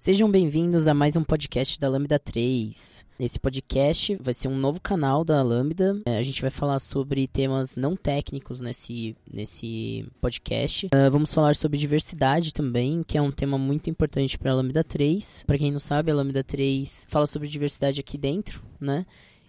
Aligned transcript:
Sejam 0.00 0.30
bem-vindos 0.30 0.88
a 0.88 0.94
mais 0.94 1.14
um 1.14 1.22
podcast 1.22 1.78
da 1.78 1.86
Lambda 1.86 2.18
3. 2.18 3.04
Esse 3.20 3.38
podcast 3.38 4.16
vai 4.18 4.32
ser 4.32 4.48
um 4.48 4.56
novo 4.56 4.80
canal 4.80 5.26
da 5.26 5.42
Lambda. 5.42 6.00
É, 6.06 6.16
a 6.16 6.22
gente 6.22 6.40
vai 6.40 6.50
falar 6.50 6.78
sobre 6.78 7.28
temas 7.28 7.76
não 7.76 7.94
técnicos 7.94 8.62
nesse, 8.62 9.14
nesse 9.30 10.10
podcast. 10.18 10.86
Uh, 10.86 11.10
vamos 11.10 11.34
falar 11.34 11.54
sobre 11.54 11.76
diversidade 11.76 12.54
também, 12.54 13.04
que 13.06 13.18
é 13.18 13.20
um 13.20 13.30
tema 13.30 13.58
muito 13.58 13.90
importante 13.90 14.38
para 14.38 14.52
a 14.52 14.54
Lambda 14.54 14.82
3. 14.82 15.44
Para 15.46 15.58
quem 15.58 15.70
não 15.70 15.78
sabe, 15.78 16.10
a 16.10 16.14
Lambda 16.14 16.42
3 16.42 17.04
fala 17.06 17.26
sobre 17.26 17.46
diversidade 17.46 18.00
aqui 18.00 18.16
dentro, 18.16 18.62
né? 18.80 19.04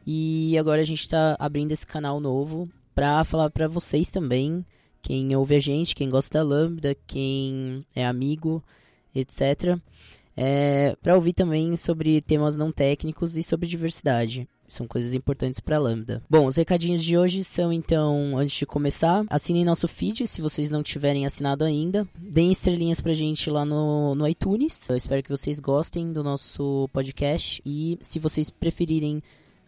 E 0.05 0.57
agora 0.57 0.81
a 0.81 0.85
gente 0.85 0.99
está 0.99 1.37
abrindo 1.39 1.71
esse 1.71 1.87
canal 1.87 2.19
novo 2.19 2.67
para 2.93 3.23
falar 3.23 3.49
para 3.51 3.69
vocês 3.69 4.11
também, 4.11 4.65
quem 5.01 5.33
ouve 5.33 5.55
a 5.55 5.61
gente, 5.61 5.95
quem 5.95 6.09
gosta 6.09 6.39
da 6.39 6.43
Lambda, 6.43 6.93
quem 7.07 7.85
é 7.95 8.05
amigo, 8.05 8.61
etc 9.15 9.79
é, 10.35 10.95
para 11.01 11.15
ouvir 11.15 11.33
também 11.33 11.75
sobre 11.75 12.21
temas 12.21 12.55
não 12.55 12.71
técnicos 12.71 13.35
e 13.35 13.43
sobre 13.43 13.67
diversidade. 13.67 14.47
São 14.67 14.87
coisas 14.87 15.13
importantes 15.13 15.59
para 15.59 15.77
Lambda. 15.77 16.23
Bom, 16.29 16.45
os 16.45 16.55
recadinhos 16.55 17.03
de 17.03 17.17
hoje 17.17 17.43
são 17.43 17.73
então, 17.73 18.37
antes 18.37 18.55
de 18.55 18.65
começar, 18.65 19.25
assinem 19.29 19.65
nosso 19.65 19.85
feed 19.85 20.25
se 20.25 20.41
vocês 20.41 20.71
não 20.71 20.81
tiverem 20.81 21.25
assinado 21.25 21.65
ainda. 21.65 22.07
Deem 22.17 22.53
estrelinhas 22.53 23.01
pra 23.01 23.13
gente 23.13 23.49
lá 23.49 23.65
no, 23.65 24.15
no 24.15 24.25
iTunes. 24.25 24.87
Eu 24.87 24.95
espero 24.95 25.21
que 25.21 25.29
vocês 25.29 25.59
gostem 25.59 26.13
do 26.13 26.23
nosso 26.23 26.89
podcast. 26.93 27.61
E 27.65 27.97
se 27.99 28.17
vocês 28.17 28.49
preferirem 28.49 29.21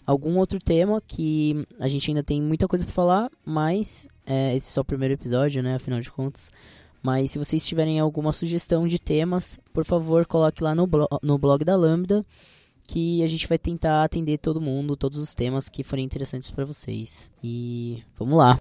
algum 0.06 0.38
outro 0.38 0.58
tema, 0.58 1.02
que 1.06 1.68
a 1.82 1.90
gente 1.90 2.10
ainda 2.10 2.24
tem 2.24 2.42
muita 2.42 2.66
coisa 2.66 2.86
para 2.86 2.94
falar, 2.94 3.32
mas 3.46 4.08
é, 4.26 4.56
esse 4.56 4.70
é 4.70 4.72
só 4.72 4.82
o 4.82 4.86
primeiro 4.86 5.14
episódio, 5.14 5.62
né? 5.62 5.76
Afinal 5.76 6.00
de 6.00 6.10
contas. 6.10 6.50
Mas 7.04 7.32
se 7.32 7.38
vocês 7.38 7.66
tiverem 7.66 8.00
alguma 8.00 8.32
sugestão 8.32 8.88
de 8.88 8.98
temas, 8.98 9.60
por 9.74 9.84
favor, 9.84 10.26
coloque 10.26 10.64
lá 10.64 10.74
no, 10.74 10.88
blo 10.88 11.06
no 11.22 11.38
blog 11.38 11.66
da 11.66 11.76
Lambda, 11.76 12.26
que 12.88 13.22
a 13.22 13.28
gente 13.28 13.46
vai 13.46 13.58
tentar 13.58 14.06
atender 14.06 14.38
todo 14.38 14.62
mundo, 14.62 14.96
todos 14.96 15.18
os 15.18 15.36
temas 15.36 15.68
que 15.68 15.84
forem 15.84 16.06
interessantes 16.06 16.50
para 16.50 16.64
vocês. 16.64 17.30
E 17.44 18.02
vamos 18.18 18.38
lá! 18.38 18.58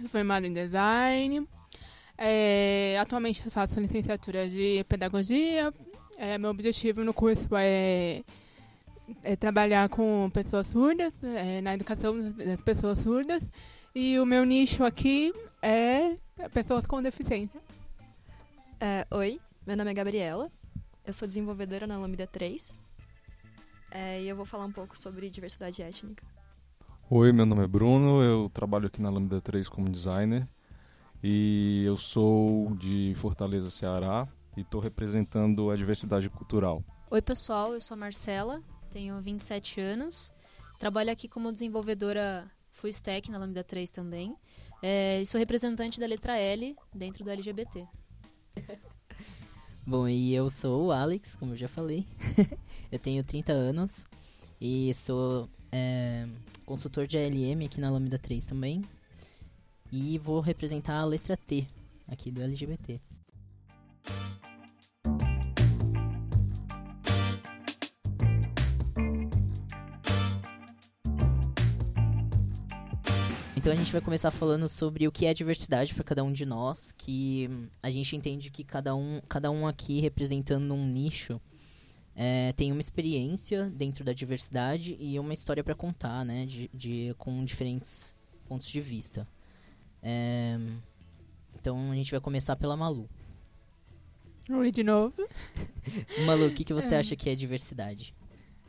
sou 0.00 0.08
formada 0.08 0.46
em 0.46 0.52
design. 0.52 1.46
É, 2.18 2.96
atualmente 3.00 3.48
faço 3.50 3.80
licenciatura 3.80 4.48
de 4.48 4.84
pedagogia. 4.88 5.72
É, 6.16 6.38
meu 6.38 6.50
objetivo 6.50 7.04
no 7.04 7.14
curso 7.14 7.48
é, 7.56 8.22
é 9.22 9.36
trabalhar 9.36 9.88
com 9.88 10.30
pessoas 10.32 10.66
surdas, 10.68 11.12
é, 11.22 11.60
na 11.60 11.74
educação 11.74 12.30
das 12.32 12.60
pessoas 12.62 12.98
surdas. 12.98 13.42
E 13.94 14.18
o 14.18 14.26
meu 14.26 14.44
nicho 14.44 14.84
aqui 14.84 15.32
é 15.60 16.16
pessoas 16.52 16.86
com 16.86 17.02
deficiência. 17.02 17.60
É, 18.80 19.06
oi, 19.10 19.38
meu 19.66 19.76
nome 19.76 19.90
é 19.90 19.94
Gabriela, 19.94 20.50
eu 21.04 21.12
sou 21.12 21.26
desenvolvedora 21.26 21.86
na 21.86 21.98
Lambda 21.98 22.26
3 22.26 22.80
é, 23.90 24.22
e 24.22 24.28
eu 24.28 24.36
vou 24.36 24.44
falar 24.44 24.64
um 24.64 24.72
pouco 24.72 24.98
sobre 24.98 25.28
diversidade 25.28 25.82
étnica. 25.82 26.24
Oi, 27.10 27.32
meu 27.32 27.44
nome 27.44 27.64
é 27.64 27.66
Bruno, 27.66 28.22
eu 28.22 28.48
trabalho 28.48 28.86
aqui 28.86 29.02
na 29.02 29.10
Lambda 29.10 29.40
3 29.40 29.68
como 29.68 29.90
designer 29.90 30.48
e 31.22 31.82
eu 31.84 31.96
sou 31.96 32.74
de 32.76 33.12
Fortaleza, 33.16 33.70
Ceará 33.70 34.26
e 34.56 34.62
estou 34.62 34.80
representando 34.80 35.70
a 35.70 35.76
diversidade 35.76 36.28
cultural. 36.30 36.82
Oi, 37.10 37.20
pessoal, 37.20 37.74
eu 37.74 37.80
sou 37.80 37.94
a 37.94 37.98
Marcela, 37.98 38.62
tenho 38.90 39.20
27 39.20 39.80
anos, 39.80 40.32
trabalho 40.78 41.10
aqui 41.10 41.28
como 41.28 41.52
desenvolvedora 41.52 42.50
full 42.70 42.88
stack 42.90 43.30
na 43.30 43.38
Lambda 43.38 43.62
3 43.62 43.90
também 43.90 44.34
é, 44.82 45.20
e 45.20 45.26
sou 45.26 45.38
representante 45.38 46.00
da 46.00 46.06
letra 46.06 46.36
L 46.36 46.74
dentro 46.94 47.22
do 47.24 47.30
LGBT. 47.30 47.86
Bom, 49.84 50.08
e 50.08 50.32
eu 50.32 50.48
sou 50.48 50.86
o 50.86 50.92
Alex, 50.92 51.34
como 51.34 51.54
eu 51.54 51.56
já 51.56 51.66
falei. 51.66 52.06
eu 52.90 53.00
tenho 53.00 53.24
30 53.24 53.52
anos 53.52 54.04
e 54.60 54.94
sou 54.94 55.48
é, 55.72 56.24
consultor 56.64 57.04
de 57.08 57.18
ALM 57.18 57.64
aqui 57.64 57.80
na 57.80 57.90
Lambda 57.90 58.16
3 58.16 58.46
também. 58.46 58.84
E 59.90 60.18
vou 60.18 60.40
representar 60.40 61.00
a 61.00 61.04
letra 61.04 61.36
T 61.36 61.66
aqui 62.06 62.30
do 62.30 62.40
LGBT. 62.42 63.00
Então 73.62 73.72
a 73.72 73.76
gente 73.76 73.92
vai 73.92 74.00
começar 74.00 74.32
falando 74.32 74.68
sobre 74.68 75.06
o 75.06 75.12
que 75.12 75.24
é 75.24 75.32
diversidade 75.32 75.94
para 75.94 76.02
cada 76.02 76.24
um 76.24 76.32
de 76.32 76.44
nós, 76.44 76.90
que 76.98 77.48
a 77.80 77.92
gente 77.92 78.16
entende 78.16 78.50
que 78.50 78.64
cada 78.64 78.92
um, 78.92 79.20
cada 79.28 79.52
um 79.52 79.68
aqui 79.68 80.00
representando 80.00 80.74
um 80.74 80.84
nicho 80.84 81.40
é, 82.16 82.52
tem 82.54 82.72
uma 82.72 82.80
experiência 82.80 83.70
dentro 83.70 84.04
da 84.04 84.12
diversidade 84.12 84.96
e 84.98 85.16
uma 85.16 85.32
história 85.32 85.62
para 85.62 85.76
contar, 85.76 86.24
né, 86.24 86.44
de, 86.44 86.68
de, 86.74 87.14
com 87.16 87.44
diferentes 87.44 88.12
pontos 88.48 88.66
de 88.68 88.80
vista. 88.80 89.28
É, 90.02 90.58
então 91.56 91.92
a 91.92 91.94
gente 91.94 92.10
vai 92.10 92.20
começar 92.20 92.56
pela 92.56 92.76
Malu. 92.76 93.08
Oi 94.50 94.72
de 94.72 94.82
novo. 94.82 95.14
Malu, 96.26 96.46
o 96.46 96.52
que, 96.52 96.64
que 96.64 96.74
você 96.74 96.96
é. 96.96 96.98
acha 96.98 97.14
que 97.14 97.30
é 97.30 97.36
diversidade? 97.36 98.12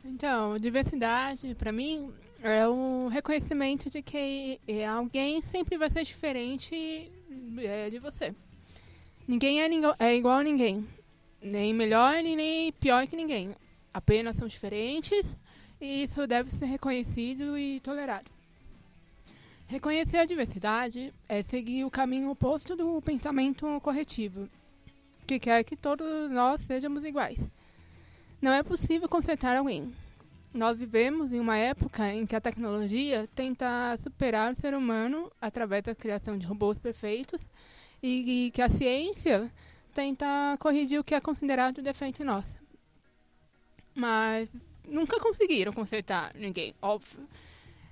Então, 0.04 0.56
diversidade, 0.56 1.52
para 1.56 1.72
mim, 1.72 2.12
é 2.44 2.68
um 2.68 3.08
reconhecimento 3.08 3.88
de 3.88 4.02
que 4.02 4.60
é, 4.68 4.86
alguém 4.86 5.40
sempre 5.50 5.78
vai 5.78 5.90
ser 5.90 6.04
diferente 6.04 7.10
é, 7.56 7.88
de 7.88 7.98
você. 7.98 8.34
Ninguém 9.26 9.62
é, 9.62 9.68
é 9.98 10.14
igual 10.14 10.40
a 10.40 10.42
ninguém. 10.42 10.86
Nem 11.40 11.72
melhor 11.72 12.22
nem 12.22 12.70
pior 12.72 13.06
que 13.06 13.16
ninguém. 13.16 13.56
Apenas 13.94 14.36
são 14.36 14.46
diferentes 14.46 15.24
e 15.80 16.04
isso 16.04 16.26
deve 16.26 16.50
ser 16.50 16.66
reconhecido 16.66 17.56
e 17.56 17.80
tolerado. 17.80 18.30
Reconhecer 19.66 20.18
a 20.18 20.26
diversidade 20.26 21.14
é 21.26 21.42
seguir 21.42 21.86
o 21.86 21.90
caminho 21.90 22.30
oposto 22.30 22.76
do 22.76 23.00
pensamento 23.00 23.66
corretivo, 23.80 24.46
que 25.26 25.38
quer 25.38 25.64
que 25.64 25.76
todos 25.76 26.30
nós 26.30 26.60
sejamos 26.60 27.06
iguais. 27.06 27.38
Não 28.42 28.52
é 28.52 28.62
possível 28.62 29.08
consertar 29.08 29.56
alguém, 29.56 29.90
nós 30.54 30.78
vivemos 30.78 31.32
em 31.32 31.40
uma 31.40 31.56
época 31.56 32.08
em 32.12 32.24
que 32.24 32.36
a 32.36 32.40
tecnologia 32.40 33.28
tenta 33.34 33.98
superar 34.00 34.52
o 34.52 34.56
ser 34.56 34.72
humano 34.72 35.30
através 35.40 35.82
da 35.82 35.94
criação 35.96 36.38
de 36.38 36.46
robôs 36.46 36.78
perfeitos 36.78 37.42
e, 38.00 38.46
e 38.46 38.50
que 38.52 38.62
a 38.62 38.68
ciência 38.68 39.50
tenta 39.92 40.56
corrigir 40.60 41.00
o 41.00 41.04
que 41.04 41.14
é 41.14 41.20
considerado 41.20 41.82
defeito 41.82 42.24
nós. 42.24 42.56
Mas 43.96 44.48
nunca 44.86 45.18
conseguiram 45.18 45.72
consertar 45.72 46.32
ninguém, 46.36 46.72
óbvio. 46.80 47.28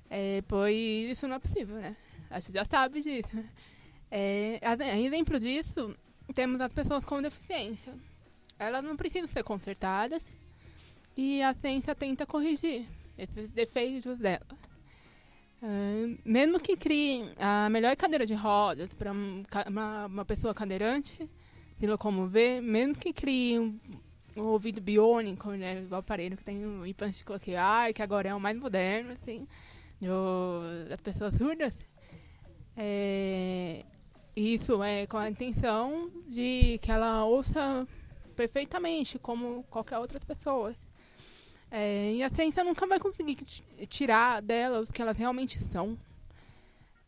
É, 0.08 0.42
pois 0.46 1.10
isso 1.10 1.26
não 1.26 1.36
é 1.36 1.38
possível, 1.40 1.76
né? 1.76 1.96
A 2.30 2.38
gente 2.38 2.54
já 2.54 2.64
sabe 2.64 3.00
disso. 3.00 3.44
É, 4.08 4.60
exemplo 5.04 5.38
disso, 5.40 5.96
temos 6.32 6.60
as 6.60 6.72
pessoas 6.72 7.04
com 7.04 7.20
deficiência. 7.20 7.92
Elas 8.56 8.84
não 8.84 8.96
precisam 8.96 9.26
ser 9.26 9.42
consertadas 9.42 10.22
e 11.16 11.42
a 11.42 11.52
ciência 11.54 11.94
tenta 11.94 12.26
corrigir 12.26 12.86
esses 13.16 13.50
defeitos 13.50 14.18
dela. 14.18 14.46
Uh, 15.62 16.18
mesmo 16.24 16.58
que 16.58 16.76
crie 16.76 17.32
a 17.38 17.68
melhor 17.70 17.94
cadeira 17.96 18.26
de 18.26 18.34
rodas 18.34 18.92
para 18.94 19.12
uma, 19.12 20.06
uma, 20.06 20.24
pessoa 20.24 20.52
cadeirante 20.52 21.30
se 21.78 21.86
locomover, 21.86 22.60
mesmo 22.60 22.96
que 22.96 23.12
crie 23.12 23.60
um, 23.60 23.78
um 24.36 24.42
ouvido 24.42 24.80
biônico, 24.80 25.50
né, 25.52 25.86
o 25.88 25.94
aparelho 25.94 26.36
que 26.36 26.42
tem 26.42 26.66
um 26.66 26.84
implante 26.84 27.24
coclear, 27.24 27.92
que 27.92 28.02
agora 28.02 28.30
é 28.30 28.34
o 28.34 28.40
mais 28.40 28.58
moderno, 28.58 29.12
assim, 29.12 29.46
do, 30.00 30.88
das 30.88 31.00
pessoas 31.00 31.34
surdas, 31.34 31.74
é, 32.76 33.84
isso 34.34 34.82
é 34.82 35.06
com 35.06 35.18
a 35.18 35.28
intenção 35.28 36.10
de 36.26 36.78
que 36.82 36.90
ela 36.90 37.24
ouça 37.24 37.86
perfeitamente, 38.34 39.18
como 39.18 39.62
qualquer 39.64 39.98
outra 39.98 40.18
pessoa. 40.18 40.74
É, 41.74 42.12
e 42.12 42.22
a 42.22 42.28
ciência 42.28 42.62
nunca 42.62 42.86
vai 42.86 43.00
conseguir 43.00 43.36
tirar 43.88 44.42
delas 44.42 44.90
o 44.90 44.92
que 44.92 45.00
elas 45.00 45.16
realmente 45.16 45.58
são. 45.72 45.96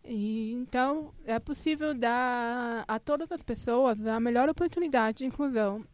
E, 0.03 0.53
então, 0.55 1.13
é 1.27 1.39
possível 1.39 1.93
dar 1.93 2.83
a 2.89 2.99
todas 2.99 3.31
as 3.31 3.43
pessoas 3.43 4.07
a 4.07 4.19
melhor 4.19 4.49
oportunidade 4.49 5.19
de 5.19 5.27
inclusão. 5.27 5.85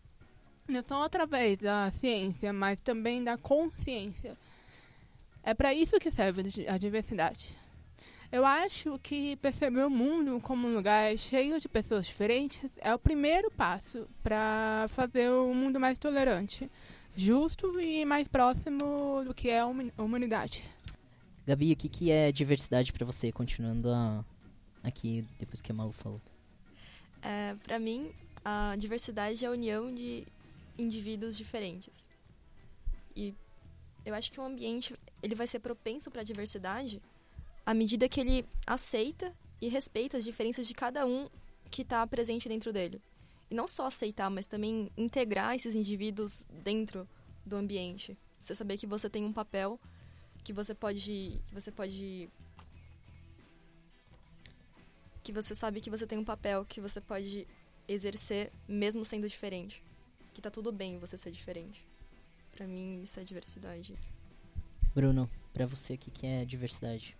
Não 0.69 0.85
só 0.87 1.03
através 1.03 1.59
da 1.59 1.91
ciência, 1.91 2.53
mas 2.53 2.81
também 2.81 3.25
da 3.25 3.37
consciência. 3.37 4.39
É 5.43 5.53
para 5.53 5.75
isso 5.75 5.99
que 5.99 6.13
serve 6.13 6.45
a 6.69 6.79
diversidade. 6.79 7.59
Eu 8.31 8.47
acho 8.47 9.01
que 9.03 9.35
perceber 9.37 9.85
o 9.85 9.91
mundo 9.91 10.41
como 10.41 10.69
um 10.69 10.75
lugar 10.75 11.19
cheio 11.19 11.59
de 11.59 11.69
pessoas 11.69 12.07
diferentes 12.07 12.71
é 12.77 12.95
o 12.95 12.99
primeiro 13.01 13.51
passo 13.51 14.09
para 14.23 14.87
fazer 14.91 15.29
o 15.29 15.53
mundo 15.53 15.81
mais 15.81 15.99
tolerante 15.99 16.71
justo 17.17 17.81
e 17.81 18.05
mais 18.05 18.27
próximo 18.27 19.23
do 19.25 19.35
que 19.35 19.49
é 19.49 19.61
a 19.61 19.67
humanidade. 19.67 20.65
Gabi, 21.47 21.73
o 21.73 21.77
que, 21.77 21.89
que 21.89 22.11
é 22.11 22.31
diversidade 22.31 22.93
para 22.93 23.05
você, 23.05 23.33
continuando 23.33 23.91
a, 23.91 24.25
aqui 24.83 25.25
depois 25.39 25.61
que 25.61 25.73
a 25.73 25.75
Malu 25.75 25.93
falou? 25.93 26.21
É, 27.23 27.55
para 27.63 27.79
mim, 27.79 28.13
a 28.45 28.75
diversidade 28.79 29.45
é 29.45 29.49
a 29.49 29.51
união 29.51 29.93
de 29.95 30.27
indivíduos 30.79 31.37
diferentes. 31.37 32.09
E 33.15 33.35
eu 34.05 34.15
acho 34.15 34.31
que 34.31 34.41
o 34.41 34.45
ambiente 34.45 34.95
ele 35.23 35.35
vai 35.35 35.47
ser 35.47 35.59
propenso 35.59 36.11
para 36.11 36.23
a 36.23 36.25
diversidade 36.25 37.03
à 37.67 37.75
medida 37.75 38.09
que 38.09 38.21
ele 38.21 38.47
aceita 38.67 39.35
e 39.61 39.69
respeita 39.69 40.17
as 40.17 40.25
diferenças 40.25 40.67
de 40.67 40.75
cada 40.75 41.05
um 41.05 41.29
que 41.71 41.83
está 41.83 42.07
presente 42.07 42.49
dentro 42.49 42.73
dele 42.73 43.01
não 43.51 43.67
só 43.67 43.87
aceitar, 43.87 44.31
mas 44.31 44.47
também 44.47 44.91
integrar 44.97 45.55
esses 45.55 45.75
indivíduos 45.75 46.47
dentro 46.63 47.09
do 47.45 47.57
ambiente. 47.57 48.17
Você 48.39 48.55
saber 48.55 48.77
que 48.77 48.87
você 48.87 49.11
tem 49.11 49.25
um 49.25 49.33
papel 49.33 49.79
que 50.43 50.53
você 50.53 50.75
pode 50.75 51.41
que 51.47 51.55
você 51.55 51.71
pode 51.71 52.31
que 55.23 55.33
você 55.33 55.55
sabe 55.55 55.81
que 55.81 55.91
você 55.91 56.07
tem 56.07 56.19
um 56.19 56.25
papel 56.25 56.65
que 56.65 56.81
você 56.81 57.01
pode 57.01 57.47
exercer 57.87 58.53
mesmo 58.67 59.05
sendo 59.05 59.29
diferente. 59.29 59.83
Que 60.33 60.41
tá 60.41 60.51
tudo 60.51 60.73
bem 60.73 60.99
você 60.99 61.19
ser 61.19 61.31
diferente. 61.31 61.85
Para 62.53 62.67
mim 62.67 63.03
isso 63.03 63.19
é 63.19 63.25
diversidade. 63.25 63.95
Bruno, 64.95 65.29
para 65.53 65.67
você 65.67 65.95
o 65.95 65.99
que 65.99 66.27
é 66.27 66.45
diversidade? 66.45 67.17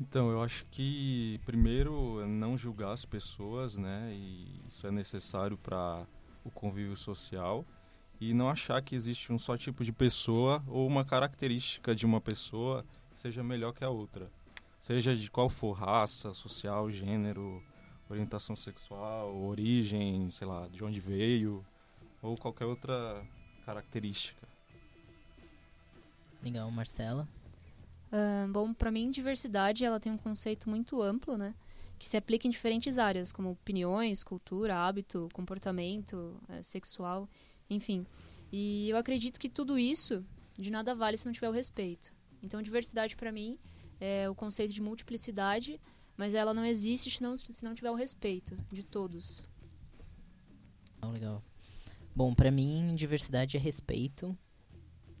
Então, 0.00 0.30
eu 0.30 0.40
acho 0.40 0.64
que 0.66 1.40
primeiro 1.44 2.24
não 2.26 2.56
julgar 2.56 2.92
as 2.92 3.04
pessoas, 3.04 3.76
né? 3.76 4.12
E 4.14 4.62
isso 4.68 4.86
é 4.86 4.92
necessário 4.92 5.58
para 5.58 6.06
o 6.44 6.50
convívio 6.50 6.96
social 6.96 7.64
e 8.20 8.32
não 8.32 8.48
achar 8.48 8.80
que 8.80 8.94
existe 8.94 9.32
um 9.32 9.38
só 9.38 9.56
tipo 9.56 9.84
de 9.84 9.92
pessoa 9.92 10.62
ou 10.66 10.86
uma 10.86 11.04
característica 11.04 11.94
de 11.94 12.06
uma 12.06 12.20
pessoa 12.20 12.84
que 13.10 13.18
seja 13.18 13.42
melhor 13.42 13.72
que 13.72 13.84
a 13.84 13.90
outra. 13.90 14.30
Seja 14.78 15.16
de 15.16 15.28
qual 15.30 15.48
for 15.48 15.72
raça, 15.72 16.32
social, 16.32 16.90
gênero, 16.90 17.60
orientação 18.08 18.54
sexual, 18.54 19.36
origem, 19.36 20.30
sei 20.30 20.46
lá, 20.46 20.68
de 20.68 20.82
onde 20.84 21.00
veio 21.00 21.64
ou 22.22 22.36
qualquer 22.36 22.64
outra 22.64 23.24
característica. 23.64 24.46
Legal, 26.42 26.70
Marcela. 26.70 27.28
Uh, 28.08 28.50
bom, 28.50 28.72
para 28.72 28.90
mim, 28.90 29.10
diversidade 29.10 29.84
ela 29.84 30.00
tem 30.00 30.10
um 30.10 30.16
conceito 30.16 30.68
muito 30.68 31.00
amplo, 31.02 31.36
né? 31.36 31.54
Que 31.98 32.08
se 32.08 32.16
aplica 32.16 32.46
em 32.46 32.50
diferentes 32.50 32.98
áreas, 32.98 33.32
como 33.32 33.50
opiniões, 33.50 34.22
cultura, 34.22 34.76
hábito, 34.76 35.28
comportamento 35.32 36.40
é, 36.48 36.62
sexual, 36.62 37.28
enfim. 37.68 38.06
E 38.50 38.88
eu 38.88 38.96
acredito 38.96 39.38
que 39.38 39.48
tudo 39.48 39.78
isso 39.78 40.24
de 40.56 40.70
nada 40.70 40.94
vale 40.94 41.16
se 41.16 41.26
não 41.26 41.32
tiver 41.32 41.48
o 41.48 41.52
respeito. 41.52 42.12
Então, 42.42 42.62
diversidade 42.62 43.16
para 43.16 43.32
mim 43.32 43.58
é 44.00 44.28
o 44.30 44.34
conceito 44.34 44.72
de 44.72 44.80
multiplicidade, 44.80 45.80
mas 46.16 46.34
ela 46.34 46.54
não 46.54 46.64
existe 46.64 47.10
se 47.10 47.22
não, 47.22 47.36
se 47.36 47.64
não 47.64 47.74
tiver 47.74 47.90
o 47.90 47.94
respeito 47.94 48.56
de 48.72 48.82
todos. 48.82 49.46
Legal. 51.02 51.42
Bom, 52.14 52.34
para 52.34 52.50
mim, 52.50 52.94
diversidade 52.96 53.56
é 53.56 53.60
respeito. 53.60 54.36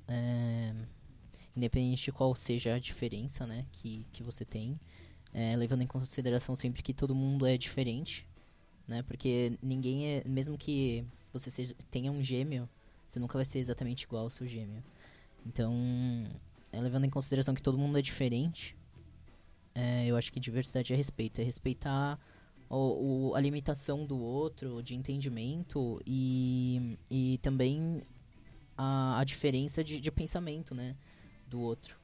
É 0.06 0.72
independente 1.58 2.04
de 2.04 2.12
qual 2.12 2.34
seja 2.34 2.74
a 2.74 2.78
diferença, 2.78 3.46
né, 3.46 3.66
que, 3.72 4.06
que 4.12 4.22
você 4.22 4.44
tem, 4.44 4.78
é, 5.32 5.54
levando 5.56 5.82
em 5.82 5.86
consideração 5.86 6.56
sempre 6.56 6.82
que 6.82 6.94
todo 6.94 7.14
mundo 7.14 7.46
é 7.46 7.58
diferente, 7.58 8.26
né, 8.86 9.02
porque 9.02 9.58
ninguém 9.62 10.06
é, 10.06 10.22
mesmo 10.26 10.56
que 10.56 11.04
você 11.32 11.50
seja, 11.50 11.74
tenha 11.90 12.10
um 12.10 12.22
gêmeo, 12.22 12.68
você 13.06 13.18
nunca 13.18 13.36
vai 13.36 13.44
ser 13.44 13.58
exatamente 13.58 14.02
igual 14.02 14.24
ao 14.24 14.30
seu 14.30 14.46
gêmeo. 14.46 14.82
Então, 15.44 15.74
é, 16.72 16.80
levando 16.80 17.04
em 17.04 17.10
consideração 17.10 17.54
que 17.54 17.62
todo 17.62 17.78
mundo 17.78 17.98
é 17.98 18.02
diferente, 18.02 18.76
é, 19.74 20.06
eu 20.06 20.16
acho 20.16 20.32
que 20.32 20.40
diversidade 20.40 20.92
é 20.92 20.96
respeito, 20.96 21.40
é 21.40 21.44
respeitar 21.44 22.18
o, 22.68 23.30
o, 23.30 23.34
a 23.34 23.40
limitação 23.40 24.04
do 24.04 24.18
outro, 24.18 24.82
de 24.82 24.94
entendimento 24.94 26.00
e, 26.06 26.98
e 27.10 27.38
também 27.38 28.02
a, 28.76 29.20
a 29.20 29.24
diferença 29.24 29.82
de, 29.82 30.00
de 30.00 30.10
pensamento, 30.10 30.74
né? 30.74 30.96
Do 31.48 31.60
outro. 31.60 31.96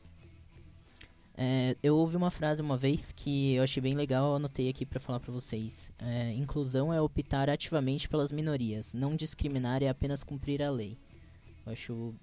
É, 1.37 1.77
eu 1.83 1.97
ouvi 1.97 2.17
uma 2.17 2.31
frase 2.31 2.63
uma 2.63 2.77
vez 2.77 3.11
que 3.11 3.55
eu 3.55 3.65
achei 3.65 3.83
bem 3.83 3.95
legal, 3.95 4.31
eu 4.31 4.37
anotei 4.37 4.69
aqui 4.69 4.87
para 4.87 5.01
falar 5.01 5.19
para 5.19 5.33
vocês. 5.33 5.93
É, 5.99 6.33
inclusão 6.33 6.93
é 6.93 7.01
optar 7.01 7.51
ativamente 7.51 8.09
pelas 8.09 8.31
minorias, 8.31 8.95
não 8.95 9.17
discriminar 9.17 9.83
é 9.83 9.89
apenas 9.89 10.23
cumprir 10.23 10.63
a 10.63 10.71
lei. 10.71 10.97
Eu 11.67 11.73
acho, 11.73 12.15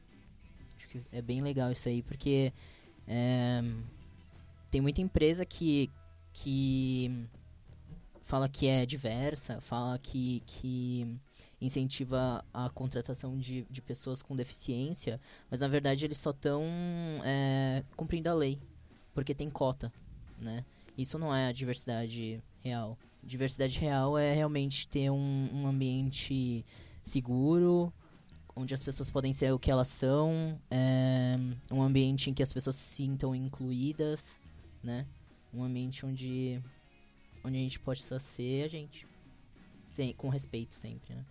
acho 0.78 0.88
que 0.88 1.02
é 1.12 1.22
bem 1.22 1.42
legal 1.42 1.72
isso 1.72 1.90
aí, 1.90 2.02
porque 2.02 2.54
é, 3.06 3.62
tem 4.70 4.80
muita 4.80 5.02
empresa 5.02 5.46
que, 5.46 5.90
que 6.32 7.28
fala 8.22 8.48
que 8.48 8.68
é 8.68 8.86
diversa, 8.86 9.60
fala 9.60 10.00
que, 10.00 10.42
que 10.46 11.20
incentiva 11.62 12.44
a 12.52 12.70
contratação 12.70 13.38
de, 13.38 13.66
de 13.70 13.82
pessoas 13.82 14.22
com 14.22 14.36
deficiência, 14.36 15.22
mas 15.50 15.60
na 15.60 15.68
verdade 15.68 16.04
eles 16.04 16.18
só 16.18 16.32
estão 16.32 16.64
é, 17.24 17.84
cumprindo 17.96 18.30
a 18.30 18.34
lei, 18.34 18.60
porque 19.14 19.36
tem 19.36 19.50
cota, 19.50 19.94
né? 20.40 20.66
Isso 20.98 21.20
não 21.20 21.34
é 21.34 21.48
a 21.48 21.52
diversidade 21.52 22.44
real. 22.60 22.98
Diversidade 23.24 23.80
real 23.80 24.18
é 24.18 24.34
realmente 24.34 24.88
ter 24.88 25.12
um, 25.12 25.50
um 25.54 25.68
ambiente 25.68 26.66
seguro, 27.04 27.94
onde 28.56 28.74
as 28.74 28.84
pessoas 28.84 29.12
podem 29.12 29.32
ser 29.32 29.54
o 29.54 29.60
que 29.60 29.70
elas 29.70 29.88
são, 29.88 30.60
é, 30.70 31.38
um 31.72 31.82
ambiente 31.82 32.30
em 32.30 32.34
que 32.34 32.44
as 32.44 32.52
pessoas 32.52 32.76
se 32.76 32.96
sintam 32.96 33.36
incluídas, 33.36 34.40
né? 34.84 35.06
Um 35.54 35.64
ambiente 35.64 36.06
onde, 36.06 36.62
onde 37.44 37.58
a 37.58 37.60
gente 37.60 37.80
possa 37.80 38.20
ser 38.20 38.66
a 38.66 38.68
gente, 38.68 39.08
sem, 39.86 40.14
com 40.14 40.28
respeito 40.30 40.74
sempre, 40.74 41.14
né? 41.14 41.26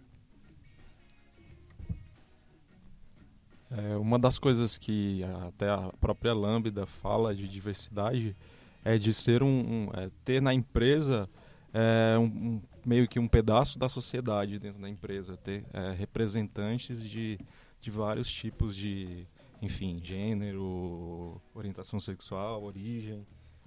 É, 3.70 3.96
uma 3.96 4.18
das 4.18 4.38
coisas 4.38 4.76
que 4.76 5.22
até 5.46 5.68
a 5.68 5.92
própria 6.00 6.34
Lambda 6.34 6.86
fala 6.86 7.34
de 7.34 7.46
diversidade 7.46 8.36
é 8.84 8.98
de 8.98 9.12
ser 9.12 9.42
um, 9.42 9.48
um 9.48 9.90
é, 9.94 10.10
ter 10.24 10.42
na 10.42 10.52
empresa 10.52 11.28
é, 11.72 12.18
um, 12.18 12.24
um, 12.24 12.62
meio 12.84 13.06
que 13.06 13.18
um 13.18 13.28
pedaço 13.28 13.78
da 13.78 13.88
sociedade 13.88 14.58
dentro 14.58 14.80
da 14.80 14.88
empresa, 14.88 15.36
ter 15.36 15.64
é, 15.72 15.92
representantes 15.92 17.00
de, 17.00 17.38
de 17.80 17.90
vários 17.90 18.30
tipos 18.30 18.74
de, 18.74 19.26
enfim, 19.62 20.00
gênero, 20.02 21.40
orientação 21.54 22.00
sexual, 22.00 22.64
origem, 22.64 23.24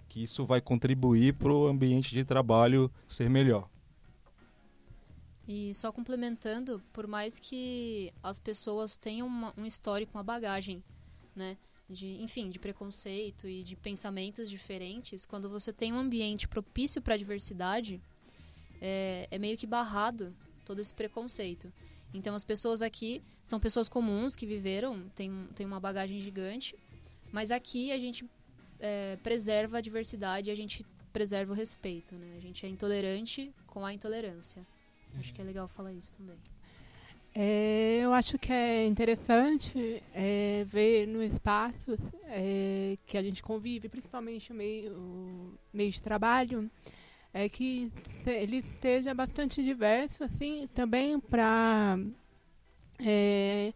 que 0.09 0.21
isso 0.21 0.45
vai 0.45 0.59
contribuir 0.59 1.33
para 1.33 1.51
o 1.51 1.67
ambiente 1.67 2.11
de 2.11 2.23
trabalho 2.23 2.91
ser 3.07 3.29
melhor. 3.29 3.69
E 5.47 5.73
só 5.73 5.91
complementando, 5.91 6.81
por 6.93 7.05
mais 7.05 7.37
que 7.37 8.13
as 8.23 8.39
pessoas 8.39 8.97
tenham 8.97 9.27
uma, 9.27 9.53
um 9.57 9.65
histórico, 9.65 10.17
uma 10.17 10.23
bagagem, 10.23 10.83
né? 11.35 11.57
De, 11.89 12.21
enfim, 12.23 12.49
de 12.49 12.59
preconceito 12.59 13.47
e 13.47 13.61
de 13.61 13.75
pensamentos 13.75 14.49
diferentes, 14.49 15.25
quando 15.25 15.49
você 15.49 15.73
tem 15.73 15.91
um 15.91 15.97
ambiente 15.97 16.47
propício 16.47 17.01
para 17.01 17.15
a 17.15 17.17
diversidade, 17.17 18.01
é, 18.81 19.27
é 19.29 19.37
meio 19.37 19.57
que 19.57 19.67
barrado 19.67 20.33
todo 20.65 20.79
esse 20.79 20.93
preconceito. 20.93 21.71
Então, 22.13 22.35
as 22.35 22.43
pessoas 22.43 22.81
aqui 22.81 23.21
são 23.43 23.59
pessoas 23.59 23.89
comuns 23.89 24.35
que 24.35 24.45
viveram, 24.45 25.09
tem, 25.15 25.47
tem 25.55 25.65
uma 25.65 25.79
bagagem 25.79 26.21
gigante, 26.21 26.75
mas 27.31 27.51
aqui 27.51 27.91
a 27.91 27.97
gente 27.97 28.25
é, 28.79 29.17
preserva 29.23 29.79
a 29.79 29.81
diversidade, 29.81 30.51
a 30.51 30.55
gente 30.55 30.85
preserva 31.11 31.51
o 31.51 31.55
respeito, 31.55 32.15
né? 32.15 32.35
A 32.37 32.39
gente 32.39 32.65
é 32.65 32.69
intolerante 32.69 33.53
com 33.67 33.85
a 33.85 33.93
intolerância. 33.93 34.65
Acho 35.19 35.33
que 35.33 35.41
é 35.41 35.43
legal 35.43 35.67
falar 35.67 35.93
isso 35.93 36.13
também. 36.13 36.37
É, 37.35 37.99
eu 38.01 38.13
acho 38.13 38.37
que 38.37 38.53
é 38.53 38.85
interessante 38.85 40.03
é, 40.13 40.63
ver 40.67 41.07
no 41.07 41.23
espaço 41.23 41.97
é, 42.25 42.95
que 43.07 43.17
a 43.17 43.23
gente 43.23 43.41
convive, 43.41 43.89
principalmente 43.89 44.51
no 44.51 44.55
meio, 44.55 45.59
meio 45.73 45.89
de 45.91 46.01
trabalho, 46.01 46.69
é 47.33 47.49
que 47.49 47.91
ele 48.27 48.57
esteja 48.57 49.15
bastante 49.15 49.63
diverso, 49.63 50.23
assim, 50.23 50.69
também 50.75 51.19
para 51.19 51.97
é, 53.03 53.73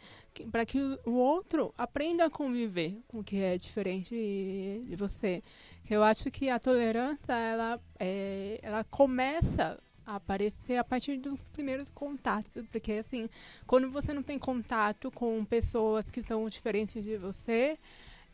para 0.51 0.63
que 0.63 0.79
o 1.03 1.13
outro 1.13 1.73
aprenda 1.75 2.25
a 2.25 2.29
conviver 2.29 3.01
com 3.07 3.19
o 3.19 3.23
que 3.23 3.37
é 3.37 3.57
diferente 3.57 4.13
de 4.13 4.95
você. 4.95 5.41
Eu 5.89 6.03
acho 6.03 6.29
que 6.29 6.49
a 6.49 6.59
tolerância 6.59 7.33
ela, 7.33 7.79
é, 7.99 8.59
ela 8.61 8.83
começa 8.83 9.79
aparecer 10.15 10.77
a 10.77 10.83
partir 10.83 11.17
dos 11.17 11.41
primeiros 11.49 11.89
contatos, 11.89 12.65
porque 12.71 12.93
assim, 12.93 13.29
quando 13.65 13.91
você 13.91 14.13
não 14.13 14.23
tem 14.23 14.39
contato 14.39 15.11
com 15.11 15.43
pessoas 15.43 16.09
que 16.09 16.23
são 16.23 16.47
diferentes 16.49 17.03
de 17.03 17.17
você, 17.17 17.77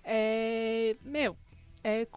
é, 0.04 0.96
meu, 1.04 1.36
é, 1.84 2.08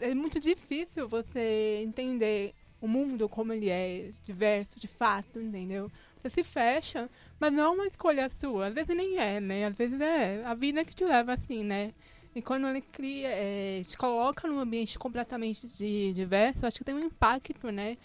é 0.00 0.14
muito 0.14 0.38
difícil 0.38 1.08
você 1.08 1.82
entender 1.82 2.54
o 2.80 2.86
mundo 2.86 3.28
como 3.28 3.52
ele 3.52 3.68
é, 3.68 4.10
diverso 4.24 4.78
de 4.78 4.86
fato, 4.86 5.40
entendeu? 5.40 5.90
Você 6.16 6.30
se 6.30 6.44
fecha, 6.44 7.08
mas 7.38 7.52
não 7.52 7.64
é 7.64 7.68
uma 7.68 7.86
escolha 7.86 8.28
sua. 8.28 8.66
Às 8.66 8.74
vezes 8.74 8.96
nem 8.96 9.18
é, 9.18 9.40
né? 9.40 9.64
Às 9.64 9.76
vezes 9.76 10.00
é 10.00 10.44
a 10.44 10.54
vida 10.54 10.84
que 10.84 10.94
te 10.94 11.04
leva 11.04 11.32
assim, 11.32 11.64
né? 11.64 11.92
E 12.34 12.42
quando 12.42 12.68
ele 12.68 12.80
cria, 12.80 13.28
é, 13.30 13.82
te 13.84 13.96
coloca 13.96 14.46
num 14.46 14.60
ambiente 14.60 14.98
completamente 14.98 15.66
de, 15.66 16.12
diverso, 16.12 16.66
acho 16.66 16.78
que 16.78 16.84
tem 16.84 16.94
um 16.94 17.04
impacto, 17.04 17.70
né? 17.70 17.96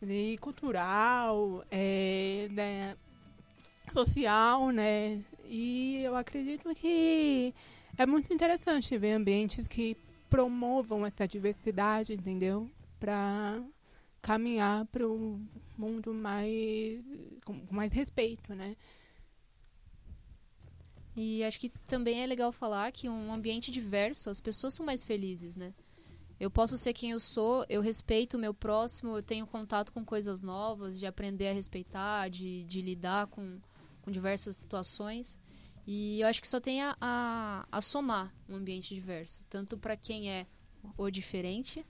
De 0.00 0.38
cultural, 0.38 1.64
é, 1.70 2.48
né? 2.52 2.96
social, 3.92 4.70
né? 4.70 5.22
E 5.44 6.02
eu 6.02 6.14
acredito 6.14 6.74
que 6.74 7.54
é 7.96 8.06
muito 8.06 8.32
interessante 8.32 8.96
ver 8.98 9.12
ambientes 9.12 9.66
que 9.66 9.96
promovam 10.28 11.06
essa 11.06 11.26
diversidade, 11.26 12.14
entendeu? 12.14 12.70
Para 13.00 13.62
caminhar 14.20 14.84
para 14.86 15.06
um 15.06 15.44
mundo 15.76 16.12
mais 16.12 17.00
com 17.44 17.60
mais 17.70 17.92
respeito, 17.92 18.54
né? 18.54 18.76
E 21.16 21.42
acho 21.42 21.58
que 21.58 21.70
também 21.88 22.22
é 22.22 22.26
legal 22.26 22.52
falar 22.52 22.92
que 22.92 23.08
um 23.08 23.32
ambiente 23.32 23.70
diverso, 23.70 24.30
as 24.30 24.40
pessoas 24.40 24.74
são 24.74 24.86
mais 24.86 25.02
felizes, 25.02 25.56
né? 25.56 25.74
Eu 26.40 26.50
posso 26.50 26.76
ser 26.76 26.92
quem 26.92 27.10
eu 27.10 27.18
sou, 27.18 27.66
eu 27.68 27.80
respeito 27.80 28.36
o 28.36 28.40
meu 28.40 28.54
próximo, 28.54 29.16
eu 29.16 29.22
tenho 29.22 29.46
contato 29.46 29.92
com 29.92 30.04
coisas 30.04 30.40
novas, 30.40 30.98
de 30.98 31.04
aprender 31.04 31.48
a 31.48 31.52
respeitar, 31.52 32.28
de, 32.28 32.64
de 32.64 32.80
lidar 32.80 33.26
com, 33.26 33.58
com 34.02 34.10
diversas 34.10 34.56
situações. 34.56 35.38
E 35.84 36.20
eu 36.20 36.28
acho 36.28 36.40
que 36.40 36.46
só 36.46 36.60
tem 36.60 36.82
a, 36.82 36.96
a, 37.00 37.66
a 37.72 37.80
somar 37.80 38.32
um 38.48 38.54
ambiente 38.54 38.94
diverso, 38.94 39.44
tanto 39.48 39.76
para 39.76 39.96
quem 39.96 40.30
é 40.30 40.46
o 40.96 41.10
diferente, 41.10 41.84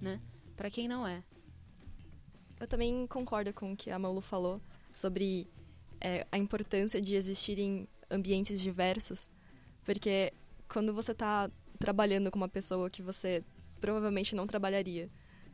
né? 0.00 0.20
Para 0.54 0.70
quem 0.70 0.86
não 0.86 1.06
é. 1.06 1.24
Eu 2.60 2.66
também 2.66 3.06
concordo 3.06 3.52
com 3.52 3.72
o 3.72 3.76
que 3.76 3.90
a 3.90 3.98
Maulu 3.98 4.20
falou 4.20 4.60
sobre 4.92 5.48
é, 6.00 6.26
a 6.30 6.36
importância 6.36 7.00
de 7.00 7.16
existirem 7.16 7.88
ambientes 8.10 8.60
diversos, 8.60 9.30
porque 9.82 10.32
quando 10.68 10.92
você 10.92 11.12
está 11.12 11.50
trabalhando 11.78 12.30
com 12.30 12.36
uma 12.36 12.48
pessoa 12.48 12.90
que 12.90 13.02
você 13.02 13.42
provavelmente 13.84 14.34
não 14.34 14.46
trabalharia 14.46 15.10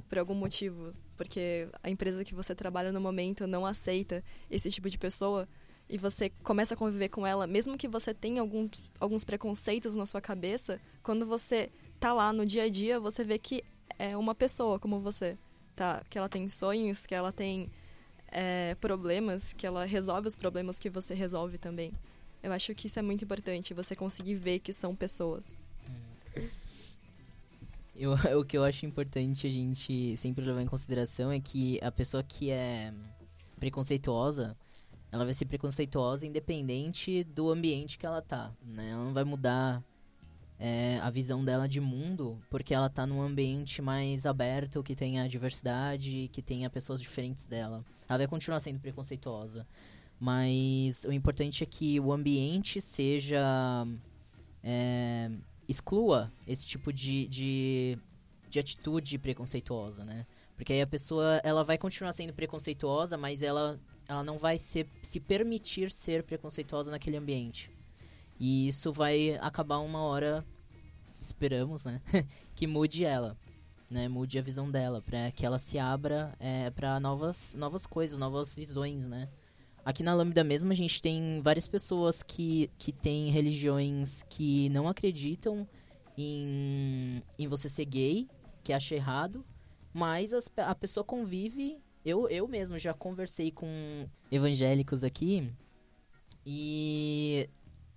por 0.08 0.16
algum 0.16 0.34
motivo, 0.34 0.94
porque 1.16 1.68
a 1.82 1.90
empresa 1.90 2.25
que 2.25 2.32
você 2.32 2.54
trabalha 2.54 2.92
no 2.92 3.00
momento 3.00 3.44
não 3.44 3.66
aceita 3.66 4.22
esse 4.49 4.70
tipo 4.70 4.88
de 4.88 4.96
pessoa 4.96 5.49
e 5.88 5.99
você 5.99 6.30
começa 6.44 6.75
a 6.75 6.76
conviver 6.76 7.08
com 7.08 7.26
ela, 7.26 7.44
mesmo 7.49 7.76
que 7.76 7.88
você 7.88 8.14
tenha 8.14 8.40
alguns, 8.40 8.70
alguns 9.00 9.25
preconceitos 9.25 9.96
na 9.96 10.06
sua 10.06 10.20
cabeça, 10.20 10.80
quando 11.02 11.26
você 11.26 11.70
tá 11.99 12.12
lá 12.12 12.32
no 12.32 12.46
dia 12.46 12.62
a 12.62 12.68
dia, 12.68 13.00
você 13.00 13.25
vê 13.25 13.37
que 13.37 13.64
é 13.99 14.16
uma 14.16 14.32
pessoa 14.32 14.78
como 14.78 15.00
você, 15.00 15.37
tá? 15.75 16.00
Que 16.08 16.16
ela 16.16 16.28
tem 16.28 16.49
sonhos, 16.49 17.06
que 17.06 17.14
ela 17.16 17.32
tem 17.32 17.68
é, 18.28 18.76
problemas, 18.76 19.52
que 19.52 19.66
ela 19.66 19.84
resolve 19.84 20.28
os 20.28 20.37
problemas 20.37 20.78
que 20.78 20.88
você 20.88 21.14
resolve 21.14 21.58
também. 21.58 21.92
Eu 22.44 22.52
acho 22.52 22.76
que 22.76 22.87
isso 22.87 23.00
é 23.00 23.02
muito 23.02 23.25
importante, 23.25 23.75
você 23.75 23.96
conseguir 23.96 24.37
ver 24.37 24.60
que 24.60 24.72
são 24.72 24.94
pessoas. 24.94 25.52
Eu, 28.00 28.14
o 28.40 28.45
que 28.45 28.57
eu 28.57 28.64
acho 28.64 28.87
importante 28.87 29.47
a 29.47 29.50
gente 29.50 30.16
sempre 30.16 30.42
levar 30.42 30.62
em 30.62 30.66
consideração 30.66 31.30
é 31.30 31.38
que 31.38 31.78
a 31.83 31.92
pessoa 31.92 32.23
que 32.23 32.50
é 32.50 32.95
preconceituosa, 33.59 34.57
ela 35.12 35.23
vai 35.23 35.35
ser 35.35 35.45
preconceituosa 35.45 36.26
independente 36.26 37.23
do 37.25 37.50
ambiente 37.50 37.99
que 37.99 38.07
ela 38.07 38.23
tá, 38.23 38.54
né? 38.64 38.88
Ela 38.88 39.04
não 39.04 39.12
vai 39.12 39.23
mudar 39.23 39.85
é, 40.59 40.99
a 41.02 41.11
visão 41.11 41.45
dela 41.45 41.69
de 41.69 41.78
mundo 41.78 42.40
porque 42.49 42.73
ela 42.73 42.88
tá 42.88 43.07
num 43.07 43.21
ambiente 43.21 43.83
mais 43.83 44.25
aberto, 44.25 44.83
que 44.83 44.95
tenha 44.95 45.28
diversidade, 45.28 46.30
que 46.33 46.40
tenha 46.40 46.71
pessoas 46.71 47.02
diferentes 47.02 47.47
dela. 47.47 47.85
Ela 48.09 48.16
vai 48.16 48.26
continuar 48.26 48.61
sendo 48.61 48.80
preconceituosa. 48.80 49.66
Mas 50.19 51.04
o 51.04 51.12
importante 51.12 51.62
é 51.62 51.66
que 51.66 52.00
o 52.00 52.12
ambiente 52.12 52.80
seja. 52.80 53.42
É, 54.62 55.30
exclua 55.70 56.32
esse 56.46 56.66
tipo 56.66 56.92
de, 56.92 57.26
de, 57.28 57.98
de 58.48 58.58
atitude 58.58 59.18
preconceituosa, 59.18 60.04
né? 60.04 60.26
Porque 60.56 60.72
aí 60.72 60.82
a 60.82 60.86
pessoa 60.86 61.40
ela 61.44 61.64
vai 61.64 61.78
continuar 61.78 62.12
sendo 62.12 62.34
preconceituosa, 62.34 63.16
mas 63.16 63.40
ela, 63.40 63.80
ela 64.08 64.22
não 64.22 64.38
vai 64.38 64.58
ser, 64.58 64.86
se 65.00 65.20
permitir 65.20 65.90
ser 65.90 66.22
preconceituosa 66.24 66.90
naquele 66.90 67.16
ambiente. 67.16 67.70
E 68.38 68.68
isso 68.68 68.92
vai 68.92 69.36
acabar 69.40 69.78
uma 69.78 70.00
hora, 70.00 70.44
esperamos, 71.20 71.84
né? 71.84 72.02
que 72.54 72.66
mude 72.66 73.04
ela. 73.04 73.36
Né, 73.88 74.06
mude 74.06 74.38
a 74.38 74.42
visão 74.42 74.70
dela, 74.70 75.02
para 75.02 75.32
que 75.32 75.44
ela 75.44 75.58
se 75.58 75.76
abra 75.76 76.32
é, 76.38 76.70
para 76.70 77.00
novas, 77.00 77.54
novas 77.54 77.88
coisas, 77.88 78.16
novas 78.16 78.54
visões, 78.54 79.04
né? 79.04 79.28
Aqui 79.84 80.02
na 80.02 80.14
Lambda 80.14 80.44
mesmo 80.44 80.70
a 80.72 80.75
gente 80.75 81.00
tem 81.00 81.40
várias 81.42 81.66
pessoas 81.66 82.22
que, 82.22 82.70
que 82.78 82.92
têm 82.92 83.30
religiões 83.30 84.22
que 84.28 84.68
não 84.68 84.88
acreditam 84.88 85.66
em, 86.16 87.22
em 87.38 87.49
você 87.49 87.68
ser 87.68 87.87
gay, 87.87 88.28
que 88.62 88.72
acha 88.72 88.94
errado, 88.94 89.44
mas 89.92 90.32
as, 90.32 90.50
a 90.56 90.75
pessoa 90.75 91.02
convive. 91.02 91.78
Eu, 92.04 92.28
eu 92.28 92.46
mesmo 92.49 92.78
já 92.78 92.94
conversei 92.94 93.50
com 93.50 94.08
evangélicos 94.30 95.04
aqui 95.04 95.52
e 96.44 97.49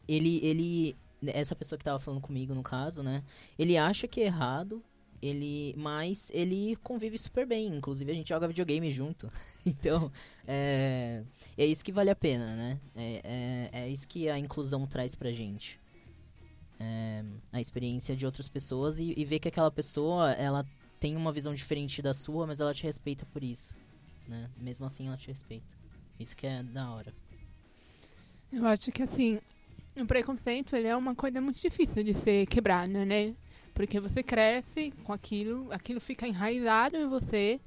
ele, 0.07 0.39
ele. 0.43 0.95
Essa 1.25 1.55
pessoa 1.55 1.79
que 1.79 1.85
tava 1.85 1.99
falando 1.99 2.19
comigo, 2.19 2.53
no 2.53 2.63
caso, 2.63 3.01
né? 3.01 3.23
Ele 3.57 3.77
acha 3.77 4.07
que 4.07 4.21
é 4.21 4.25
errado, 4.25 4.83
ele 5.25 5.73
mas 5.77 6.29
ele 6.33 6.75
convive 6.83 7.17
super 7.17 7.45
bem. 7.45 7.67
Inclusive 7.67 8.11
a 8.11 8.15
gente 8.15 8.29
joga 8.29 8.47
videogame 8.47 8.91
junto. 8.91 9.29
Então 9.65 10.11
é, 10.45 11.23
é 11.57 11.65
isso 11.65 11.85
que 11.85 11.91
vale 11.91 12.09
a 12.09 12.15
pena 12.15 12.53
né? 12.55 12.79
É, 12.95 13.69
é, 13.73 13.83
é 13.83 13.89
isso 13.89 14.07
que 14.07 14.27
a 14.29 14.37
inclusão 14.37 14.85
traz 14.85 15.15
pra 15.15 15.31
gente. 15.31 15.79
É, 16.79 17.23
a 17.51 17.61
experiência 17.61 18.15
de 18.15 18.25
outras 18.25 18.49
pessoas 18.49 18.99
e, 18.99 19.13
e 19.15 19.23
ver 19.23 19.39
que 19.39 19.47
aquela 19.47 19.71
pessoa 19.71 20.31
ela 20.33 20.65
tem 20.99 21.15
uma 21.15 21.31
visão 21.31 21.53
diferente 21.53 22.01
da 22.01 22.13
sua 22.13 22.45
mas 22.45 22.59
ela 22.59 22.73
te 22.73 22.83
respeita 22.83 23.25
por 23.27 23.41
isso 23.43 23.73
né? 24.27 24.49
Mesmo 24.57 24.85
assim 24.85 25.07
ela 25.07 25.17
te 25.17 25.27
respeita. 25.27 25.65
Isso 26.19 26.35
que 26.35 26.47
é 26.47 26.63
da 26.63 26.91
hora. 26.91 27.13
Eu 28.51 28.65
acho 28.67 28.91
que 28.91 29.03
assim 29.03 29.39
o 29.95 30.05
preconceito 30.05 30.75
ele 30.75 30.87
é 30.87 30.95
uma 30.95 31.15
coisa 31.15 31.39
muito 31.39 31.59
difícil 31.59 32.03
de 32.03 32.13
ser 32.15 32.47
quebrada 32.47 33.05
né 33.05 33.35
porque 33.73 33.99
você 33.99 34.21
cresce 34.23 34.91
com 35.03 35.13
aquilo, 35.13 35.71
aquilo 35.71 35.99
fica 35.99 36.27
enraizado 36.27 36.95
em 36.97 37.07
você. 37.07 37.59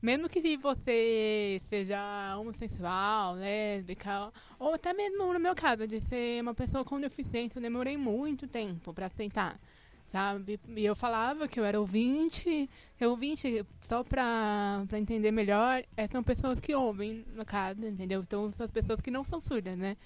Mesmo 0.00 0.28
que 0.28 0.56
você 0.56 1.60
seja 1.68 2.36
homossexual, 2.38 3.34
lésbica, 3.34 4.32
ou 4.58 4.74
até 4.74 4.92
mesmo 4.92 5.32
no 5.32 5.40
meu 5.40 5.56
caso, 5.56 5.88
de 5.88 6.00
ser 6.00 6.40
uma 6.40 6.54
pessoa 6.54 6.84
com 6.84 7.00
deficiência, 7.00 7.58
eu 7.58 7.62
demorei 7.62 7.96
muito 7.96 8.46
tempo 8.46 8.94
para 8.94 9.06
aceitar. 9.06 9.58
sabe? 10.06 10.58
E 10.76 10.84
eu 10.84 10.96
falava 10.96 11.46
que 11.48 11.60
eu 11.60 11.64
era 11.64 11.78
ouvinte. 11.80 12.68
Eu 13.00 13.10
ouvinte, 13.10 13.64
só 13.82 14.02
pra 14.04 14.84
entender 14.94 15.30
melhor, 15.30 15.82
é, 15.96 16.06
são 16.08 16.22
pessoas 16.22 16.60
que 16.60 16.74
ouvem, 16.74 17.24
no 17.34 17.44
caso, 17.44 17.84
entendeu? 17.84 18.20
Então, 18.20 18.50
são 18.52 18.66
as 18.66 18.72
pessoas 18.72 19.00
que 19.00 19.10
não 19.10 19.24
são 19.24 19.40
surdas, 19.40 19.76
né? 19.76 19.96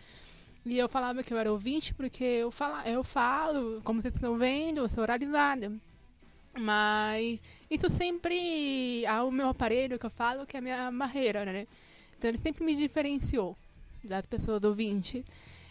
E 0.65 0.79
eu 0.79 0.89
falava 0.89 1.23
que 1.23 1.35
eu 1.35 1.39
era 1.39 1.51
ouvinte 1.51 1.93
porque 1.93 2.23
eu, 2.23 2.51
fala, 2.51 2.89
eu 2.89 3.03
falo, 3.03 3.81
como 3.83 4.01
vocês 4.01 4.15
estão 4.15 4.39
vendo, 4.39 4.79
eu 4.79 4.89
sou 4.89 5.03
oralizada. 5.03 5.73
Mas 6.59 7.41
isso 7.71 7.89
sempre. 7.91 9.05
Ah, 9.07 9.25
o 9.25 9.31
meu 9.31 9.49
aparelho 9.49 9.99
que 9.99 10.07
eu 10.07 10.11
falo 10.11 10.47
que 10.47 10.57
é 10.57 10.61
a 10.61 10.63
minha 10.63 10.93
barreira, 10.93 11.45
né? 11.45 11.67
Então 12.17 12.29
ele 12.29 12.39
sempre 12.39 12.65
me 12.65 12.77
diferenciou 12.77 13.57
das 14.05 14.25
pessoas 14.27 14.63
ouvintes. 14.63 15.25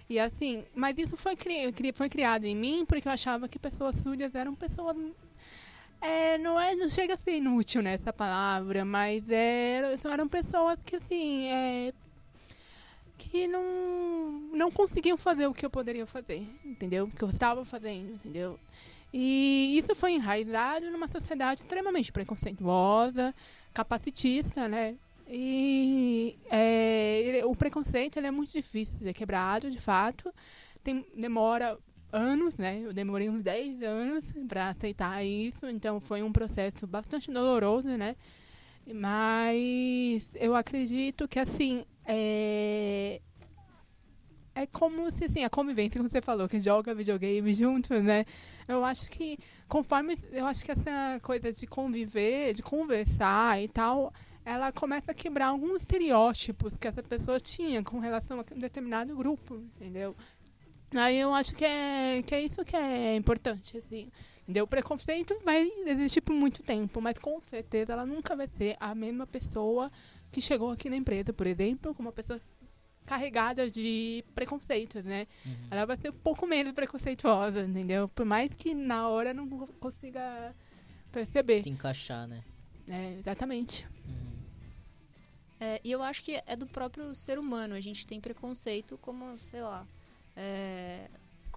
E 0.10 0.20
assim, 0.20 0.66
mas 0.76 0.98
isso 0.98 1.16
foi, 1.16 1.38
cri 1.38 1.72
foi 1.94 2.10
criado 2.10 2.44
em 2.46 2.56
mim 2.56 2.86
porque 2.86 3.08
eu 3.08 3.12
achava 3.12 3.48
que 3.48 3.58
pessoas 3.58 3.96
surdas 3.98 4.36
eram 4.36 4.54
pessoas. 4.56 4.98
É, 6.02 6.38
não, 6.40 6.60
é, 6.60 6.76
não 6.76 6.90
chega 6.90 7.14
a 7.14 7.18
ser 7.18 7.38
inútil 7.38 7.82
né, 7.82 7.94
essa 7.94 8.12
palavra, 8.12 8.84
mas 8.84 9.24
é, 9.30 9.96
eram 10.12 10.28
pessoas 10.28 10.78
que 10.86 10.96
assim. 10.98 11.46
É, 11.48 11.94
que 13.30 13.48
não, 13.48 14.40
não 14.54 14.72
conseguiam 14.72 15.18
fazer 15.18 15.46
o 15.46 15.54
que 15.54 15.66
eu 15.66 15.70
poderia 15.70 16.06
fazer, 16.08 16.48
entendeu? 16.66 17.06
O 17.06 17.12
que 17.12 17.24
eu 17.24 17.30
estava 17.30 17.64
fazendo, 17.64 18.14
entendeu? 18.14 18.60
E 19.14 19.78
isso 19.78 19.94
foi 19.94 20.14
enraizado 20.14 20.90
numa 20.90 21.08
sociedade 21.08 21.62
extremamente 21.62 22.12
preconceituosa, 22.12 23.36
capacitista, 23.74 24.68
né? 24.68 24.96
E 25.28 26.38
é, 26.50 27.42
o 27.46 27.56
preconceito 27.56 28.20
é 28.20 28.32
muito 28.32 28.52
difícil 28.52 28.98
de 28.98 29.04
ser 29.06 29.14
quebrado, 29.14 29.70
de 29.70 29.80
fato. 29.80 30.34
Tem, 30.84 31.06
demora 31.16 31.78
anos, 32.12 32.58
né? 32.58 32.82
Eu 32.84 32.92
demorei 32.92 33.30
uns 33.30 33.42
10 33.42 33.84
anos 33.84 34.26
para 34.48 34.70
aceitar 34.70 35.24
isso, 35.24 35.68
então 35.68 36.00
foi 36.00 36.24
um 36.24 36.32
processo 36.32 36.88
bastante 36.88 37.32
doloroso, 37.32 37.88
né? 37.90 38.16
Mas 38.94 40.28
eu 40.36 40.56
acredito 40.56 41.28
que, 41.28 41.40
assim, 41.40 41.86
é, 42.06 43.22
é 44.54 44.66
como 44.68 45.12
se, 45.12 45.26
assim, 45.26 45.44
a 45.44 45.50
convivência, 45.50 45.98
como 46.00 46.10
você 46.10 46.22
falou, 46.22 46.48
que 46.48 46.60
joga 46.60 46.94
videogame 46.94 47.54
juntos, 47.54 48.04
né? 48.04 48.26
Eu 48.68 48.84
acho 48.84 49.10
que, 49.10 49.38
conforme, 49.68 50.18
eu 50.32 50.46
acho 50.46 50.64
que 50.64 50.72
essa 50.72 51.20
coisa 51.22 51.52
de 51.52 51.66
conviver, 51.68 52.54
de 52.54 52.62
conversar 52.62 53.62
e 53.62 53.68
tal, 53.68 54.14
ela 54.44 54.72
começa 54.72 55.12
a 55.12 55.16
quebrar 55.16 55.48
alguns 55.48 55.82
estereótipos 55.82 56.74
que 56.78 56.88
essa 56.88 57.04
pessoa 57.04 57.40
tinha 57.40 57.84
com 57.84 58.00
relação 58.00 58.40
a 58.40 58.46
um 58.54 58.60
determinado 58.60 59.16
grupo, 59.16 59.56
entendeu? 59.56 60.16
Aí 60.94 61.18
eu 61.18 61.34
acho 61.34 61.56
que 61.56 61.64
é, 61.64 62.22
que 62.26 62.36
é 62.36 62.42
isso 62.42 62.66
que 62.66 62.76
é 62.76 63.16
importante, 63.16 63.78
assim. 63.78 64.12
Entendeu? 64.44 64.66
O 64.66 64.68
preconceito 64.68 65.40
vai 65.46 65.72
existir 65.86 66.20
por 66.20 66.34
muito 66.34 66.62
tempo, 66.62 67.00
mas 67.00 67.18
com 67.18 67.40
certeza 67.50 67.94
ela 67.94 68.06
nunca 68.06 68.36
vai 68.36 68.50
ser 68.58 68.76
a 68.80 68.94
mesma 68.94 69.26
pessoa 69.26 69.90
que 70.32 70.42
chegou 70.42 70.72
aqui 70.72 70.90
na 70.90 70.96
empresa, 70.96 71.34
por 71.34 71.46
exemplo, 71.46 71.94
como 71.94 72.08
uma 72.08 72.14
pessoa 72.14 72.40
carregada 73.06 73.70
de 73.70 74.24
preconceitos, 74.34 75.04
né? 75.04 75.28
Uhum. 75.46 75.68
Ela 75.70 75.86
vai 75.86 75.98
ser 75.98 76.10
um 76.10 76.14
pouco 76.14 76.48
menos 76.48 76.72
preconceituosa, 76.74 77.64
entendeu? 77.64 78.08
Por 78.08 78.26
mais 78.26 78.54
que 78.54 78.74
na 78.74 79.10
hora 79.10 79.34
não 79.34 79.48
consiga 79.80 80.56
perceber. 81.12 81.62
Se 81.62 81.70
encaixar, 81.70 82.28
né? 82.28 82.44
É, 82.88 83.18
exatamente. 83.20 83.86
Uhum. 84.08 84.32
É, 85.60 85.82
e 85.84 85.92
eu 85.92 86.02
acho 86.02 86.24
que 86.24 86.42
é 86.46 86.56
do 86.56 86.66
próprio 86.66 87.14
ser 87.14 87.38
humano. 87.38 87.76
A 87.76 87.82
gente 87.82 88.08
tem 88.08 88.22
preconceito 88.22 88.98
como, 88.98 89.38
sei 89.38 89.62
lá, 89.62 89.86
é, 90.36 91.10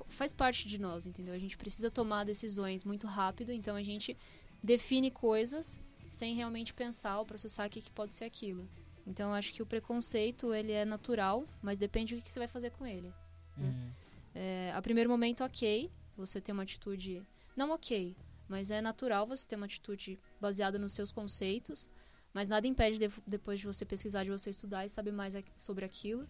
faz 0.09 0.33
parte 0.33 0.67
de 0.67 0.79
nós, 0.81 1.07
entendeu? 1.07 1.35
A 1.35 1.39
gente 1.39 1.57
precisa 1.57 1.91
tomar 1.91 2.25
decisões 2.25 2.85
muito 2.85 3.07
rápido, 3.07 3.53
então 3.53 3.77
a 3.77 3.83
gente 3.83 4.17
define 4.63 5.11
coisas 5.11 5.83
sem 6.15 6.35
realmente 6.35 6.73
pensar 6.73 7.19
ou 7.19 7.27
processar 7.27 7.67
o 7.67 7.71
que, 7.71 7.83
que 7.83 7.91
pode 7.91 8.15
ser 8.15 8.25
aquilo. 8.25 8.69
Então 9.07 9.31
eu 9.31 9.35
acho 9.35 9.53
que 9.53 9.63
o 9.63 9.67
preconceito 9.67 10.55
ele 10.55 10.73
é 10.73 10.85
natural, 10.85 11.47
mas 11.61 11.79
depende 11.79 12.15
do 12.15 12.23
que 12.23 12.31
você 12.31 12.39
vai 12.39 12.49
fazer 12.49 12.71
com 12.71 12.87
ele. 12.87 13.13
Né? 13.57 13.69
Uhum. 13.69 13.93
É, 14.35 14.73
a 14.75 14.81
primeiro 14.81 15.11
momento, 15.11 15.45
ok, 15.45 15.91
você 16.17 16.41
tem 16.41 16.53
uma 16.53 16.63
atitude 16.63 17.23
não 17.57 17.71
ok, 17.71 18.17
mas 18.49 18.71
é 18.71 18.81
natural 18.81 19.27
você 19.27 19.47
ter 19.47 19.57
uma 19.57 19.67
atitude 19.67 20.19
baseada 20.41 20.79
nos 20.79 20.93
seus 20.93 21.13
conceitos, 21.13 21.91
mas 22.33 22.49
nada 22.49 22.67
impede 22.67 22.99
de, 22.99 23.11
depois 23.27 23.61
de 23.61 23.67
você 23.67 23.85
pesquisar, 23.85 24.25
de 24.25 24.31
você 24.31 24.51
estudar 24.51 24.87
e 24.87 24.89
saber 24.89 25.13
mais 25.13 25.35
sobre 25.55 25.85
aquilo 25.85 26.29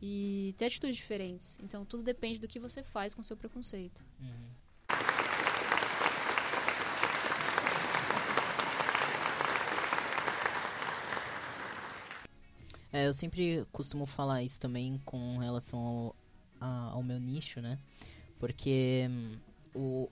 e 0.00 0.54
ter 0.56 0.66
atitudes 0.66 0.96
diferentes. 0.96 1.58
Então 1.62 1.84
tudo 1.84 2.02
depende 2.02 2.38
do 2.40 2.48
que 2.48 2.60
você 2.60 2.82
faz 2.82 3.14
com 3.14 3.20
o 3.20 3.24
seu 3.24 3.36
preconceito. 3.36 4.04
Uhum. 4.20 4.50
É, 12.92 13.06
eu 13.06 13.14
sempre 13.14 13.64
costumo 13.72 14.04
falar 14.04 14.42
isso 14.42 14.60
também 14.60 15.00
com 15.04 15.38
relação 15.38 15.78
ao, 15.78 16.16
a, 16.60 16.90
ao 16.90 17.02
meu 17.02 17.18
nicho, 17.18 17.60
né? 17.60 17.78
Porque 18.38 19.06
hum, 19.08 19.32
o, 19.74 20.10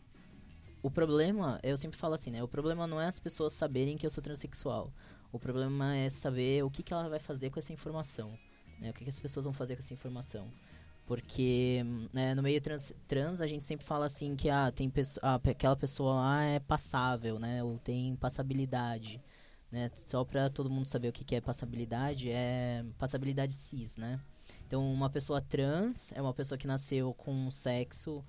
o 0.82 0.90
problema, 0.90 1.60
eu 1.62 1.76
sempre 1.76 1.98
falo 1.98 2.14
assim, 2.14 2.30
né? 2.30 2.42
O 2.42 2.48
problema 2.48 2.86
não 2.86 2.98
é 3.00 3.06
as 3.06 3.18
pessoas 3.18 3.52
saberem 3.52 3.98
que 3.98 4.06
eu 4.06 4.10
sou 4.10 4.22
transexual. 4.22 4.90
O 5.30 5.38
problema 5.38 5.94
é 5.94 6.08
saber 6.08 6.64
o 6.64 6.70
que, 6.70 6.82
que 6.82 6.92
ela 6.92 7.08
vai 7.08 7.18
fazer 7.18 7.50
com 7.50 7.58
essa 7.58 7.72
informação. 7.72 8.32
Né? 8.80 8.90
O 8.90 8.94
que, 8.94 9.04
que 9.04 9.10
as 9.10 9.20
pessoas 9.20 9.44
vão 9.44 9.52
fazer 9.52 9.76
com 9.76 9.82
essa 9.82 9.92
informação. 9.92 10.48
Porque 11.06 11.82
hum, 11.84 12.08
né, 12.12 12.34
no 12.34 12.42
meio 12.42 12.60
trans, 12.62 12.94
trans, 13.06 13.42
a 13.42 13.46
gente 13.46 13.64
sempre 13.64 13.84
fala 13.84 14.06
assim 14.06 14.34
que 14.34 14.48
ah, 14.48 14.72
tem 14.72 14.90
ah, 15.22 15.40
aquela 15.50 15.76
pessoa 15.76 16.14
lá 16.14 16.44
é 16.44 16.60
passável, 16.60 17.38
né? 17.38 17.62
Ou 17.62 17.76
tem 17.78 18.16
passabilidade. 18.16 19.20
Né? 19.70 19.90
Só 19.94 20.24
para 20.24 20.50
todo 20.50 20.68
mundo 20.68 20.86
saber 20.86 21.08
o 21.08 21.12
que, 21.12 21.34
é 21.34 21.40
passabilidade, 21.40 22.28
é 22.30 22.84
passabilidade 22.98 23.52
cis, 23.52 23.96
né? 23.96 24.20
Então, 24.66 24.92
uma 24.92 25.08
pessoa 25.08 25.40
trans 25.40 26.12
é 26.12 26.20
uma 26.20 26.34
pessoa 26.34 26.58
que 26.58 26.66
nasceu 26.66 27.14
com 27.14 27.32
um 27.32 27.50
sexo 27.50 28.24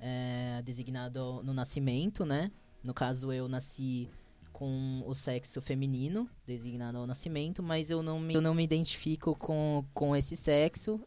é, 0.00 0.60
designado 0.64 1.42
no 1.44 1.54
nascimento, 1.54 2.24
né? 2.24 2.50
No 2.82 2.92
caso, 2.92 3.32
eu 3.32 3.48
nasci 3.48 4.08
com 4.52 5.02
o 5.06 5.14
sexo 5.14 5.60
feminino, 5.60 6.28
designado 6.46 6.98
ao 6.98 7.06
nascimento, 7.06 7.62
mas 7.62 7.88
eu 7.88 8.02
não 8.02 8.18
me, 8.18 8.34
eu 8.34 8.40
não 8.40 8.54
me 8.54 8.62
identifico 8.62 9.34
com, 9.34 9.84
com 9.94 10.14
esse 10.14 10.36
sexo, 10.36 11.00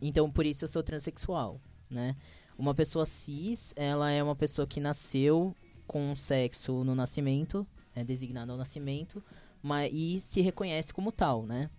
então 0.00 0.30
por 0.30 0.44
isso 0.44 0.64
eu 0.64 0.68
sou 0.68 0.82
transexual, 0.82 1.60
né? 1.90 2.14
Uma 2.58 2.74
pessoa 2.74 3.06
cis, 3.06 3.72
ela 3.76 4.10
é 4.10 4.22
uma 4.22 4.36
pessoa 4.36 4.66
que 4.66 4.78
nasceu 4.78 5.56
com 5.86 6.12
um 6.12 6.14
sexo 6.14 6.84
no 6.84 6.94
nascimento, 6.94 7.66
é 7.94 8.04
designado 8.04 8.52
ao 8.52 8.58
nascimento, 8.58 9.22
mas, 9.62 9.90
e 9.92 10.20
se 10.20 10.40
reconhece 10.40 10.92
como 10.92 11.12
tal, 11.12 11.46
né? 11.46 11.70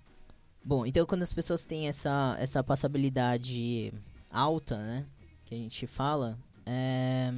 Bom, 0.63 0.85
então 0.85 1.05
quando 1.05 1.23
as 1.23 1.33
pessoas 1.33 1.65
têm 1.65 1.87
essa, 1.87 2.37
essa 2.39 2.63
passabilidade 2.63 3.93
alta, 4.31 4.77
né? 4.77 5.05
Que 5.45 5.55
a 5.55 5.57
gente 5.57 5.85
fala, 5.85 6.37
é, 6.65 7.29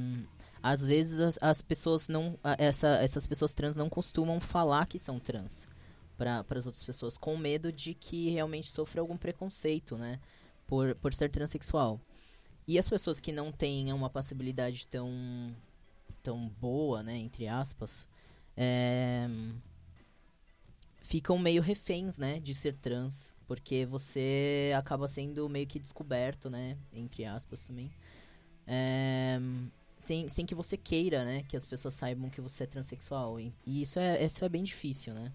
às 0.62 0.86
vezes 0.86 1.20
as, 1.20 1.38
as, 1.40 1.62
pessoas 1.62 2.08
não. 2.08 2.38
Essa, 2.58 2.88
essas 2.96 3.26
pessoas 3.26 3.52
trans 3.52 3.76
não 3.76 3.88
costumam 3.88 4.40
falar 4.40 4.86
que 4.86 4.98
são 4.98 5.18
trans 5.18 5.68
para 6.16 6.44
as 6.50 6.66
outras 6.66 6.84
pessoas, 6.84 7.18
com 7.18 7.36
medo 7.36 7.70
de 7.70 7.92
que 7.94 8.30
realmente 8.30 8.68
sofra 8.68 9.00
algum 9.00 9.16
preconceito, 9.16 9.98
né? 9.98 10.18
Por, 10.66 10.94
por 10.96 11.12
ser 11.12 11.30
transexual. 11.30 12.00
E 12.66 12.78
as 12.78 12.88
pessoas 12.88 13.20
que 13.20 13.30
não 13.30 13.52
têm 13.52 13.92
uma 13.92 14.10
passabilidade 14.10 14.86
tão, 14.88 15.08
tão 16.22 16.48
boa, 16.60 17.02
né? 17.02 17.16
Entre 17.16 17.46
aspas, 17.46 18.08
é, 18.56 19.28
ficam 21.00 21.38
meio 21.38 21.62
reféns, 21.62 22.18
né, 22.18 22.40
de 22.40 22.54
ser 22.54 22.74
trans, 22.74 23.32
porque 23.46 23.86
você 23.86 24.72
acaba 24.76 25.06
sendo 25.06 25.48
meio 25.48 25.66
que 25.66 25.78
descoberto, 25.78 26.48
né, 26.48 26.76
entre 26.92 27.24
aspas 27.24 27.64
também, 27.64 27.90
é, 28.66 29.38
sem, 29.96 30.28
sem 30.28 30.46
que 30.46 30.54
você 30.54 30.76
queira, 30.76 31.24
né, 31.24 31.44
que 31.48 31.56
as 31.56 31.66
pessoas 31.66 31.94
saibam 31.94 32.30
que 32.30 32.40
você 32.40 32.64
é 32.64 32.66
transexual, 32.66 33.38
e, 33.38 33.54
e 33.64 33.82
isso 33.82 33.98
é 33.98 34.24
isso 34.24 34.44
é 34.44 34.48
bem 34.48 34.64
difícil, 34.64 35.14
né, 35.14 35.32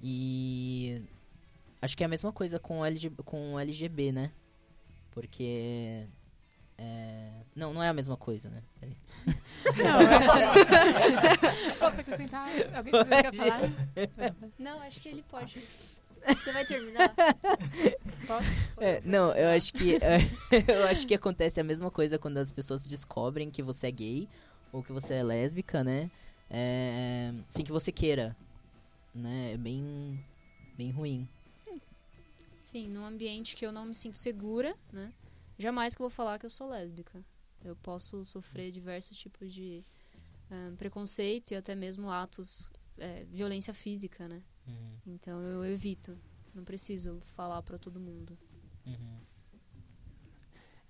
e 0.00 1.02
acho 1.80 1.96
que 1.96 2.02
é 2.02 2.06
a 2.06 2.08
mesma 2.08 2.32
coisa 2.32 2.58
com 2.58 2.84
LG, 2.84 3.10
com 3.24 3.58
LGB, 3.58 4.12
né, 4.12 4.32
porque 5.10 6.06
é... 6.82 7.30
Não, 7.54 7.72
não 7.72 7.82
é 7.82 7.88
a 7.88 7.92
mesma 7.92 8.16
coisa, 8.16 8.48
né? 8.48 8.62
Peraí. 8.80 8.96
Não, 9.76 10.00
é... 10.00 11.74
Posso 11.78 12.00
acrescentar? 12.00 12.48
Alguém 12.74 12.92
quer 12.92 13.34
falar? 13.34 13.60
Não, 14.58 14.80
acho 14.80 15.00
que 15.00 15.08
ele 15.08 15.22
pode. 15.22 15.62
Você 16.26 16.52
vai 16.52 16.64
terminar? 16.64 17.14
Posso? 18.26 18.48
É, 18.78 19.00
não, 19.04 19.32
eu 19.32 19.56
acho 19.56 19.72
que 19.72 19.98
eu 20.68 20.86
acho 20.86 21.06
que 21.06 21.14
acontece 21.14 21.60
a 21.60 21.64
mesma 21.64 21.90
coisa 21.90 22.18
quando 22.18 22.38
as 22.38 22.52
pessoas 22.52 22.86
descobrem 22.86 23.50
que 23.50 23.62
você 23.62 23.88
é 23.88 23.90
gay 23.90 24.28
ou 24.72 24.82
que 24.82 24.92
você 24.92 25.14
é 25.14 25.22
lésbica, 25.22 25.82
né? 25.82 26.10
É, 26.48 27.32
sem 27.48 27.64
que 27.64 27.72
você 27.72 27.90
queira, 27.90 28.36
né? 29.12 29.54
É 29.54 29.56
bem 29.56 30.24
bem 30.76 30.90
ruim. 30.90 31.28
Sim, 32.60 32.88
num 32.88 33.04
ambiente 33.04 33.56
que 33.56 33.66
eu 33.66 33.72
não 33.72 33.84
me 33.84 33.94
sinto 33.94 34.16
segura, 34.16 34.76
né? 34.92 35.12
Jamais 35.62 35.94
que 35.94 36.02
eu 36.02 36.08
vou 36.08 36.10
falar 36.10 36.40
que 36.40 36.46
eu 36.46 36.50
sou 36.50 36.68
lésbica. 36.68 37.24
Eu 37.64 37.76
posso 37.76 38.24
sofrer 38.24 38.72
diversos 38.72 39.16
tipos 39.16 39.54
de 39.54 39.84
uh, 40.50 40.76
preconceito 40.76 41.52
e 41.52 41.54
até 41.54 41.72
mesmo 41.72 42.10
atos, 42.10 42.68
é, 42.98 43.24
violência 43.26 43.72
física, 43.72 44.26
né? 44.26 44.42
Uhum. 44.66 44.96
Então 45.06 45.40
eu 45.40 45.64
evito. 45.64 46.18
Não 46.52 46.64
preciso 46.64 47.20
falar 47.36 47.62
para 47.62 47.78
todo 47.78 48.00
mundo. 48.00 48.36
Uhum. 48.84 49.20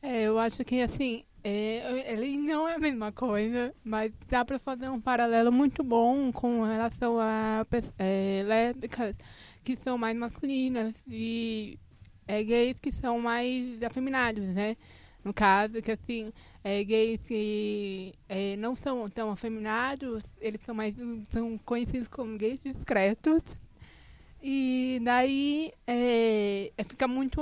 É, 0.01 0.23
eu 0.23 0.39
acho 0.39 0.65
que 0.65 0.81
assim, 0.81 1.23
é, 1.45 2.11
ele 2.11 2.39
não 2.39 2.67
é 2.67 2.77
a 2.77 2.79
mesma 2.79 3.13
coisa, 3.13 3.75
mas 3.85 4.11
dá 4.27 4.43
para 4.43 4.59
fazer 4.59 4.89
um 4.89 5.03
paralelo 5.03 5.53
muito 5.53 5.85
bom 5.85 6.33
com 6.33 6.63
relação 6.63 7.19
a 7.21 7.67
é, 7.99 8.43
lésbicas 8.43 9.15
que 9.63 9.77
são 9.77 9.99
mais 9.99 10.17
masculinas 10.17 10.95
e 11.07 11.79
é, 12.27 12.43
gays 12.43 12.79
que 12.81 12.93
são 12.93 13.21
mais 13.21 13.83
afeminados, 13.83 14.45
né? 14.49 14.77
No 15.25 15.33
caso, 15.33 15.81
que 15.81 15.93
assim, 15.93 16.33
é, 16.65 16.83
gays 16.83 17.21
que 17.23 18.15
é, 18.29 18.57
não 18.57 18.75
são 18.75 19.09
tão 19.09 19.31
afeminados, 19.31 20.23
eles 20.41 20.61
são 20.63 20.75
mais 20.75 20.95
são 21.31 21.57
conhecidos 21.59 22.09
como 22.09 22.37
gays 22.37 22.61
discretos. 22.61 23.43
E 24.43 25.01
daí 25.05 25.73
é, 25.87 26.73
é 26.77 26.85
fica 26.85 27.07
muito 27.07 27.41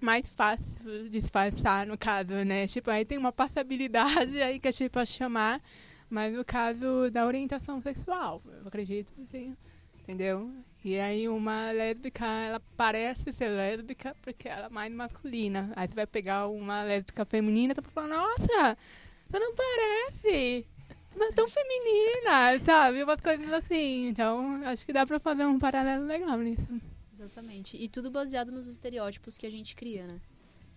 mais 0.00 0.26
fácil 0.28 1.08
disfarçar, 1.10 1.86
no 1.86 1.96
caso, 1.98 2.32
né? 2.44 2.66
Tipo, 2.66 2.90
aí 2.90 3.04
tem 3.04 3.18
uma 3.18 3.32
passabilidade 3.32 4.40
aí 4.42 4.58
que 4.58 4.68
a 4.68 4.70
gente 4.70 4.90
pode 4.90 5.10
chamar, 5.10 5.62
mas 6.10 6.34
no 6.34 6.44
caso 6.44 7.10
da 7.10 7.26
orientação 7.26 7.80
sexual, 7.80 8.42
eu 8.44 8.68
acredito, 8.68 9.12
assim, 9.22 9.56
entendeu? 10.00 10.50
E 10.84 10.98
aí 10.98 11.28
uma 11.28 11.70
lésbica, 11.70 12.26
ela 12.26 12.60
parece 12.76 13.32
ser 13.32 13.48
lésbica 13.48 14.16
porque 14.20 14.48
ela 14.48 14.66
é 14.66 14.68
mais 14.68 14.92
masculina. 14.92 15.72
Aí 15.76 15.86
você 15.86 15.94
vai 15.94 16.06
pegar 16.06 16.48
uma 16.48 16.82
lésbica 16.82 17.24
feminina 17.24 17.72
e 17.72 17.76
tá 17.76 17.82
falando, 17.82 18.10
nossa, 18.10 18.76
você 19.24 19.38
não 19.38 19.54
parece, 19.54 20.66
não 21.14 21.28
é 21.28 21.32
tão 21.32 21.48
feminina, 21.48 22.58
sabe? 22.64 23.02
Umas 23.04 23.20
coisas 23.20 23.52
assim. 23.52 24.08
Então, 24.08 24.60
acho 24.64 24.84
que 24.84 24.92
dá 24.92 25.06
pra 25.06 25.20
fazer 25.20 25.46
um 25.46 25.58
paralelo 25.58 26.04
legal 26.04 26.38
nisso. 26.38 26.80
Exatamente. 27.12 27.76
E 27.76 27.88
tudo 27.88 28.10
baseado 28.10 28.50
nos 28.50 28.66
estereótipos 28.66 29.38
que 29.38 29.46
a 29.46 29.50
gente 29.50 29.76
cria, 29.76 30.06
né? 30.06 30.20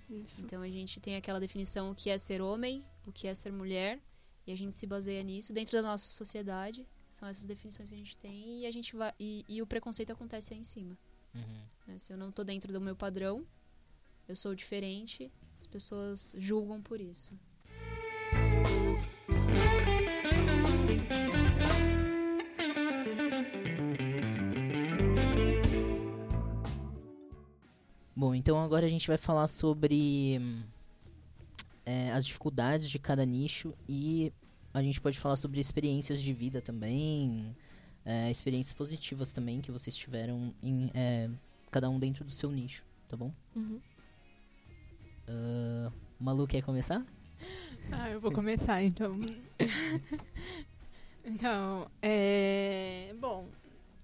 Isso. 0.09 0.35
Então 0.39 0.61
a 0.61 0.67
gente 0.67 0.99
tem 0.99 1.15
aquela 1.15 1.39
definição 1.39 1.89
o 1.89 1.95
que 1.95 2.11
é 2.11 2.17
ser 2.19 2.41
homem, 2.41 2.85
o 3.07 3.11
que 3.11 3.27
é 3.27 3.33
ser 3.33 3.51
mulher, 3.51 3.99
e 4.45 4.51
a 4.51 4.55
gente 4.55 4.77
se 4.77 4.85
baseia 4.85 5.23
nisso 5.23 5.51
dentro 5.51 5.81
da 5.81 5.81
nossa 5.81 6.07
sociedade. 6.07 6.85
São 7.15 7.29
essas 7.29 7.47
definições 7.47 7.87
que 7.87 7.95
a 7.95 7.97
gente 7.97 8.17
tem 8.17 8.59
e 8.59 8.65
a 8.65 8.71
gente 8.71 8.93
vai 8.93 9.13
e, 9.17 9.45
e 9.47 9.61
o 9.61 9.65
preconceito 9.65 10.11
acontece 10.11 10.53
aí 10.53 10.59
em 10.59 10.63
cima. 10.63 10.97
Uhum. 11.33 11.65
né? 11.87 11.97
Se 11.97 12.11
eu 12.11 12.17
não 12.17 12.29
tô 12.29 12.43
dentro 12.43 12.73
do 12.73 12.81
meu 12.81 12.93
padrão, 12.93 13.47
eu 14.27 14.35
sou 14.35 14.53
diferente, 14.53 15.31
as 15.57 15.65
pessoas 15.65 16.35
julgam 16.37 16.81
por 16.81 16.99
isso. 16.99 17.31
Bom, 28.13 28.35
então 28.35 28.61
agora 28.61 28.85
a 28.85 28.89
gente 28.89 29.07
vai 29.07 29.17
falar 29.17 29.47
sobre 29.47 30.37
hum, 30.41 30.63
é, 31.85 32.11
as 32.11 32.25
dificuldades 32.25 32.89
de 32.89 32.99
cada 32.99 33.25
nicho 33.25 33.73
e 33.87 34.33
a 34.75 34.81
gente 34.81 34.99
pode 34.99 35.17
falar 35.17 35.37
sobre 35.37 35.61
experiências 35.61 36.21
de 36.21 36.33
vida 36.33 36.61
também, 36.61 37.55
é, 38.03 38.29
experiências 38.29 38.73
positivas 38.73 39.31
também 39.31 39.61
que 39.61 39.71
vocês 39.71 39.95
tiveram 39.95 40.53
em 40.61 40.91
é, 40.93 41.29
cada 41.71 41.89
um 41.89 41.97
dentro 41.97 42.25
do 42.25 42.31
seu 42.31 42.51
nicho, 42.51 42.83
tá 43.07 43.15
bom? 43.15 43.33
Uhum. 43.55 43.79
Ah, 45.29 45.89
Malu 46.19 46.45
quer 46.45 46.61
começar? 46.61 47.05
Ah, 47.89 48.09
eu 48.09 48.19
vou 48.19 48.33
começar 48.33 48.83
então. 48.83 49.17
então, 51.23 51.89
é. 52.01 53.15
Bom, 53.17 53.47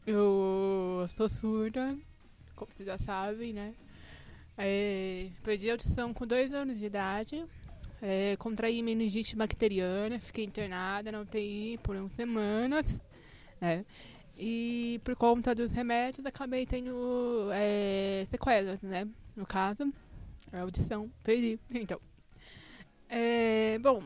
eu 0.07 1.05
sou 1.17 1.27
surda, 1.27 1.97
como 2.55 2.71
vocês 2.71 2.87
já 2.87 2.97
sabem, 2.97 3.51
né? 3.51 3.75
É, 4.57 5.27
perdi 5.43 5.69
a 5.69 5.73
audição 5.73 6.13
com 6.13 6.25
dois 6.25 6.53
anos 6.53 6.79
de 6.79 6.85
idade. 6.85 7.45
É, 8.01 8.35
contraí 8.37 8.81
meningite 8.81 9.35
bacteriana, 9.35 10.19
fiquei 10.19 10.45
internada 10.45 11.11
na 11.11 11.21
UTI 11.21 11.79
por 11.83 11.95
umas 11.95 12.11
semanas. 12.13 12.99
né? 13.59 13.85
E 14.37 14.99
por 15.03 15.15
conta 15.15 15.53
dos 15.53 15.71
remédios 15.71 16.25
acabei 16.25 16.65
tendo 16.65 17.49
é, 17.53 18.25
sequelas, 18.29 18.81
né? 18.81 19.07
No 19.35 19.45
caso, 19.45 19.93
a 20.51 20.61
audição, 20.61 21.11
perdi. 21.23 21.59
Então. 21.71 21.99
É, 23.07 23.77
bom, 23.79 24.01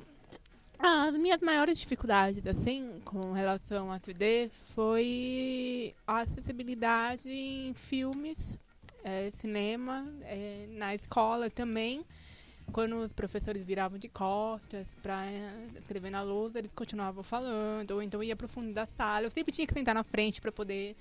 as 0.79 1.13
minhas 1.13 1.39
maiores 1.41 1.79
dificuldades, 1.79 2.45
assim, 2.45 2.99
com 3.05 3.31
relação 3.31 3.91
à 3.91 3.99
surdez 3.99 4.51
foi 4.73 5.95
a 6.07 6.21
acessibilidade 6.21 7.29
em 7.29 7.73
filmes, 7.73 8.37
é, 9.03 9.31
cinema, 9.39 10.05
é, 10.23 10.65
na 10.71 10.95
escola 10.95 11.49
também. 11.49 12.03
Quando 12.71 12.97
os 12.97 13.13
professores 13.13 13.63
viravam 13.63 13.97
de 13.97 14.09
costas 14.09 14.85
para 15.01 15.25
escrever 15.77 16.09
na 16.09 16.21
lousa, 16.21 16.59
eles 16.59 16.71
continuavam 16.71 17.23
falando, 17.23 17.91
ou 17.91 18.01
então 18.01 18.21
ia 18.21 18.35
pro 18.35 18.47
fundo 18.47 18.73
da 18.73 18.85
sala. 18.85 19.25
Eu 19.25 19.31
sempre 19.31 19.53
tinha 19.53 19.65
que 19.65 19.73
sentar 19.73 19.95
na 19.95 20.03
frente 20.03 20.41
para 20.41 20.51
poder 20.51 20.95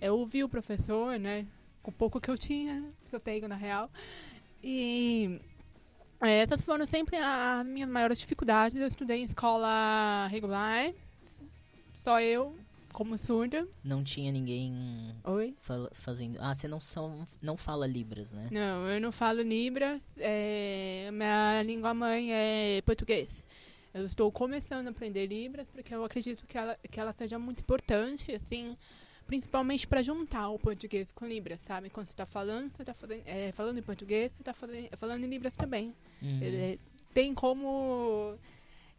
é, 0.00 0.10
ouvir 0.10 0.44
o 0.44 0.48
professor, 0.48 1.18
né? 1.18 1.46
Com 1.82 1.90
o 1.90 1.94
pouco 1.94 2.20
que 2.20 2.30
eu 2.30 2.36
tinha, 2.36 2.84
que 3.08 3.14
eu 3.14 3.20
tenho 3.20 3.48
na 3.48 3.54
real. 3.54 3.90
E 4.62 5.40
é, 6.20 6.38
essas 6.38 6.62
foram 6.62 6.86
sempre 6.86 7.16
as 7.16 7.64
minhas 7.66 7.88
maiores 7.88 8.18
dificuldades. 8.18 8.80
Eu 8.80 8.88
estudei 8.88 9.20
em 9.20 9.24
escola 9.24 10.26
regular, 10.28 10.92
só 12.02 12.20
eu, 12.20 12.54
como 12.94 13.18
surda. 13.18 13.66
Não 13.82 14.02
tinha 14.04 14.30
ninguém 14.30 15.14
Oi? 15.24 15.54
fazendo. 15.92 16.38
Ah, 16.40 16.54
você 16.54 16.68
não, 16.68 16.80
são, 16.80 17.26
não 17.42 17.56
fala 17.56 17.86
Libras, 17.86 18.32
né? 18.32 18.48
Não, 18.50 18.88
eu 18.88 19.00
não 19.00 19.10
falo 19.10 19.42
Libras. 19.42 20.00
é, 20.16 21.10
minha 21.12 21.62
língua 21.62 21.92
mãe 21.92 22.32
é 22.32 22.80
português. 22.82 23.44
Eu 23.92 24.04
estou 24.04 24.30
começando 24.30 24.86
a 24.86 24.90
aprender 24.90 25.26
Libras 25.26 25.66
porque 25.72 25.94
eu 25.94 26.04
acredito 26.04 26.46
que 26.46 26.56
ela, 26.56 26.78
que 26.90 26.98
ela 26.98 27.12
seja 27.12 27.38
muito 27.38 27.60
importante, 27.60 28.32
assim, 28.32 28.76
principalmente 29.26 29.86
para 29.86 30.00
juntar 30.00 30.48
o 30.50 30.58
português 30.58 31.10
com 31.12 31.26
Libras, 31.26 31.60
sabe? 31.62 31.90
Quando 31.90 32.06
você 32.06 32.12
está 32.12 32.26
falando, 32.26 32.70
você 32.72 32.82
está 32.82 32.94
falando, 32.94 33.22
é, 33.26 33.50
falando 33.52 33.78
em 33.78 33.82
português, 33.82 34.30
você 34.32 34.40
está 34.40 34.54
falando 34.96 35.24
em 35.24 35.28
Libras 35.28 35.52
também. 35.52 35.92
Uhum. 36.22 36.40
É, 36.42 36.78
tem 37.12 37.34
como 37.34 38.36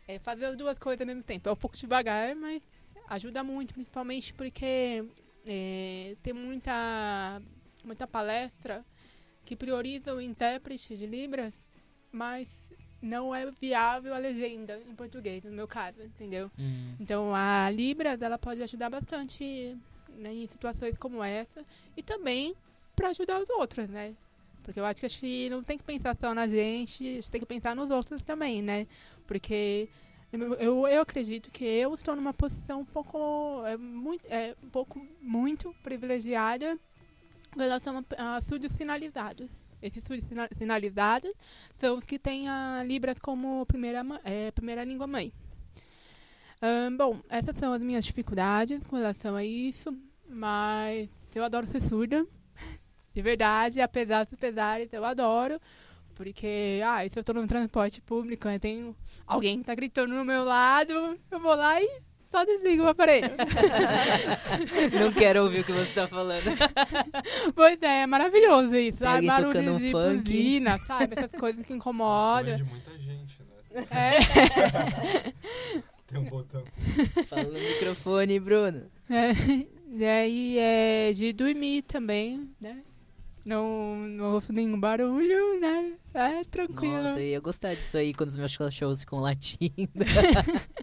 é, 0.05 0.19
fazer 0.19 0.45
as 0.45 0.57
duas 0.57 0.77
coisas 0.77 0.99
ao 0.99 1.07
mesmo 1.07 1.23
tempo. 1.23 1.47
É 1.47 1.51
um 1.51 1.55
pouco 1.55 1.77
devagar, 1.77 2.35
mas 2.35 2.61
ajuda 3.07 3.43
muito, 3.43 3.73
principalmente 3.73 4.33
porque 4.33 5.05
é, 5.45 6.15
tem 6.23 6.33
muita, 6.33 7.41
muita 7.83 8.07
palestra 8.07 8.83
que 9.43 9.55
prioriza 9.55 10.13
o 10.13 10.21
intérprete 10.21 10.97
de 10.97 11.05
Libras, 11.05 11.53
mas 12.11 12.47
não 13.01 13.35
é 13.35 13.49
viável 13.51 14.13
a 14.13 14.17
legenda 14.17 14.79
em 14.89 14.95
português, 14.95 15.43
no 15.43 15.51
meu 15.51 15.67
caso, 15.67 16.01
entendeu? 16.01 16.49
Uhum. 16.57 16.95
Então 16.99 17.35
a 17.35 17.69
Libras 17.69 18.21
ela 18.21 18.37
pode 18.37 18.63
ajudar 18.63 18.89
bastante 18.89 19.77
né, 20.17 20.33
em 20.33 20.47
situações 20.47 20.97
como 20.97 21.23
essa 21.23 21.63
e 21.95 22.01
também 22.01 22.55
para 22.95 23.09
ajudar 23.09 23.39
os 23.39 23.49
outros, 23.49 23.87
né? 23.89 24.15
Porque 24.63 24.79
eu 24.79 24.85
acho 24.85 24.99
que 24.99 25.05
a 25.05 25.09
gente 25.09 25.49
não 25.49 25.61
tem 25.61 25.77
que 25.77 25.83
pensar 25.83 26.17
só 26.19 26.33
na 26.33 26.47
gente, 26.47 27.07
a 27.07 27.11
gente 27.13 27.31
tem 27.31 27.39
que 27.39 27.45
pensar 27.45 27.75
nos 27.75 27.91
outros 27.91 28.23
também, 28.23 28.63
né? 28.63 28.87
Porque 29.27 29.87
eu, 30.59 30.87
eu 30.87 31.01
acredito 31.01 31.49
que 31.51 31.63
eu 31.65 31.93
estou 31.93 32.15
numa 32.15 32.33
posição 32.33 32.81
um 32.81 32.85
pouco, 32.85 33.63
é, 33.65 33.77
muito, 33.77 34.25
é, 34.27 34.55
um 34.63 34.69
pouco 34.69 35.05
muito 35.21 35.73
privilegiada 35.83 36.77
em 37.55 37.59
relação 37.59 38.03
a, 38.17 38.37
a 38.37 38.41
surdos 38.41 38.71
sinalizados. 38.73 39.49
Esses 39.81 40.03
surdos 40.03 40.25
sina- 40.27 40.49
sinalizados 40.57 41.31
são 41.79 41.97
os 41.97 42.03
que 42.03 42.17
têm 42.17 42.47
a 42.49 42.83
Libras 42.83 43.19
como 43.19 43.65
primeira, 43.65 44.03
é, 44.23 44.51
primeira 44.51 44.83
língua 44.83 45.07
mãe. 45.07 45.31
Bom, 46.97 47.19
essas 47.29 47.55
são 47.57 47.73
as 47.73 47.81
minhas 47.83 48.03
dificuldades 48.05 48.81
com 48.87 48.95
relação 48.95 49.35
a 49.35 49.43
isso, 49.43 49.95
mas 50.27 51.09
eu 51.35 51.43
adoro 51.43 51.67
ser 51.67 51.81
surda. 51.81 52.25
De 53.13 53.21
verdade, 53.21 53.81
apesar 53.81 54.25
dos 54.25 54.39
pesares, 54.39 54.91
eu 54.91 55.05
adoro. 55.05 55.59
Porque, 56.15 56.81
ah, 56.83 57.07
se 57.11 57.19
eu 57.19 57.23
tô 57.23 57.33
no 57.33 57.45
transporte 57.45 58.01
público 58.01 58.47
e 58.47 58.57
tem 58.57 58.95
alguém 59.27 59.59
que 59.59 59.65
tá 59.65 59.75
gritando 59.75 60.15
no 60.15 60.23
meu 60.23 60.45
lado, 60.45 61.19
eu 61.29 61.39
vou 61.39 61.53
lá 61.53 61.81
e 61.81 62.01
só 62.31 62.43
desligo 62.45 62.83
o 62.83 62.87
aparelho. 62.87 63.31
não 64.99 65.11
quero 65.11 65.43
ouvir 65.43 65.59
o 65.59 65.63
que 65.63 65.73
você 65.73 65.93
tá 65.93 66.07
falando. 66.07 66.43
pois 67.53 67.81
é, 67.81 68.01
é 68.01 68.07
maravilhoso 68.07 68.75
isso. 68.75 68.97
Tocando 68.99 69.27
Barulhos 69.27 69.67
um 69.67 69.77
de 69.77 69.91
funk. 69.91 70.17
buzina, 70.17 70.77
sabe? 70.79 71.15
Essas 71.17 71.31
coisas 71.39 71.65
que 71.65 71.73
incomodam. 71.73 72.57
de 72.57 72.63
muita 72.63 72.97
gente, 72.97 73.37
né? 73.73 73.85
É. 73.91 75.33
Tem 76.07 76.19
um 76.19 76.25
botão. 76.25 76.63
Fala 77.27 77.43
no 77.43 77.59
microfone, 77.59 78.39
Bruno. 78.39 78.83
É, 79.09 79.31
e 79.93 80.05
aí 80.05 80.57
é 80.57 81.11
de 81.13 81.33
dormir 81.33 81.83
também, 81.83 82.49
né? 82.59 82.83
Não, 83.45 83.95
não 83.95 84.33
ouço 84.33 84.51
nenhum 84.51 84.79
barulho, 84.79 85.59
né? 85.59 85.93
É 86.15 86.43
tranquilo. 86.45 87.03
Nossa, 87.03 87.19
eu 87.19 87.27
ia 87.27 87.39
gostar 87.39 87.75
disso 87.75 87.95
aí 87.97 88.11
quando 88.11 88.29
os 88.29 88.37
meus 88.37 88.57
cachorros 88.57 89.01
ficam 89.01 89.19
latindo. 89.19 89.69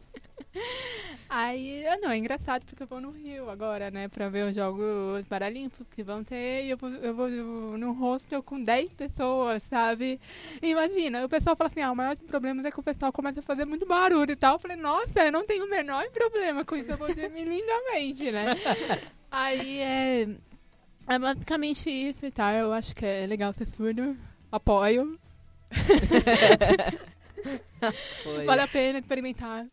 Aí, 1.34 1.86
ah, 1.86 1.96
não, 1.96 2.10
é 2.10 2.18
engraçado 2.18 2.62
porque 2.66 2.82
eu 2.82 2.86
vou 2.86 3.00
no 3.00 3.10
Rio 3.10 3.48
agora, 3.48 3.90
né, 3.90 4.06
pra 4.06 4.28
ver 4.28 4.50
os 4.50 4.54
Jogos 4.54 5.26
Paralímpicos 5.26 5.86
que 5.88 6.02
vão 6.02 6.22
ter 6.22 6.64
e 6.64 6.68
eu 6.68 6.76
vou, 6.76 6.90
eu 6.90 7.14
vou 7.14 7.28
no 7.78 7.92
hostel 7.92 8.42
com 8.42 8.62
10 8.62 8.92
pessoas, 8.92 9.62
sabe? 9.62 10.20
Imagina, 10.60 11.24
o 11.24 11.30
pessoal 11.30 11.56
fala 11.56 11.68
assim, 11.68 11.80
ah, 11.80 11.90
o 11.90 11.96
maior 11.96 12.14
problema 12.18 12.68
é 12.68 12.70
que 12.70 12.78
o 12.78 12.82
pessoal 12.82 13.10
começa 13.10 13.40
a 13.40 13.42
fazer 13.42 13.64
muito 13.64 13.86
barulho 13.86 14.30
e 14.30 14.36
tal. 14.36 14.56
Eu 14.56 14.58
falei, 14.58 14.76
nossa, 14.76 15.20
eu 15.20 15.32
não 15.32 15.46
tenho 15.46 15.64
o 15.64 15.70
menor 15.70 16.06
problema 16.10 16.66
com 16.66 16.76
isso, 16.76 16.90
eu 16.90 16.98
vou 16.98 17.08
dormir 17.14 17.44
lindamente, 17.46 18.30
né? 18.30 18.44
Aí 19.32 19.78
é, 19.78 20.28
é 21.06 21.18
basicamente 21.18 21.90
isso 21.90 22.24
e 22.26 22.30
tal, 22.30 22.52
eu 22.52 22.72
acho 22.72 22.94
que 22.94 23.04
é 23.04 23.26
legal 23.26 23.52
ser 23.52 23.66
surdo, 23.66 24.16
apoio. 24.50 25.18
Vale 28.46 28.60
a 28.60 28.68
pena 28.68 28.98
experimentar. 28.98 29.66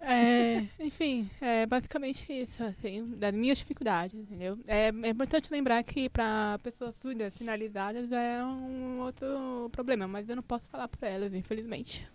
É, 0.00 0.66
enfim, 0.78 1.28
é 1.40 1.64
basicamente 1.64 2.30
isso, 2.30 2.62
assim, 2.62 3.04
das 3.16 3.32
minhas 3.32 3.58
dificuldades, 3.58 4.14
entendeu? 4.14 4.58
É, 4.66 4.88
é 4.88 5.08
importante 5.08 5.50
lembrar 5.50 5.82
que 5.82 6.08
para 6.08 6.58
pessoas 6.62 6.94
surdas 7.00 7.32
sinalizadas 7.34 8.12
é 8.12 8.44
um 8.44 9.00
outro 9.00 9.70
problema, 9.72 10.06
mas 10.06 10.28
eu 10.28 10.36
não 10.36 10.42
posso 10.42 10.68
falar 10.68 10.86
por 10.88 11.02
elas, 11.02 11.32
infelizmente. 11.32 12.06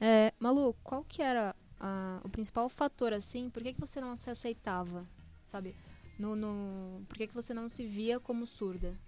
É, 0.00 0.32
Malu, 0.38 0.74
qual 0.82 1.04
que 1.04 1.20
era 1.20 1.54
ah, 1.78 2.20
o 2.24 2.28
principal 2.28 2.68
fator, 2.68 3.12
assim, 3.12 3.50
por 3.50 3.62
que, 3.62 3.74
que 3.74 3.80
você 3.80 4.00
não 4.00 4.16
se 4.16 4.30
aceitava, 4.30 5.04
sabe? 5.44 5.74
No, 6.18 6.34
no, 6.34 7.02
por 7.06 7.16
que, 7.16 7.28
que 7.28 7.34
você 7.34 7.54
não 7.54 7.68
se 7.68 7.86
via 7.86 8.18
como 8.18 8.46
surda? 8.46 8.98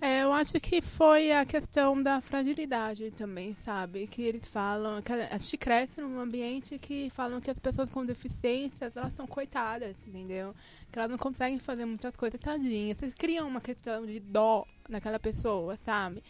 É, 0.00 0.22
eu 0.22 0.32
acho 0.32 0.60
que 0.60 0.80
foi 0.80 1.32
a 1.32 1.44
questão 1.44 2.00
da 2.00 2.20
fragilidade 2.20 3.10
também, 3.10 3.56
sabe? 3.64 4.06
Que 4.06 4.22
eles 4.22 4.46
falam, 4.46 5.02
que 5.02 5.12
a 5.12 5.36
gente 5.36 5.56
cresce 5.56 6.00
num 6.00 6.20
ambiente 6.20 6.78
que 6.78 7.10
falam 7.10 7.40
que 7.40 7.50
as 7.50 7.58
pessoas 7.58 7.90
com 7.90 8.04
deficiências, 8.04 8.96
elas 8.96 9.12
são 9.14 9.26
coitadas, 9.26 9.96
entendeu? 10.06 10.54
Que 10.92 10.98
elas 11.00 11.10
não 11.10 11.18
conseguem 11.18 11.58
fazer 11.58 11.84
muitas 11.84 12.14
coisas 12.14 12.38
tadinhas. 12.38 12.98
Vocês 12.98 13.14
criam 13.14 13.48
uma 13.48 13.60
questão 13.60 14.06
de 14.06 14.20
dó 14.20 14.64
naquela 14.88 15.18
pessoa, 15.18 15.76
sabe? 15.84 16.22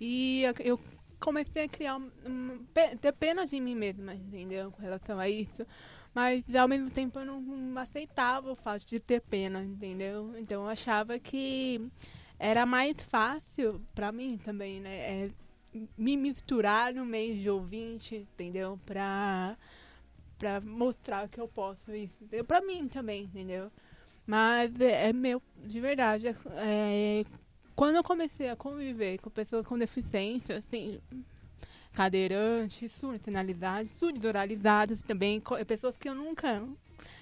E 0.00 0.42
eu 0.64 0.80
comecei 1.20 1.64
a 1.64 1.68
criar, 1.68 1.98
um, 1.98 2.58
ter 3.00 3.12
pena 3.12 3.46
de 3.46 3.60
mim 3.60 3.76
mesma, 3.76 4.14
entendeu? 4.14 4.72
Com 4.72 4.82
relação 4.82 5.16
a 5.20 5.28
isso. 5.28 5.64
Mas, 6.14 6.44
ao 6.54 6.68
mesmo 6.68 6.90
tempo, 6.90 7.18
eu 7.18 7.24
não 7.24 7.78
aceitava 7.78 8.52
o 8.52 8.56
fato 8.56 8.86
de 8.86 9.00
ter 9.00 9.20
pena, 9.20 9.62
entendeu? 9.62 10.34
Então, 10.38 10.64
eu 10.64 10.68
achava 10.68 11.18
que 11.18 11.80
era 12.38 12.66
mais 12.66 13.00
fácil 13.02 13.80
para 13.94 14.12
mim 14.12 14.36
também, 14.36 14.80
né? 14.80 15.24
É, 15.24 15.28
me 15.96 16.16
misturar 16.16 16.92
no 16.92 17.04
meio 17.06 17.38
de 17.38 17.48
ouvinte, 17.48 18.16
entendeu? 18.16 18.78
Pra, 18.84 19.56
pra 20.38 20.60
mostrar 20.60 21.28
que 21.28 21.40
eu 21.40 21.48
posso 21.48 21.94
isso. 21.94 22.14
Entendeu? 22.20 22.44
Pra 22.44 22.60
mim 22.60 22.88
também, 22.88 23.24
entendeu? 23.24 23.70
Mas 24.26 24.78
é, 24.80 25.08
é 25.08 25.12
meu, 25.12 25.42
de 25.56 25.80
verdade. 25.80 26.28
É, 26.56 27.24
quando 27.74 27.96
eu 27.96 28.04
comecei 28.04 28.50
a 28.50 28.56
conviver 28.56 29.18
com 29.18 29.30
pessoas 29.30 29.66
com 29.66 29.78
deficiência, 29.78 30.58
assim, 30.58 31.00
cadeirantes, 31.92 32.90
surdos 32.92 33.22
sinalizados, 33.22 33.90
surdos 33.92 34.24
oralizados 34.24 35.02
também, 35.02 35.42
pessoas 35.66 35.96
que 35.96 36.08
eu 36.08 36.14
nunca 36.14 36.66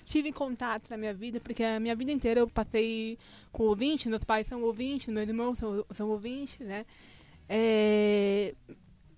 tive 0.05 0.33
contato 0.33 0.89
na 0.91 0.97
minha 0.97 1.15
vida, 1.15 1.41
porque 1.41 1.63
a 1.63 1.79
minha 1.79 1.95
vida 1.95 2.11
inteira 2.11 2.41
eu 2.41 2.49
passei 2.49 3.19
com 3.53 3.65
ouvintes, 3.65 4.07
meus 4.07 4.25
pais 4.25 4.47
são 4.47 4.63
ouvintes, 4.63 5.09
meus 5.09 5.29
irmãos 5.29 5.59
são, 5.59 5.85
são 5.95 6.09
ouvintes, 6.09 6.59
né? 6.67 6.85
É, 7.49 8.55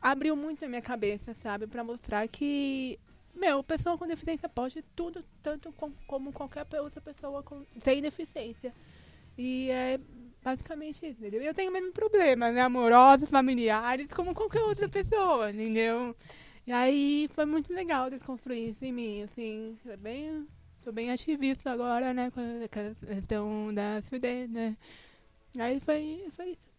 abriu 0.01 0.35
muito 0.35 0.65
a 0.65 0.69
minha 0.69 0.83
cabeça, 0.83 1.35
sabe, 1.43 1.67
para 1.67 1.85
mostrar 1.85 2.27
que, 2.29 2.99
meu, 3.35 3.62
pessoa 3.62 3.97
com 3.97 4.07
deficiência 4.07 4.49
pode 4.49 4.83
tudo, 4.95 5.25
tanto 5.43 5.73
com, 5.73 5.93
como 6.07 6.33
qualquer 6.33 6.67
outra 6.81 7.01
pessoa 7.01 7.43
com, 7.43 7.65
tem 7.83 8.03
deficiência. 8.03 8.75
E 9.37 9.71
é 9.71 9.99
basicamente 10.42 11.07
isso, 11.07 11.20
entendeu? 11.20 11.42
Eu 11.42 11.55
tenho 11.55 11.70
o 11.70 11.72
mesmo 11.72 11.92
problema, 11.92 12.50
né? 12.50 12.61
Amorosos, 12.61 13.31
familiares, 13.31 14.07
como 14.09 14.35
qualquer 14.35 14.62
outra 14.62 14.88
pessoa, 14.88 15.50
entendeu? 15.50 16.16
E 16.66 16.72
aí 16.72 17.28
foi 17.35 17.44
muito 17.44 17.72
legal 17.72 18.11
desconstruir 18.11 18.70
isso 18.70 18.85
em 18.85 18.92
mim, 18.92 19.22
assim, 19.22 19.76
foi 19.83 19.96
bem 19.96 20.46
Tô 20.83 20.90
bem 20.90 21.12
ativista 21.12 21.70
agora, 21.70 22.12
né? 22.12 22.28
Com 22.33 22.40
a 22.40 23.14
questão 23.14 23.72
da 23.72 24.02
surdez, 24.02 24.50
né? 24.50 24.76
Aí 25.57 25.78
foi, 25.78 26.26
foi 26.31 26.50
isso. 26.50 26.72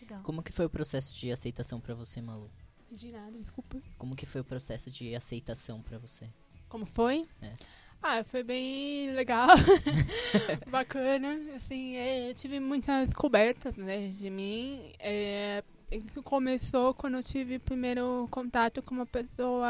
Legal. 0.00 0.22
Como 0.22 0.44
que 0.44 0.52
foi 0.52 0.66
o 0.66 0.70
processo 0.70 1.12
de 1.12 1.32
aceitação 1.32 1.80
para 1.80 1.92
você, 1.92 2.22
Malu? 2.22 2.48
De 2.88 3.10
nada, 3.10 3.32
desculpa. 3.32 3.82
Como 3.96 4.14
que 4.14 4.26
foi 4.26 4.42
o 4.42 4.44
processo 4.44 4.92
de 4.92 5.12
aceitação 5.12 5.82
para 5.82 5.98
você? 5.98 6.30
Como 6.68 6.86
foi? 6.86 7.26
É. 7.42 7.54
Ah, 8.02 8.22
foi 8.24 8.42
bem 8.42 9.10
legal, 9.12 9.48
bacana. 10.70 11.36
Assim, 11.56 11.96
é, 11.96 12.30
eu 12.30 12.34
tive 12.34 12.60
muitas 12.60 13.08
descobertas, 13.08 13.76
né, 13.76 14.08
de 14.08 14.30
mim. 14.30 14.92
É, 15.00 15.62
isso 15.90 16.22
começou 16.22 16.94
quando 16.94 17.16
eu 17.16 17.22
tive 17.22 17.58
primeiro 17.58 18.26
contato 18.30 18.82
com 18.82 18.94
uma 18.94 19.06
pessoa 19.06 19.68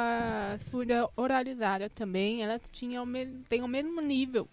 surda 0.71 1.09
oralizada 1.17 1.89
também. 1.89 2.43
Ela 2.43 2.61
tinha 2.71 3.03
o 3.03 3.07
mesmo, 3.07 3.43
tem 3.49 3.63
o 3.63 3.69
mesmo 3.69 4.01
nível 4.01 4.49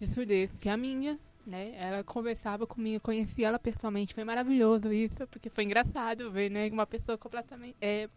de 0.00 0.08
surdez 0.08 0.50
que 0.58 0.68
a 0.68 0.76
minha, 0.76 1.18
né? 1.46 1.72
Ela 1.76 2.04
conversava 2.04 2.66
comigo, 2.66 3.02
conhecia 3.02 3.48
ela 3.48 3.58
pessoalmente. 3.58 4.14
Foi 4.14 4.24
maravilhoso 4.24 4.92
isso, 4.92 5.26
porque 5.28 5.50
foi 5.50 5.64
engraçado 5.64 6.30
ver, 6.30 6.50
né? 6.50 6.68
Uma 6.70 6.86
pessoa 6.86 7.18
completamente... 7.18 7.76
É, 7.80 8.08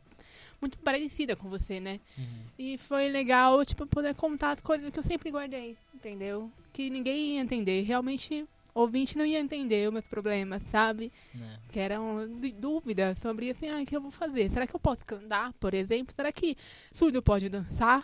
muito 0.62 0.78
parecida 0.80 1.36
com 1.36 1.50
você, 1.50 1.80
né? 1.80 2.00
Uhum. 2.18 2.44
E 2.58 2.78
foi 2.78 3.10
legal, 3.10 3.64
tipo, 3.66 3.86
poder 3.86 4.16
contar 4.16 4.52
as 4.52 4.62
coisas 4.62 4.90
que 4.90 5.00
eu 5.00 5.04
sempre 5.04 5.32
guardei, 5.32 5.78
entendeu? 5.94 6.52
Que 6.72 6.90
ninguém 6.90 7.36
ia 7.36 7.42
entender. 7.42 7.82
Realmente 7.84 8.48
ouvinte 8.74 9.18
não 9.18 9.26
ia 9.26 9.40
entender 9.40 9.88
os 9.88 9.94
meus 9.94 10.06
problemas, 10.06 10.62
sabe? 10.72 11.12
É. 11.36 11.58
Que 11.72 11.80
eram 11.80 12.28
dúvidas 12.58 13.18
sobre 13.20 13.52
assim, 13.52 13.70
ah, 13.70 13.82
o 13.82 13.86
que 13.86 13.96
eu 13.96 14.02
vou 14.02 14.12
fazer? 14.12 14.50
Será 14.50 14.66
que 14.66 14.76
eu 14.76 14.80
posso 14.80 15.06
cantar, 15.06 15.54
por 15.54 15.74
exemplo? 15.74 16.14
Será 16.16 16.32
que 16.32 16.58
surdo 16.92 17.22
pode 17.22 17.50
dançar? 17.50 18.02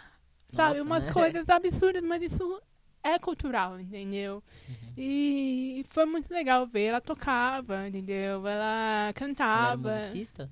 Nossa, 0.52 0.56
sabe? 0.56 0.82
Umas 0.82 1.04
né? 1.04 1.12
coisas 1.12 1.50
absurdas, 1.50 2.04
mas 2.04 2.22
isso 2.22 2.62
é 3.04 3.18
cultural, 3.18 3.80
entendeu? 3.80 4.44
Uhum. 4.68 4.94
E 4.98 5.86
foi 5.90 6.06
muito 6.06 6.32
legal 6.32 6.68
ver. 6.68 6.86
Ela 6.86 7.02
tocava, 7.02 7.88
entendeu? 7.88 8.46
Ela 8.48 8.50
Ela 8.50 9.04
era 9.06 9.14
cantava. 9.14 9.94
musicista? 9.94 10.50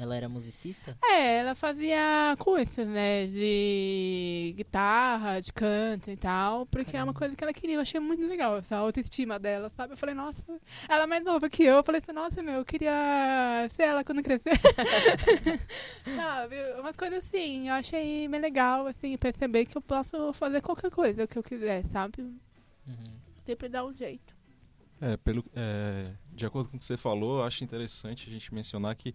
Ela 0.00 0.16
era 0.16 0.30
musicista? 0.30 0.96
É, 1.04 1.40
ela 1.40 1.54
fazia 1.54 2.34
cursos, 2.38 2.86
né, 2.86 3.26
de 3.26 4.54
guitarra, 4.56 5.40
de 5.40 5.52
canto 5.52 6.10
e 6.10 6.16
tal, 6.16 6.64
porque 6.64 6.96
é 6.96 7.00
uma 7.00 7.12
Caramba. 7.12 7.18
coisa 7.18 7.36
que 7.36 7.44
ela 7.44 7.52
queria. 7.52 7.76
Eu 7.76 7.82
achei 7.82 8.00
muito 8.00 8.26
legal 8.26 8.56
essa 8.56 8.76
autoestima 8.76 9.38
dela, 9.38 9.70
sabe? 9.76 9.92
Eu 9.92 9.98
falei, 9.98 10.14
nossa, 10.14 10.42
ela 10.88 11.02
é 11.02 11.06
mais 11.06 11.22
nova 11.22 11.50
que 11.50 11.64
eu. 11.64 11.74
Eu 11.74 11.84
falei 11.84 12.00
assim, 12.00 12.12
nossa, 12.12 12.42
meu, 12.42 12.54
eu 12.54 12.64
queria 12.64 13.68
ser 13.74 13.82
ela 13.82 14.02
quando 14.02 14.22
crescer. 14.22 14.58
sabe? 16.16 16.56
Umas 16.78 16.96
coisas 16.96 17.18
assim, 17.18 17.68
eu 17.68 17.74
achei 17.74 18.26
bem 18.26 18.40
legal, 18.40 18.86
assim, 18.86 19.14
perceber 19.18 19.66
que 19.66 19.76
eu 19.76 19.82
posso 19.82 20.32
fazer 20.32 20.62
qualquer 20.62 20.90
coisa 20.90 21.26
que 21.26 21.36
eu 21.36 21.42
quiser, 21.42 21.84
sabe? 21.92 22.22
Uhum. 22.22 23.04
Sempre 23.44 23.68
dar 23.68 23.84
um 23.84 23.92
jeito. 23.92 24.34
É, 24.98 25.18
pelo, 25.18 25.44
é, 25.54 26.10
de 26.32 26.46
acordo 26.46 26.70
com 26.70 26.76
o 26.76 26.78
que 26.78 26.86
você 26.86 26.96
falou, 26.96 27.40
eu 27.40 27.44
acho 27.44 27.62
interessante 27.62 28.26
a 28.28 28.32
gente 28.32 28.54
mencionar 28.54 28.94
que 28.94 29.14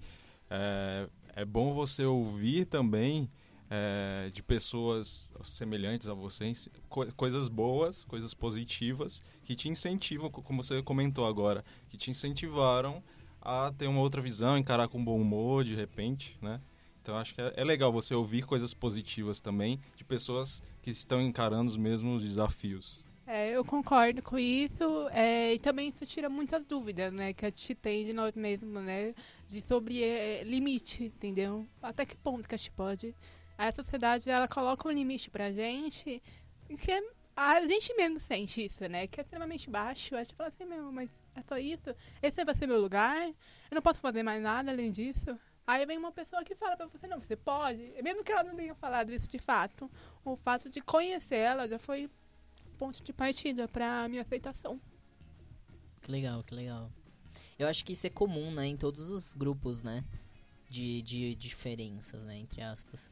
é, 0.56 1.42
é 1.42 1.46
bom 1.46 1.74
você 1.74 2.06
ouvir 2.06 2.66
também 2.66 3.30
é, 3.70 4.30
de 4.32 4.42
pessoas 4.44 5.34
semelhantes 5.44 6.08
a 6.08 6.14
você, 6.14 6.46
ens- 6.46 6.70
co- 6.90 7.08
coisas 7.16 7.50
boas, 7.50 8.04
coisas 8.06 8.34
positivas, 8.34 9.22
que 9.44 9.56
te 9.56 9.68
incentivam, 9.70 10.30
co- 10.30 10.42
como 10.42 10.62
você 10.64 10.82
comentou 10.82 11.26
agora, 11.26 11.64
que 11.90 11.98
te 11.98 12.10
incentivaram 12.10 13.04
a 13.42 13.72
ter 13.78 13.88
uma 13.88 14.00
outra 14.02 14.22
visão, 14.22 14.58
encarar 14.58 14.88
com 14.88 15.04
bom 15.04 15.20
humor 15.20 15.64
de 15.64 15.76
repente, 15.76 16.38
né? 16.42 16.60
Então 17.02 17.16
acho 17.18 17.36
que 17.36 17.42
é, 17.42 17.54
é 17.58 17.64
legal 17.64 17.92
você 17.92 18.16
ouvir 18.16 18.44
coisas 18.46 18.74
positivas 18.74 19.40
também 19.40 19.80
de 19.96 20.04
pessoas 20.04 20.64
que 20.82 20.90
estão 20.90 21.22
encarando 21.22 21.70
os 21.70 21.78
mesmos 21.78 22.24
desafios. 22.24 23.05
É, 23.28 23.52
eu 23.52 23.66
concordo 23.66 24.22
com 24.22 24.38
isso. 24.38 25.10
é, 25.12 25.54
e 25.54 25.60
também 25.60 25.90
isso 25.90 26.06
tira 26.06 26.30
muitas 26.30 26.64
dúvidas, 26.66 27.12
né? 27.12 27.34
Que 27.34 27.46
a 27.46 27.50
gente 27.50 27.74
tem 27.76 28.06
de 28.06 28.14
nós 28.14 28.36
mesmos, 28.36 28.84
né? 28.84 29.16
De 29.48 29.62
sobre 29.64 30.04
é, 30.04 30.44
limite, 30.44 31.06
entendeu? 31.06 31.68
Até 31.82 32.06
que 32.06 32.16
ponto 32.16 32.48
que 32.48 32.56
a 32.56 32.58
gente 32.58 32.72
pode. 32.72 33.16
A 33.58 33.72
sociedade, 33.72 34.30
ela 34.30 34.48
coloca 34.48 34.88
um 34.88 34.92
limite 34.92 35.30
pra 35.30 35.52
gente 35.52 36.22
que 36.80 36.92
é, 36.92 37.02
a 37.36 37.62
gente 37.68 37.94
mesmo 37.96 38.20
sente 38.20 38.66
isso, 38.66 38.88
né? 38.88 39.08
Que 39.08 39.20
é 39.20 39.24
extremamente 39.24 39.70
baixo. 39.70 40.16
A 40.16 40.24
gente 40.24 40.36
fala 40.36 40.50
assim, 40.50 40.66
meu, 40.66 40.92
mas 40.92 41.10
é 41.36 41.42
só 41.42 41.58
isso? 41.58 41.96
Esse 42.22 42.44
vai 42.46 42.56
ser 42.56 42.68
meu 42.68 42.80
lugar? 42.80 43.28
Eu 43.28 43.76
não 43.76 43.82
posso 43.82 44.00
fazer 44.00 44.24
mais 44.24 44.42
nada 44.42 44.72
além 44.72 44.92
disso? 44.92 45.38
Aí 45.68 45.84
vem 45.86 45.98
uma 45.98 46.12
pessoa 46.12 46.44
que 46.44 46.54
fala 46.56 46.78
pra 46.78 46.86
você, 46.86 47.08
não, 47.08 47.20
você 47.20 47.36
pode. 47.36 47.82
Mesmo 48.04 48.24
que 48.24 48.32
ela 48.32 48.44
não 48.44 48.56
tenha 48.56 48.76
falado 48.76 49.12
isso 49.12 49.28
de 49.28 49.40
fato, 49.40 49.90
o 50.24 50.36
fato 50.36 50.70
de 50.70 50.80
conhecer 50.80 51.38
ela 51.38 51.68
já 51.68 51.80
foi 51.80 52.10
ponto 52.76 53.02
de 53.02 53.14
partida 53.14 53.68
para 53.68 54.08
minha 54.08 54.22
aceitação. 54.22 54.80
Que 56.02 56.12
legal, 56.12 56.44
que 56.44 56.54
legal. 56.54 56.92
Eu 57.58 57.68
acho 57.68 57.84
que 57.84 57.94
isso 57.94 58.06
é 58.06 58.10
comum, 58.10 58.52
né, 58.52 58.68
em 58.68 58.78
todos 58.78 59.10
os 59.10 59.34
grupos, 59.34 59.82
né? 59.82 60.04
De, 60.70 61.02
de, 61.02 61.36
diferenças, 61.36 62.24
né, 62.24 62.38
entre 62.38 62.62
aspas. 62.62 63.12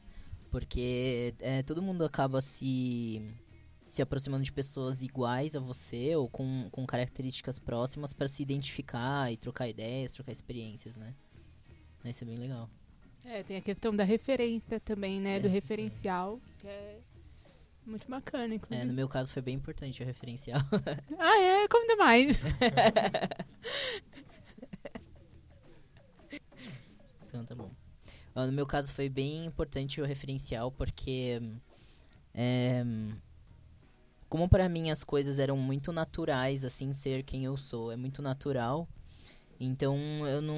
Porque 0.52 1.34
é, 1.39 1.63
todo 1.63 1.82
mundo 1.82 2.04
acaba 2.04 2.41
se 2.41 3.21
se 3.93 4.02
aproximando 4.02 4.43
de 4.43 4.52
pessoas 4.52 5.04
iguais 5.04 5.56
a 5.56 5.60
você 5.60 6.15
ou 6.15 6.28
com, 6.28 6.67
com 6.71 6.84
características 6.84 7.60
próximas 7.60 8.12
para 8.12 8.28
se 8.28 8.41
identificar 8.41 9.32
e 9.32 9.38
trocar 9.38 9.69
ideias, 9.69 10.13
trocar 10.13 10.32
experiências, 10.32 10.97
né? 10.97 11.13
Isso 12.04 12.23
é 12.23 12.28
bem 12.28 12.38
legal. 12.38 12.67
É, 13.23 13.43
tem 13.43 13.56
a 13.56 13.62
questão 13.62 13.95
da 13.95 14.04
referência 14.04 14.80
também, 14.80 15.21
né? 15.21 15.38
É, 15.38 15.39
do 15.39 15.47
referencial, 15.47 16.41
que 16.60 16.67
é 16.67 16.99
muito 17.85 18.09
bacana, 18.09 18.55
inclusive. 18.55 18.81
É, 18.81 18.85
no 18.85 18.93
meu 18.93 19.07
caso 19.07 19.31
foi 19.33 19.41
bem 19.41 19.55
importante 19.55 20.01
o 20.01 20.05
referencial. 20.05 20.59
ah, 21.19 21.39
é? 21.39 21.67
Como 21.67 21.87
demais. 21.87 22.37
então 27.27 27.45
tá 27.45 27.55
bom. 27.55 27.71
No 28.35 28.51
meu 28.51 28.65
caso 28.65 28.91
foi 28.91 29.09
bem 29.09 29.45
importante 29.45 30.01
o 30.01 30.05
referencial 30.05 30.71
porque 30.71 31.39
é, 32.33 32.83
como 34.27 34.49
para 34.49 34.67
mim 34.67 34.89
as 34.89 35.03
coisas 35.03 35.37
eram 35.37 35.55
muito 35.55 35.91
naturais, 35.91 36.65
assim, 36.65 36.91
ser 36.91 37.21
quem 37.21 37.45
eu 37.45 37.55
sou, 37.55 37.91
é 37.91 37.95
muito 37.95 38.19
natural. 38.19 38.89
Então 39.59 39.95
eu 40.27 40.41
não. 40.41 40.57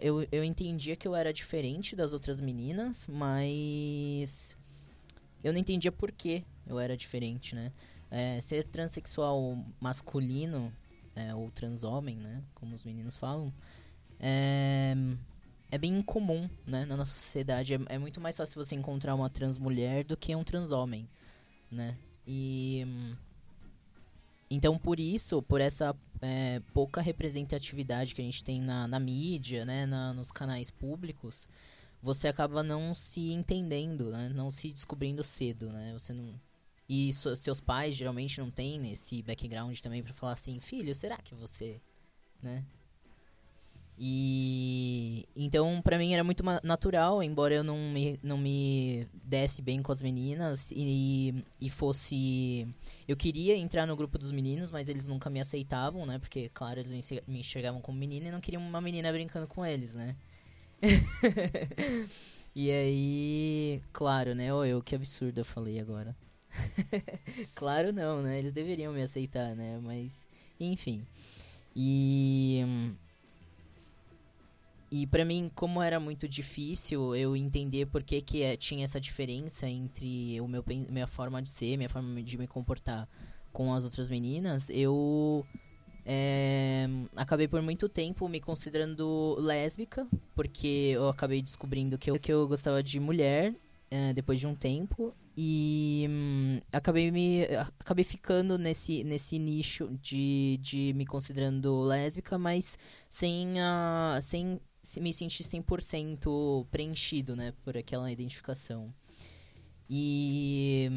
Eu, 0.00 0.24
eu 0.30 0.44
entendia 0.44 0.94
que 0.94 1.08
eu 1.08 1.16
era 1.16 1.32
diferente 1.32 1.96
das 1.96 2.12
outras 2.12 2.40
meninas, 2.40 3.08
mas. 3.08 4.56
Eu 5.42 5.52
não 5.52 5.60
entendia 5.60 5.90
por 5.90 6.12
que 6.12 6.44
eu 6.66 6.78
era 6.78 6.96
diferente, 6.96 7.54
né? 7.54 7.72
É, 8.10 8.40
ser 8.40 8.64
transexual 8.66 9.58
masculino, 9.80 10.72
é, 11.14 11.34
ou 11.34 11.50
transhomem, 11.50 12.16
né? 12.16 12.42
Como 12.54 12.74
os 12.74 12.84
meninos 12.84 13.16
falam, 13.16 13.52
é, 14.18 14.94
é 15.70 15.78
bem 15.78 15.94
incomum, 15.94 16.48
né? 16.66 16.84
Na 16.84 16.96
nossa 16.96 17.14
sociedade. 17.14 17.74
É, 17.74 17.78
é 17.88 17.98
muito 17.98 18.20
mais 18.20 18.36
fácil 18.36 18.62
você 18.62 18.74
encontrar 18.74 19.14
uma 19.14 19.30
trans 19.30 19.58
mulher 19.58 20.04
do 20.04 20.16
que 20.16 20.34
um 20.34 20.44
transhomem, 20.44 21.08
né? 21.70 21.96
E. 22.26 22.84
Então, 24.52 24.76
por 24.76 24.98
isso, 24.98 25.40
por 25.42 25.60
essa 25.60 25.94
é, 26.20 26.60
pouca 26.74 27.00
representatividade 27.00 28.14
que 28.14 28.20
a 28.20 28.24
gente 28.24 28.42
tem 28.42 28.60
na, 28.60 28.86
na 28.86 28.98
mídia, 28.98 29.64
né, 29.64 29.86
na, 29.86 30.12
nos 30.12 30.32
canais 30.32 30.70
públicos, 30.70 31.48
você 32.02 32.28
acaba 32.28 32.62
não 32.62 32.94
se 32.94 33.30
entendendo, 33.32 34.10
né, 34.10 34.30
não 34.34 34.50
se 34.50 34.72
descobrindo 34.72 35.22
cedo, 35.24 35.70
né, 35.70 35.92
você 35.92 36.12
não... 36.12 36.40
E 36.88 37.12
so, 37.12 37.36
seus 37.36 37.60
pais 37.60 37.94
geralmente 37.94 38.40
não 38.40 38.50
têm 38.50 38.90
esse 38.90 39.22
background 39.22 39.78
também 39.78 40.02
para 40.02 40.12
falar 40.12 40.32
assim, 40.32 40.58
filho, 40.58 40.94
será 40.94 41.16
que 41.18 41.34
você, 41.34 41.80
né, 42.42 42.64
e 44.02 45.28
então 45.36 45.82
para 45.82 45.98
mim 45.98 46.14
era 46.14 46.24
muito 46.24 46.42
natural, 46.64 47.22
embora 47.22 47.52
eu 47.52 47.62
não 47.62 47.76
me, 47.92 48.18
não 48.22 48.38
me 48.38 49.06
desse 49.12 49.60
bem 49.60 49.82
com 49.82 49.92
as 49.92 50.00
meninas 50.00 50.72
e, 50.74 51.44
e 51.60 51.68
fosse 51.68 52.66
eu 53.06 53.14
queria 53.14 53.54
entrar 53.54 53.84
no 53.86 53.94
grupo 53.94 54.16
dos 54.16 54.32
meninos, 54.32 54.70
mas 54.70 54.88
eles 54.88 55.06
nunca 55.06 55.28
me 55.28 55.38
aceitavam, 55.38 56.06
né? 56.06 56.18
Porque 56.18 56.48
claro, 56.48 56.80
eles 56.80 57.10
me 57.26 57.40
enxergavam 57.40 57.82
como 57.82 57.98
menina 57.98 58.28
e 58.28 58.30
não 58.30 58.40
queriam 58.40 58.62
uma 58.62 58.80
menina 58.80 59.12
brincando 59.12 59.46
com 59.46 59.66
eles, 59.66 59.94
né? 59.94 60.16
e 62.54 62.70
aí, 62.70 63.82
claro, 63.92 64.34
né? 64.34 64.52
Oh, 64.52 64.64
eu 64.64 64.82
que 64.82 64.94
absurdo 64.94 65.40
eu 65.40 65.44
falei 65.44 65.78
agora. 65.78 66.16
claro 67.54 67.92
não, 67.92 68.22
né? 68.22 68.38
Eles 68.38 68.52
deveriam 68.52 68.92
me 68.92 69.02
aceitar, 69.02 69.54
né? 69.54 69.78
Mas 69.82 70.12
enfim. 70.58 71.06
E 71.74 72.64
e 74.92 75.06
para 75.06 75.24
mim, 75.24 75.48
como 75.54 75.80
era 75.80 76.00
muito 76.00 76.26
difícil 76.26 77.14
eu 77.14 77.36
entender 77.36 77.86
por 77.86 78.02
que, 78.02 78.20
que 78.20 78.42
é, 78.42 78.56
tinha 78.56 78.84
essa 78.84 79.00
diferença 79.00 79.68
entre 79.68 80.40
o 80.40 80.48
meu 80.48 80.64
minha 80.66 81.06
forma 81.06 81.40
de 81.40 81.48
ser, 81.48 81.76
minha 81.76 81.88
forma 81.88 82.20
de 82.22 82.36
me 82.36 82.48
comportar 82.48 83.08
com 83.52 83.72
as 83.72 83.84
outras 83.84 84.10
meninas, 84.10 84.68
eu 84.68 85.46
é, 86.04 86.86
acabei 87.16 87.46
por 87.48 87.60
muito 87.62 87.88
tempo 87.88 88.28
me 88.28 88.40
considerando 88.40 89.36
lésbica, 89.38 90.06
porque 90.34 90.92
eu 90.94 91.08
acabei 91.08 91.42
descobrindo 91.42 91.98
que 91.98 92.10
eu, 92.10 92.18
que 92.18 92.32
eu 92.32 92.48
gostava 92.48 92.82
de 92.82 92.98
mulher 92.98 93.54
é, 93.90 94.12
depois 94.12 94.38
de 94.38 94.46
um 94.46 94.54
tempo 94.54 95.14
e 95.36 96.06
hum, 96.08 96.60
acabei 96.72 97.10
me 97.10 97.44
acabei 97.78 98.04
ficando 98.04 98.58
nesse 98.58 99.02
nesse 99.04 99.38
nicho 99.38 99.88
de, 100.02 100.58
de 100.60 100.92
me 100.94 101.06
considerando 101.06 101.82
lésbica, 101.82 102.38
mas 102.38 102.78
sem 103.08 103.60
a 103.60 104.18
sem 104.22 104.60
me 104.98 105.12
sentir 105.12 105.44
100% 105.44 106.66
preenchido, 106.70 107.36
né, 107.36 107.52
por 107.62 107.76
aquela 107.76 108.10
identificação. 108.10 108.92
E 109.88 110.88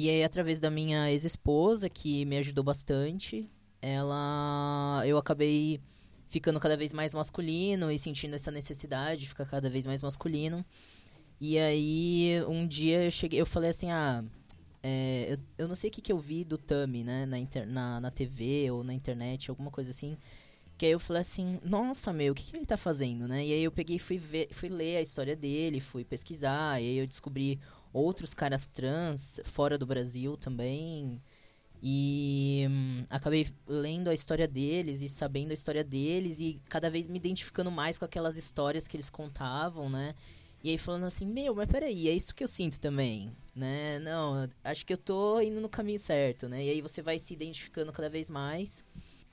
e 0.00 0.08
aí 0.08 0.22
através 0.22 0.60
da 0.60 0.70
minha 0.70 1.10
ex-esposa 1.10 1.88
que 1.88 2.24
me 2.24 2.36
ajudou 2.36 2.62
bastante, 2.62 3.50
ela 3.82 5.02
eu 5.04 5.18
acabei 5.18 5.80
ficando 6.28 6.60
cada 6.60 6.76
vez 6.76 6.92
mais 6.92 7.12
masculino 7.12 7.90
e 7.90 7.98
sentindo 7.98 8.36
essa 8.36 8.52
necessidade 8.52 9.22
de 9.22 9.28
ficar 9.28 9.44
cada 9.44 9.68
vez 9.68 9.86
mais 9.86 10.00
masculino. 10.00 10.64
E 11.40 11.58
aí 11.58 12.40
um 12.46 12.64
dia 12.64 13.06
eu 13.06 13.10
cheguei, 13.10 13.40
eu 13.40 13.46
falei 13.46 13.70
assim, 13.70 13.90
ah, 13.90 14.22
é, 14.84 15.32
eu, 15.32 15.38
eu 15.64 15.66
não 15.66 15.74
sei 15.74 15.90
o 15.90 15.92
que, 15.92 16.00
que 16.00 16.12
eu 16.12 16.20
vi 16.20 16.44
do 16.44 16.56
Tami, 16.56 17.02
né, 17.02 17.26
na, 17.26 17.36
inter, 17.36 17.66
na, 17.66 18.00
na 18.00 18.12
TV 18.12 18.70
ou 18.70 18.84
na 18.84 18.94
internet, 18.94 19.50
alguma 19.50 19.72
coisa 19.72 19.90
assim. 19.90 20.16
Que 20.76 20.86
aí 20.86 20.92
eu 20.92 21.00
falei 21.00 21.22
assim, 21.22 21.58
nossa, 21.64 22.12
meu, 22.12 22.32
o 22.32 22.36
que, 22.36 22.44
que 22.44 22.56
ele 22.56 22.66
tá 22.66 22.76
fazendo, 22.76 23.26
né? 23.26 23.44
E 23.44 23.52
aí 23.52 23.64
eu 23.64 23.72
peguei 23.72 23.98
fui, 23.98 24.16
ver, 24.16 24.46
fui 24.52 24.68
ler 24.68 24.98
a 24.98 25.02
história 25.02 25.34
dele, 25.34 25.80
fui 25.80 26.04
pesquisar, 26.04 26.80
e 26.80 26.86
aí 26.86 26.98
eu 26.98 27.06
descobri 27.08 27.58
outros 27.98 28.34
caras 28.34 28.68
trans 28.68 29.40
fora 29.44 29.78
do 29.78 29.86
Brasil 29.86 30.36
também. 30.36 31.20
E 31.82 32.66
hum, 32.68 33.04
acabei 33.08 33.46
lendo 33.66 34.08
a 34.08 34.14
história 34.14 34.48
deles 34.48 35.00
e 35.02 35.08
sabendo 35.08 35.52
a 35.52 35.54
história 35.54 35.84
deles 35.84 36.40
e 36.40 36.60
cada 36.68 36.90
vez 36.90 37.06
me 37.06 37.18
identificando 37.18 37.70
mais 37.70 37.98
com 37.98 38.04
aquelas 38.04 38.36
histórias 38.36 38.88
que 38.88 38.96
eles 38.96 39.10
contavam, 39.10 39.88
né? 39.88 40.14
E 40.62 40.70
aí 40.70 40.78
falando 40.78 41.04
assim, 41.04 41.24
meu, 41.26 41.54
mas 41.54 41.68
peraí, 41.68 42.08
é 42.08 42.12
isso 42.12 42.34
que 42.34 42.42
eu 42.42 42.48
sinto 42.48 42.80
também, 42.80 43.30
né? 43.54 44.00
Não, 44.00 44.48
acho 44.64 44.84
que 44.84 44.92
eu 44.92 44.98
tô 44.98 45.40
indo 45.40 45.60
no 45.60 45.68
caminho 45.68 46.00
certo, 46.00 46.48
né? 46.48 46.64
E 46.64 46.70
aí 46.70 46.82
você 46.82 47.00
vai 47.00 47.18
se 47.18 47.32
identificando 47.32 47.92
cada 47.92 48.10
vez 48.10 48.28
mais 48.28 48.84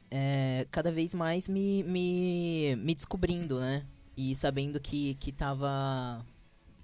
é, 0.09 0.67
cada 0.71 0.91
vez 0.91 1.13
mais 1.13 1.49
me, 1.49 1.83
me, 1.83 2.75
me 2.77 2.95
descobrindo, 2.95 3.59
né? 3.59 3.85
E 4.15 4.35
sabendo 4.35 4.79
que, 4.79 5.15
que 5.15 5.31
tava. 5.31 6.25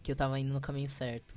que 0.04 0.12
eu 0.12 0.16
tava 0.16 0.40
indo 0.40 0.54
no 0.54 0.62
caminho 0.62 0.90
certo. 0.90 1.36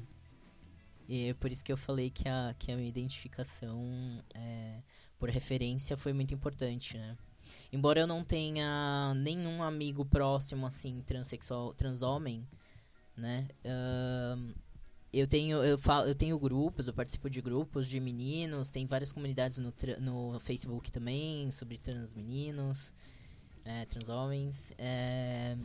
E 1.07 1.29
é 1.29 1.35
por 1.35 1.53
isso 1.53 1.65
que 1.65 1.73
eu 1.73 1.77
falei 1.77 2.11
que 2.11 2.29
a, 2.29 2.55
que 2.59 2.73
a 2.73 2.77
minha 2.77 2.89
identificação 2.89 4.23
é, 4.35 4.83
por 5.19 5.29
referência 5.29 5.97
foi 5.97 6.13
muito 6.13 6.33
importante, 6.33 6.97
né? 6.97 7.17
Embora 7.73 8.01
eu 8.01 8.07
não 8.07 8.25
tenha 8.25 9.13
nenhum 9.17 9.63
amigo 9.63 10.05
próximo, 10.05 10.67
assim, 10.67 11.03
transexual, 11.03 11.75
transhomem, 11.75 12.47
né? 13.17 13.49
Uh, 13.65 14.55
eu 15.13 15.27
tenho 15.29 15.63
eu 15.63 15.79
falo 15.79 16.09
eu 16.09 16.15
tenho 16.15 16.37
grupos 16.39 16.89
eu 16.89 16.95
participo 16.95 17.31
de 17.31 17.41
grupos 17.41 17.89
de 17.89 18.01
meninos 18.01 18.69
tem 18.69 18.85
várias 18.85 19.13
comunidades 19.13 19.59
no, 19.59 19.73
no 20.01 20.41
Facebook 20.41 20.91
também 20.91 21.53
sobre 21.53 21.79
trans 21.79 22.13
meninos 22.13 22.93
é, 23.65 23.85
trans 23.87 24.09
homens 24.09 24.73
é... 24.77 25.57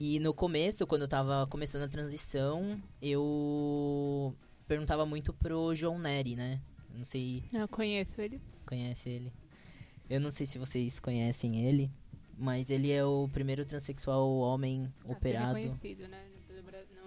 e 0.00 0.18
no 0.18 0.34
começo 0.34 0.86
quando 0.86 1.02
eu 1.02 1.08
tava 1.08 1.46
começando 1.46 1.82
a 1.82 1.88
transição 1.88 2.82
eu 3.00 4.34
perguntava 4.66 5.06
muito 5.06 5.32
pro 5.32 5.74
João 5.74 5.98
Neri 5.98 6.34
né 6.34 6.60
não 6.92 7.04
sei 7.04 7.44
eu 7.52 7.68
conheço 7.68 8.20
ele 8.20 8.40
conhece 8.66 9.10
ele 9.10 9.32
eu 10.08 10.20
não 10.20 10.30
sei 10.30 10.46
se 10.46 10.58
vocês 10.58 10.98
conhecem 10.98 11.64
ele 11.64 11.90
mas 12.36 12.70
ele 12.70 12.90
é 12.90 13.04
o 13.04 13.28
primeiro 13.28 13.66
transexual 13.66 14.28
homem 14.38 14.92
ah, 15.04 15.12
operado 15.12 15.56
reconhecido, 15.56 16.08
né? 16.08 16.24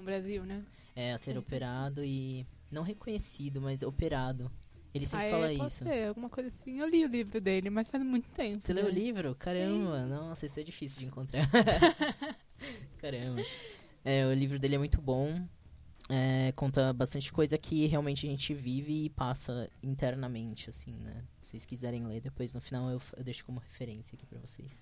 no 0.04 0.06
Brasil, 0.06 0.46
né? 0.46 0.64
É, 0.96 1.14
a 1.14 1.18
ser 1.18 1.38
operado 1.38 2.04
e. 2.04 2.46
Não 2.70 2.84
reconhecido, 2.84 3.62
mas 3.62 3.84
operado. 3.84 4.52
Ele 4.94 5.06
sempre 5.06 5.28
ah, 5.28 5.30
fala 5.32 5.50
é, 5.50 5.54
isso. 5.54 5.70
Ser, 5.84 6.08
alguma 6.08 6.30
coisa 6.30 6.50
assim. 6.50 6.80
Eu 6.80 6.88
li 6.88 7.04
o 7.04 7.08
livro 7.08 7.42
dele, 7.42 7.70
mas 7.70 7.90
faz 7.90 8.04
muito 8.04 8.30
tempo. 8.30 8.62
Você 8.62 8.74
né? 8.74 8.82
leu 8.82 8.92
o 8.92 8.94
livro? 8.94 9.36
Caramba, 9.36 10.04
Sim. 10.04 10.10
nossa, 10.10 10.46
isso 10.46 10.60
é 10.60 10.64
difícil 10.64 11.00
de 11.00 11.06
encontrar. 11.06 11.50
Caramba. 13.00 13.42
É, 14.06 14.26
o 14.28 14.34
livro 14.34 14.60
dele 14.60 14.76
é 14.76 14.78
muito 14.78 15.02
bom. 15.02 15.44
É, 16.10 16.52
conta 16.56 16.94
bastante 16.94 17.32
coisa 17.32 17.58
que 17.58 17.88
realmente 17.88 18.28
a 18.28 18.30
gente 18.30 18.54
vive 18.54 19.06
e 19.06 19.10
passa 19.10 19.70
internamente, 19.82 20.70
assim, 20.70 20.94
né? 20.98 21.24
Se 21.42 21.52
vocês 21.52 21.66
quiserem 21.66 22.06
ler 22.06 22.22
depois, 22.22 22.54
no 22.54 22.62
final 22.62 22.90
eu, 22.90 23.02
eu 23.18 23.24
deixo 23.24 23.44
como 23.46 23.60
referência 23.60 24.16
aqui 24.16 24.26
pra 24.26 24.40
vocês. 24.40 24.78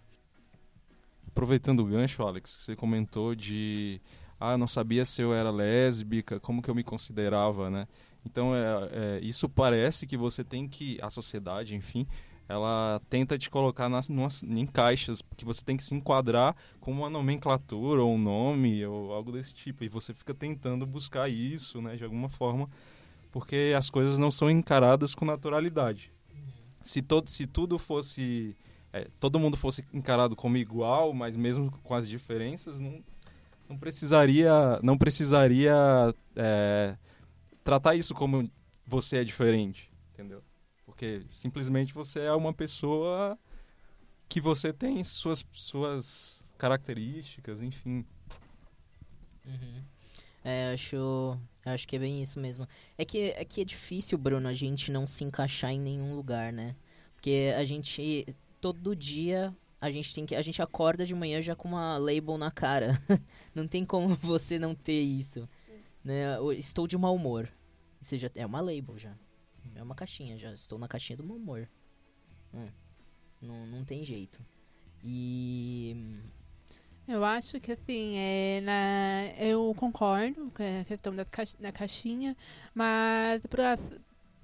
Aproveitando 1.28 1.82
o 1.82 1.86
gancho, 1.86 2.24
Alex, 2.24 2.58
que 2.58 2.62
você 2.64 2.76
comentou 2.76 3.34
de 3.36 4.02
ah, 4.40 4.58
não 4.58 4.68
sabia 4.68 5.06
se 5.06 5.22
eu 5.22 5.34
era 5.34 5.52
lésbica, 5.52 6.40
como 6.40 6.62
que 6.62 6.70
eu 6.70 6.76
me 6.76 6.84
considerava, 6.84 7.70
né? 7.70 7.88
Então, 8.26 8.56
é, 8.56 8.90
é, 8.92 9.20
isso 9.22 9.50
parece 9.50 10.06
que 10.06 10.16
você 10.16 10.44
tem 10.44 10.68
que, 10.68 10.98
a 11.02 11.10
sociedade, 11.10 11.76
enfim, 11.76 12.08
ela 12.48 13.02
tenta 13.10 13.38
te 13.38 13.50
colocar 13.50 13.88
nas, 13.88 14.10
numas, 14.10 14.44
em 14.44 14.66
caixas, 14.66 15.22
que 15.38 15.46
você 15.46 15.64
tem 15.64 15.78
que 15.78 15.84
se 15.84 15.96
enquadrar 15.96 16.56
com 16.80 16.92
uma 16.92 17.10
nomenclatura 17.10 18.02
ou 18.02 18.14
um 18.14 18.18
nome 18.18 18.86
ou 18.86 19.14
algo 19.14 19.32
desse 19.32 19.54
tipo. 19.54 19.84
E 19.84 19.88
você 19.88 20.14
fica 20.14 20.34
tentando 20.34 20.86
buscar 20.86 21.30
isso, 21.30 21.82
né, 21.82 21.96
de 21.96 22.04
alguma 22.04 22.30
forma, 22.30 22.70
porque 23.32 23.74
as 23.76 23.90
coisas 23.90 24.18
não 24.18 24.30
são 24.30 24.52
encaradas 24.52 25.16
com 25.16 25.26
naturalidade. 25.26 26.12
Se, 26.84 27.02
todo, 27.02 27.30
se 27.30 27.48
tudo 27.48 27.78
fosse. 27.78 28.56
É, 28.94 29.08
todo 29.22 29.40
mundo 29.40 29.56
fosse 29.56 29.86
encarado 29.94 30.36
como 30.36 30.58
igual, 30.58 31.14
mas 31.14 31.38
mesmo 31.38 31.72
com 31.82 31.96
as 31.96 32.06
diferenças, 32.06 32.78
não, 32.78 33.02
não 33.70 33.78
precisaria, 33.78 34.52
não 34.84 34.98
precisaria 34.98 35.74
é, 36.36 36.98
tratar 37.64 37.96
isso 37.96 38.14
como 38.14 38.50
você 38.86 39.18
é 39.18 39.24
diferente, 39.24 39.92
entendeu? 40.14 40.44
Porque 40.86 41.24
simplesmente 41.28 41.94
você 41.94 42.22
é 42.22 42.34
uma 42.34 42.54
pessoa 42.54 43.38
que 44.28 44.42
você 44.42 44.72
tem 44.72 45.04
suas, 45.04 45.46
suas 45.54 46.42
características, 46.58 47.62
enfim. 47.62 48.06
Uhum. 49.46 49.84
É, 50.44 50.74
acho, 50.74 50.96
eu 50.96 51.40
acho 51.66 51.88
que 51.88 51.96
é 51.96 52.00
bem 52.00 52.22
isso 52.22 52.40
mesmo. 52.40 52.68
É 52.98 53.06
que, 53.06 53.32
é 53.36 53.46
que 53.46 53.62
é 53.62 53.66
difícil, 53.66 54.18
Bruno, 54.18 54.48
a 54.48 54.54
gente 54.54 54.92
não 54.92 55.06
se 55.06 55.24
encaixar 55.24 55.72
em 55.72 55.80
nenhum 55.80 56.16
lugar, 56.16 56.52
né? 56.52 56.76
Porque 57.14 57.54
a 57.56 57.64
gente, 57.64 58.26
todo 58.60 58.96
dia, 58.96 59.56
a 59.80 59.92
gente 59.92 60.14
tem 60.14 60.26
que, 60.26 60.36
a 60.36 60.42
gente 60.42 60.62
acorda 60.62 61.06
de 61.06 61.14
manhã 61.14 61.42
já 61.42 61.56
com 61.56 61.68
uma 61.68 61.98
label 61.98 62.38
na 62.38 62.50
cara. 62.50 63.02
não 63.54 63.68
tem 63.68 63.86
como 63.86 64.16
você 64.22 64.58
não 64.58 64.74
ter 64.74 65.00
isso. 65.00 65.48
Né? 66.04 66.26
Estou 66.58 66.88
de 66.88 66.98
mau 66.98 67.16
humor. 67.16 67.52
Isso 68.02 68.18
já 68.18 68.30
é 68.36 68.46
uma 68.46 68.62
label 68.62 68.98
já. 68.98 69.16
É 69.76 69.84
uma 69.84 69.96
caixinha 69.96 70.38
já. 70.38 70.54
Estou 70.54 70.80
na 70.80 70.88
caixinha 70.88 71.18
do 71.18 71.24
mau 71.24 71.38
humor. 71.38 71.70
Hum. 72.54 72.68
Não, 73.42 73.66
não 73.68 73.86
tem 73.86 74.04
jeito. 74.04 74.44
E. 75.04 76.20
Eu 77.08 77.26
acho 77.26 77.60
que 77.60 77.72
assim, 77.72 78.16
é, 78.16 78.62
na, 78.62 79.44
eu 79.44 79.74
concordo 79.76 80.52
com 80.52 80.64
a 80.64 80.86
questão 80.86 81.14
da 81.16 81.72
caixinha, 81.72 82.38
mas 82.74 83.46
para 83.48 83.76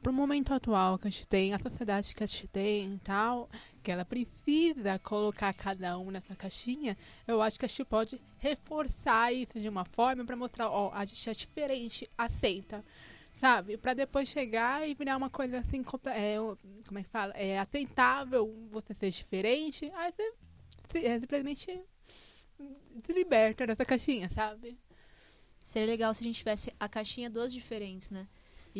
o 0.09 0.13
momento 0.13 0.53
atual 0.53 0.97
que 0.97 1.07
a 1.07 1.11
gente 1.11 1.27
tem, 1.27 1.53
a 1.53 1.59
sociedade 1.59 2.15
que 2.15 2.23
a 2.23 2.27
gente 2.27 2.47
tem 2.47 2.95
e 2.95 2.99
tal, 2.99 3.49
que 3.83 3.91
ela 3.91 4.05
precisa 4.05 4.99
colocar 4.99 5.53
cada 5.53 5.97
um 5.97 6.11
nessa 6.11 6.35
caixinha, 6.35 6.97
eu 7.27 7.41
acho 7.41 7.57
que 7.59 7.65
a 7.65 7.67
gente 7.67 7.85
pode 7.85 8.21
reforçar 8.37 9.33
isso 9.33 9.59
de 9.59 9.67
uma 9.69 9.85
forma 9.85 10.25
para 10.25 10.35
mostrar, 10.35 10.69
ó, 10.69 10.91
a 10.93 11.05
gente 11.05 11.29
é 11.29 11.33
diferente, 11.33 12.09
aceita. 12.17 12.83
Sabe? 13.33 13.77
Para 13.77 13.93
depois 13.93 14.27
chegar 14.27 14.87
e 14.89 14.95
virar 14.95 15.15
uma 15.15 15.29
coisa 15.29 15.59
assim, 15.59 15.83
é, 16.05 16.35
como 16.87 16.97
é 16.99 17.03
que 17.03 17.09
fala? 17.09 17.33
É 17.35 17.59
aceitável 17.59 18.51
você 18.71 18.95
ser 18.95 19.11
diferente, 19.11 19.91
aí 19.95 20.11
você 20.11 20.33
se- 20.91 21.05
é, 21.05 21.19
simplesmente 21.19 21.81
se 23.05 23.13
liberta 23.13 23.67
dessa 23.67 23.85
caixinha, 23.85 24.27
sabe? 24.29 24.75
Seria 25.61 25.87
legal 25.87 26.13
se 26.15 26.23
a 26.23 26.27
gente 26.27 26.37
tivesse 26.39 26.73
a 26.79 26.89
caixinha 26.89 27.29
dos 27.29 27.53
diferentes, 27.53 28.09
né? 28.09 28.27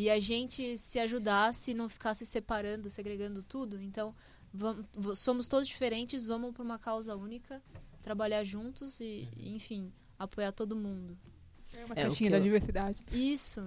E 0.00 0.08
a 0.08 0.20
gente 0.20 0.78
se 0.78 1.00
ajudasse, 1.00 1.74
não 1.74 1.88
ficasse 1.88 2.24
separando, 2.24 2.88
segregando 2.88 3.42
tudo. 3.42 3.82
Então, 3.82 4.14
vamos, 4.54 4.86
somos 5.18 5.48
todos 5.48 5.66
diferentes, 5.66 6.24
vamos 6.24 6.52
para 6.54 6.62
uma 6.62 6.78
causa 6.78 7.16
única, 7.16 7.60
trabalhar 8.00 8.44
juntos 8.44 9.00
e, 9.00 9.28
enfim, 9.36 9.92
apoiar 10.16 10.52
todo 10.52 10.76
mundo. 10.76 11.18
É 11.76 11.84
uma 11.84 11.94
É, 11.96 12.02
caixinha 12.02 12.30
da 12.30 12.38
eu- 12.38 12.42
diversidade. 12.44 13.02
Isso. 13.10 13.60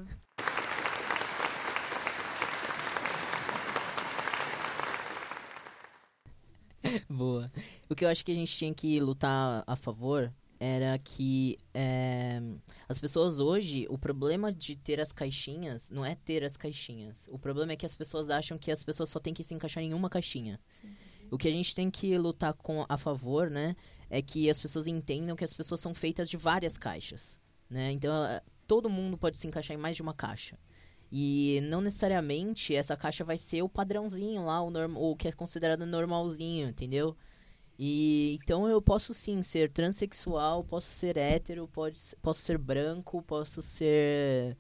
Boa. 7.09 7.51
O 7.89 7.95
que 7.95 8.03
eu 8.05 8.09
acho 8.09 8.25
que 8.25 8.32
a 8.32 8.36
gente 8.36 8.55
tinha 8.55 8.73
que 8.73 8.99
lutar 8.99 9.63
a 9.67 9.75
favor 9.75 10.34
era 10.64 10.95
que 10.99 11.57
é, 11.74 12.39
as 12.88 12.99
pessoas 12.99 13.39
hoje, 13.39 13.88
o 13.89 13.97
problema 13.97 14.53
de 14.53 14.76
ter 14.76 15.01
as 15.01 15.12
caixinhas 15.12 15.89
não 15.89 16.05
é 16.05 16.14
ter 16.14 16.43
as 16.43 16.55
caixinhas. 16.55 17.28
O 17.32 17.39
problema 17.39 17.72
é 17.72 17.76
que 17.76 17.86
as 17.86 17.95
pessoas 17.95 18.30
acham 18.30 18.59
que 18.59 18.72
as 18.72 18.84
pessoas 18.84 19.09
só 19.09 19.20
têm 19.20 19.34
que 19.34 19.43
se 19.43 19.55
encaixar 19.55 19.84
em 19.84 19.91
uma 19.91 20.07
caixinha. 20.07 20.59
Sim. 20.68 20.89
O 21.32 21.38
que 21.38 21.47
a 21.47 21.51
gente 21.51 21.74
tem 21.74 21.89
que 21.89 22.16
lutar 22.16 22.53
com 22.53 22.86
a 22.88 22.95
favor, 22.95 23.49
né, 23.49 23.76
é 24.07 24.22
que 24.22 24.51
as 24.51 24.59
pessoas 24.59 24.86
entendam 24.86 25.36
que 25.36 25.43
as 25.43 25.51
pessoas 25.53 25.82
são 25.82 25.95
feitas 25.95 26.30
de 26.30 26.38
várias 26.38 26.78
caixas, 26.78 27.39
né? 27.68 27.91
Então, 27.91 28.14
ela- 28.14 28.43
todo 28.68 28.88
mundo 28.88 29.18
pode 29.18 29.39
se 29.39 29.47
encaixar 29.47 29.76
em 29.76 29.80
mais 29.80 29.95
de 29.95 30.03
uma 30.03 30.14
caixa. 30.14 30.59
E 31.12 31.59
não 31.64 31.82
necessariamente 31.82 32.76
essa 32.76 32.95
caixa 32.95 33.24
vai 33.24 33.38
ser 33.39 33.64
o 33.64 33.70
padrãozinho 33.70 34.45
lá, 34.45 34.62
o, 34.62 34.70
norm, 34.70 34.95
o 34.95 35.16
que 35.16 35.28
é 35.28 35.32
considerado 35.32 35.88
normalzinho, 35.88 36.70
entendeu? 36.70 37.18
E 37.84 38.38
então 38.43 38.69
eu 38.69 38.79
posso 38.79 39.11
sim 39.11 39.41
ser 39.41 39.71
transexual, 39.71 40.63
posso 40.63 40.86
ser 40.91 41.17
hétero, 41.17 41.67
pode, 41.67 41.99
posso 42.21 42.39
ser 42.43 42.55
branco, 42.55 43.23
posso 43.23 43.59
ser 43.59 44.55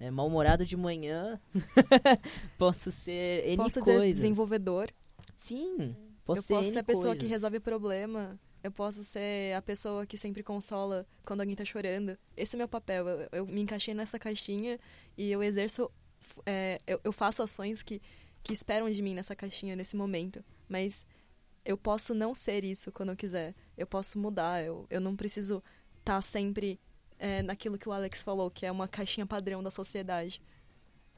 é, 0.00 0.10
mal-humorado 0.10 0.64
de 0.64 0.74
manhã, 0.74 1.38
posso 2.56 2.90
ser 2.90 3.46
N 3.46 3.58
posso 3.58 3.74
ser 3.74 3.82
coisas. 3.82 4.16
desenvolvedor. 4.16 4.90
Sim, 5.36 5.94
posso 6.24 6.38
eu 6.38 6.42
ser 6.44 6.54
posso 6.54 6.68
N 6.68 6.72
ser 6.72 6.78
a 6.78 6.82
pessoa 6.82 7.14
que 7.14 7.26
resolve 7.26 7.60
problema. 7.60 8.40
Eu 8.64 8.72
posso 8.72 9.04
ser 9.04 9.54
a 9.54 9.60
pessoa 9.60 10.06
que 10.06 10.16
sempre 10.16 10.42
consola 10.42 11.06
quando 11.26 11.40
alguém 11.40 11.54
tá 11.54 11.66
chorando. 11.66 12.16
Esse 12.34 12.56
é 12.56 12.58
meu 12.58 12.68
papel. 12.68 13.06
Eu, 13.06 13.28
eu 13.32 13.46
me 13.46 13.60
encaixei 13.60 13.92
nessa 13.92 14.18
caixinha 14.18 14.80
e 15.18 15.30
eu 15.30 15.42
exerço. 15.42 15.90
é, 16.46 16.80
eu, 16.86 16.98
eu 17.04 17.12
faço 17.12 17.42
ações 17.42 17.82
que, 17.82 18.00
que 18.42 18.54
esperam 18.54 18.88
de 18.88 19.02
mim 19.02 19.12
nessa 19.12 19.36
caixinha, 19.36 19.76
nesse 19.76 19.94
momento. 19.94 20.42
Mas 20.70 21.04
eu 21.64 21.76
posso 21.76 22.14
não 22.14 22.34
ser 22.34 22.64
isso 22.64 22.90
quando 22.92 23.10
eu 23.10 23.16
quiser. 23.16 23.54
Eu 23.76 23.86
posso 23.86 24.18
mudar. 24.18 24.62
Eu, 24.64 24.86
eu 24.90 25.00
não 25.00 25.16
preciso 25.16 25.62
estar 25.98 26.20
sempre 26.22 26.78
é, 27.18 27.42
naquilo 27.42 27.78
que 27.78 27.88
o 27.88 27.92
Alex 27.92 28.22
falou, 28.22 28.50
que 28.50 28.66
é 28.66 28.72
uma 28.72 28.88
caixinha 28.88 29.26
padrão 29.26 29.62
da 29.62 29.70
sociedade. 29.70 30.40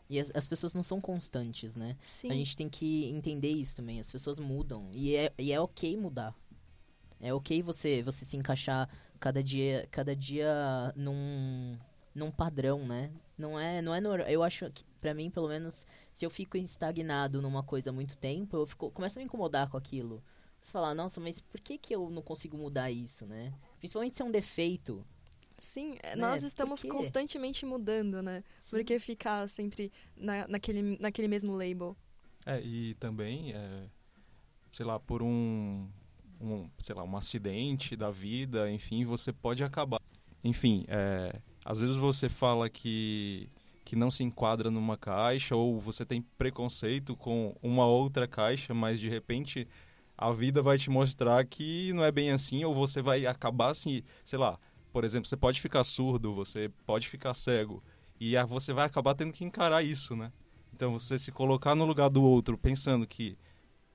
E 0.08 0.20
as, 0.20 0.30
as 0.34 0.46
pessoas 0.46 0.74
não 0.74 0.82
são 0.82 1.00
constantes, 1.00 1.76
né? 1.76 1.96
Sim. 2.04 2.30
A 2.30 2.34
gente 2.34 2.56
tem 2.56 2.68
que 2.68 3.06
entender 3.06 3.48
isso 3.50 3.74
também. 3.76 3.98
As 3.98 4.10
pessoas 4.10 4.38
mudam. 4.38 4.90
E 4.92 5.16
é, 5.16 5.32
e 5.38 5.50
é 5.52 5.58
ok 5.60 5.96
mudar. 5.96 6.34
É 7.20 7.32
ok 7.32 7.62
você, 7.62 8.02
você 8.02 8.24
se 8.24 8.36
encaixar 8.36 8.88
cada 9.18 9.42
dia, 9.42 9.88
cada 9.90 10.14
dia 10.14 10.92
num, 10.94 11.78
num 12.14 12.30
padrão, 12.30 12.86
né? 12.86 13.10
Não 13.38 13.58
é, 13.58 13.80
não 13.80 13.94
é 13.94 14.00
nor- 14.00 14.20
Eu 14.28 14.42
acho 14.42 14.70
que, 14.70 14.84
pra 15.00 15.14
mim, 15.14 15.30
pelo 15.30 15.48
menos, 15.48 15.86
se 16.12 16.26
eu 16.26 16.30
fico 16.30 16.58
estagnado 16.58 17.40
numa 17.40 17.62
coisa 17.62 17.88
há 17.88 17.92
muito 17.92 18.16
tempo, 18.18 18.56
eu 18.58 18.66
fico, 18.66 18.90
começo 18.90 19.18
a 19.18 19.20
me 19.20 19.24
incomodar 19.24 19.70
com 19.70 19.76
aquilo. 19.78 20.22
Você 20.64 20.72
fala, 20.72 20.94
nossa, 20.94 21.20
mas 21.20 21.42
por 21.42 21.60
que, 21.60 21.76
que 21.76 21.94
eu 21.94 22.08
não 22.08 22.22
consigo 22.22 22.56
mudar 22.56 22.90
isso, 22.90 23.26
né? 23.26 23.52
Principalmente 23.78 24.16
se 24.16 24.22
é 24.22 24.24
um 24.24 24.30
defeito. 24.30 25.04
Sim, 25.58 25.98
é, 26.02 26.16
Né? 26.16 26.22
nós 26.22 26.42
estamos 26.42 26.82
constantemente 26.82 27.66
mudando, 27.66 28.22
né? 28.22 28.42
Sim. 28.62 28.76
Por 28.78 28.84
que 28.84 28.98
ficar 28.98 29.46
sempre 29.46 29.92
na, 30.16 30.48
naquele, 30.48 30.98
naquele 30.98 31.28
mesmo 31.28 31.54
label? 31.54 31.94
É, 32.46 32.62
e 32.62 32.94
também, 32.94 33.52
é, 33.52 33.84
sei 34.72 34.86
lá, 34.86 34.98
por 34.98 35.22
um, 35.22 35.86
um, 36.40 36.66
sei 36.78 36.94
lá, 36.94 37.04
um 37.04 37.14
acidente 37.14 37.94
da 37.94 38.10
vida, 38.10 38.70
enfim, 38.72 39.04
você 39.04 39.34
pode 39.34 39.62
acabar. 39.62 40.00
Enfim, 40.42 40.86
é, 40.88 41.40
às 41.62 41.78
vezes 41.78 41.96
você 41.96 42.26
fala 42.26 42.70
que, 42.70 43.50
que 43.84 43.94
não 43.94 44.10
se 44.10 44.24
enquadra 44.24 44.70
numa 44.70 44.96
caixa 44.96 45.54
ou 45.54 45.78
você 45.78 46.06
tem 46.06 46.22
preconceito 46.22 47.14
com 47.14 47.54
uma 47.62 47.86
outra 47.86 48.26
caixa, 48.26 48.72
mas 48.72 48.98
de 48.98 49.10
repente 49.10 49.68
a 50.16 50.30
vida 50.32 50.62
vai 50.62 50.78
te 50.78 50.90
mostrar 50.90 51.44
que 51.44 51.92
não 51.92 52.04
é 52.04 52.12
bem 52.12 52.30
assim 52.30 52.64
ou 52.64 52.74
você 52.74 53.02
vai 53.02 53.26
acabar 53.26 53.70
assim, 53.70 54.02
sei 54.24 54.38
lá, 54.38 54.58
por 54.92 55.04
exemplo, 55.04 55.28
você 55.28 55.36
pode 55.36 55.60
ficar 55.60 55.82
surdo, 55.84 56.34
você 56.34 56.70
pode 56.86 57.08
ficar 57.08 57.34
cego 57.34 57.82
e 58.20 58.34
você 58.44 58.72
vai 58.72 58.86
acabar 58.86 59.14
tendo 59.14 59.32
que 59.32 59.44
encarar 59.44 59.82
isso, 59.82 60.14
né? 60.14 60.32
Então 60.72 60.92
você 60.98 61.18
se 61.18 61.32
colocar 61.32 61.74
no 61.74 61.84
lugar 61.84 62.08
do 62.08 62.22
outro 62.22 62.56
pensando 62.56 63.06
que 63.06 63.36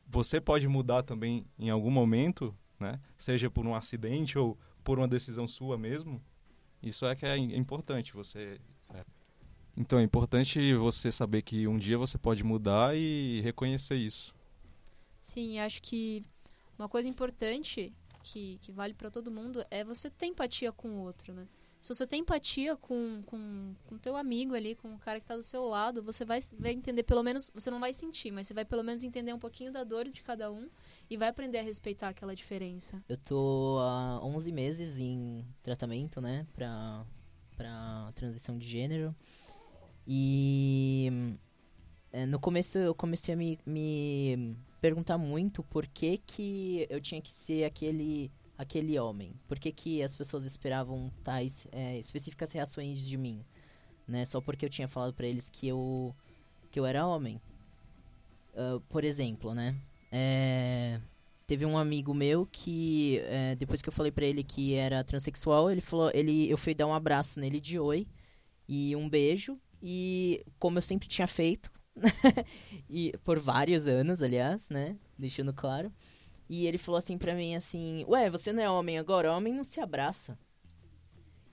você 0.08 0.42
pode 0.42 0.68
mudar 0.68 1.04
também 1.04 1.46
em 1.58 1.70
algum 1.70 1.92
momento, 1.92 2.56
né? 2.80 3.00
Seja 3.18 3.50
por 3.50 3.66
um 3.66 3.76
acidente 3.76 4.38
ou 4.38 4.58
por 4.84 4.98
uma 4.98 5.08
decisão 5.08 5.48
sua 5.48 5.78
mesmo. 5.78 6.22
Isso 6.82 7.06
é 7.06 7.16
que 7.16 7.26
é 7.26 7.38
im- 7.38 7.56
importante 7.56 8.14
você 8.14 8.60
é. 8.94 9.06
Então 9.78 10.00
é 10.00 10.04
importante 10.04 10.74
você 10.74 11.12
saber 11.12 11.42
que 11.42 11.68
um 11.68 11.78
dia 11.78 11.98
você 11.98 12.18
pode 12.18 12.44
mudar 12.44 12.96
e 12.98 13.40
reconhecer 13.42 13.96
isso. 13.96 14.34
Sim, 15.30 15.60
acho 15.60 15.80
que 15.84 16.26
uma 16.78 16.90
coisa 16.90 17.08
importante 17.08 17.94
que, 18.24 18.58
que 18.64 18.72
vale 18.72 18.96
para 18.96 19.12
todo 19.12 19.30
mundo 19.30 19.64
é 19.70 19.84
você 19.84 20.10
ter 20.10 20.26
empatia 20.26 20.72
com 20.72 20.90
o 20.90 21.02
outro, 21.02 21.32
né? 21.36 21.48
Se 21.80 21.94
você 21.94 22.08
tem 22.08 22.22
empatia 22.22 22.76
com 22.76 23.22
com 23.28 23.76
com 23.86 23.98
teu 24.00 24.18
amigo 24.18 24.56
ali, 24.56 24.74
com 24.74 24.96
o 24.96 24.98
cara 24.98 25.20
que 25.20 25.26
tá 25.28 25.36
do 25.36 25.44
seu 25.44 25.66
lado, 25.66 26.02
você 26.02 26.26
vai, 26.26 26.40
vai 26.58 26.72
entender, 26.72 27.04
pelo 27.04 27.22
menos, 27.22 27.52
você 27.54 27.70
não 27.70 27.80
vai 27.80 27.94
sentir, 27.94 28.32
mas 28.32 28.48
você 28.48 28.56
vai 28.56 28.66
pelo 28.66 28.84
menos 28.84 29.04
entender 29.04 29.32
um 29.32 29.38
pouquinho 29.38 29.72
da 29.72 29.84
dor 29.84 30.06
de 30.06 30.24
cada 30.24 30.52
um 30.52 30.68
e 31.08 31.16
vai 31.16 31.28
aprender 31.28 31.60
a 31.60 31.64
respeitar 31.64 32.10
aquela 32.10 32.36
diferença. 32.36 33.02
Eu 33.08 33.18
tô 33.18 33.78
há 33.80 34.20
11 34.26 34.52
meses 34.52 34.98
em 34.98 35.46
tratamento, 35.62 36.20
né, 36.20 36.48
pra, 36.56 37.06
pra 37.56 38.12
transição 38.16 38.58
de 38.58 38.68
gênero. 38.68 39.16
E 40.08 41.38
é, 42.12 42.26
no 42.26 42.40
começo 42.40 42.80
eu 42.80 42.96
comecei 42.96 43.36
a 43.36 43.38
me, 43.38 43.60
me 43.64 44.58
perguntar 44.80 45.18
muito 45.18 45.64
por 45.64 45.86
que, 45.88 46.18
que 46.18 46.88
eu 46.90 47.00
tinha 47.00 47.22
que 47.22 47.32
ser 47.32 47.66
aquele 47.66 48.32
aquele 48.58 49.00
homem. 49.00 49.34
Por 49.48 49.58
que, 49.58 49.72
que 49.72 50.04
as 50.04 50.14
pessoas 50.14 50.44
esperavam 50.44 51.10
tais 51.24 51.66
é, 51.72 51.98
específicas 51.98 52.52
reações 52.52 53.00
de 53.00 53.18
mim, 53.18 53.46
né? 54.06 54.26
Só 54.26 54.42
porque 54.42 54.66
eu 54.66 54.70
tinha 54.70 54.88
falado 54.88 55.14
para 55.14 55.28
eles 55.28 55.50
que 55.50 55.68
eu 55.68 56.14
que 56.70 56.80
eu 56.80 56.86
era 56.86 57.08
homem. 57.08 57.42
Uh, 58.54 58.82
por 58.90 59.06
exemplo, 59.06 59.54
né? 59.54 59.76
É, 60.12 61.00
teve 61.48 61.66
um 61.66 61.78
amigo 61.78 62.14
meu 62.14 62.46
que 62.52 63.20
é, 63.26 63.56
depois 63.56 63.82
que 63.82 63.88
eu 63.88 63.94
falei 63.94 64.12
para 64.12 64.26
ele 64.26 64.44
que 64.44 64.74
era 64.74 65.04
transexual, 65.04 65.72
ele 65.72 65.82
falou, 65.82 66.12
ele 66.14 66.50
eu 66.50 66.58
fui 66.58 66.74
dar 66.74 66.86
um 66.86 66.94
abraço 66.94 67.40
nele 67.40 67.62
de 67.62 67.80
oi 67.80 68.06
e 68.68 68.96
um 68.96 69.08
beijo 69.08 69.58
e 69.82 70.46
como 70.60 70.78
eu 70.78 70.82
sempre 70.82 71.08
tinha 71.08 71.28
feito 71.28 71.72
e 72.90 73.14
por 73.24 73.40
vários 73.40 73.88
anos, 73.88 74.22
aliás, 74.22 74.70
né? 74.70 74.98
Deixando 75.18 75.54
claro. 75.54 75.92
E 76.50 76.66
ele 76.66 76.78
falou 76.78 76.98
assim 76.98 77.18
pra 77.18 77.36
mim 77.36 77.56
assim: 77.56 78.04
"Ué, 78.08 78.30
você 78.30 78.52
não 78.52 78.64
é 78.64 78.70
homem 78.70 78.98
agora? 78.98 79.32
Homem 79.32 79.54
não 79.54 79.64
se 79.64 79.80
abraça". 79.80 80.38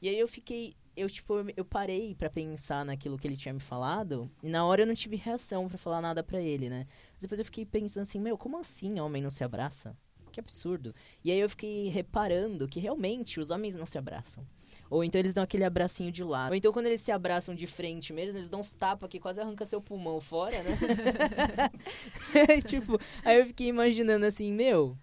E 0.01 0.09
aí 0.09 0.19
eu 0.19 0.29
fiquei, 0.29 0.75
eu 0.97 1.09
tipo, 1.09 1.35
eu 1.57 1.65
parei 1.65 2.15
para 2.15 2.31
pensar 2.31 2.85
naquilo 2.85 3.19
que 3.19 3.27
ele 3.27 3.37
tinha 3.37 3.53
me 3.53 3.61
falado, 3.61 4.31
e 4.43 4.49
na 4.49 4.65
hora 4.65 4.83
eu 4.83 4.87
não 4.87 4.95
tive 4.95 5.17
reação 5.17 5.69
para 5.69 5.79
falar 5.79 6.01
nada 6.01 6.23
para 6.23 6.41
ele, 6.41 6.69
né? 6.69 6.87
Mas 7.13 7.23
depois 7.23 7.39
eu 7.39 7.45
fiquei 7.45 7.67
pensando 7.67 8.03
assim: 8.05 8.21
"Meu, 8.21 8.39
como 8.39 8.59
assim 8.59 8.99
homem 9.01 9.23
não 9.23 9.31
se 9.31 9.45
abraça?" 9.45 9.97
Que 10.33 10.41
absurdo. 10.41 10.95
E 11.25 11.31
aí 11.31 11.39
eu 11.39 11.49
fiquei 11.49 11.89
reparando 11.89 12.69
que 12.69 12.79
realmente 12.79 13.41
os 13.41 13.51
homens 13.51 13.75
não 13.75 13.87
se 13.87 13.97
abraçam. 13.97 14.47
Ou 14.89 15.03
então 15.03 15.19
eles 15.19 15.35
dão 15.35 15.45
aquele 15.45 15.65
abracinho 15.65 16.13
de 16.13 16.23
lado. 16.23 16.51
Ou 16.51 16.57
então 16.57 16.73
quando 16.73 16.87
eles 16.87 17.01
se 17.01 17.11
abraçam 17.11 17.55
de 17.55 17.67
frente 17.67 18.13
mesmo, 18.13 18.39
eles 18.39 18.51
dão 18.51 18.61
uns 18.61 18.73
tapas 18.73 19.09
que 19.09 19.19
quase 19.19 19.41
arranca 19.41 19.67
seu 19.67 19.81
pulmão 19.81 20.21
fora, 20.21 20.57
né? 20.63 20.79
tipo, 22.67 22.99
aí 23.25 23.41
eu 23.41 23.47
fiquei 23.47 23.69
imaginando 23.69 24.27
assim, 24.27 24.53
meu, 24.53 24.97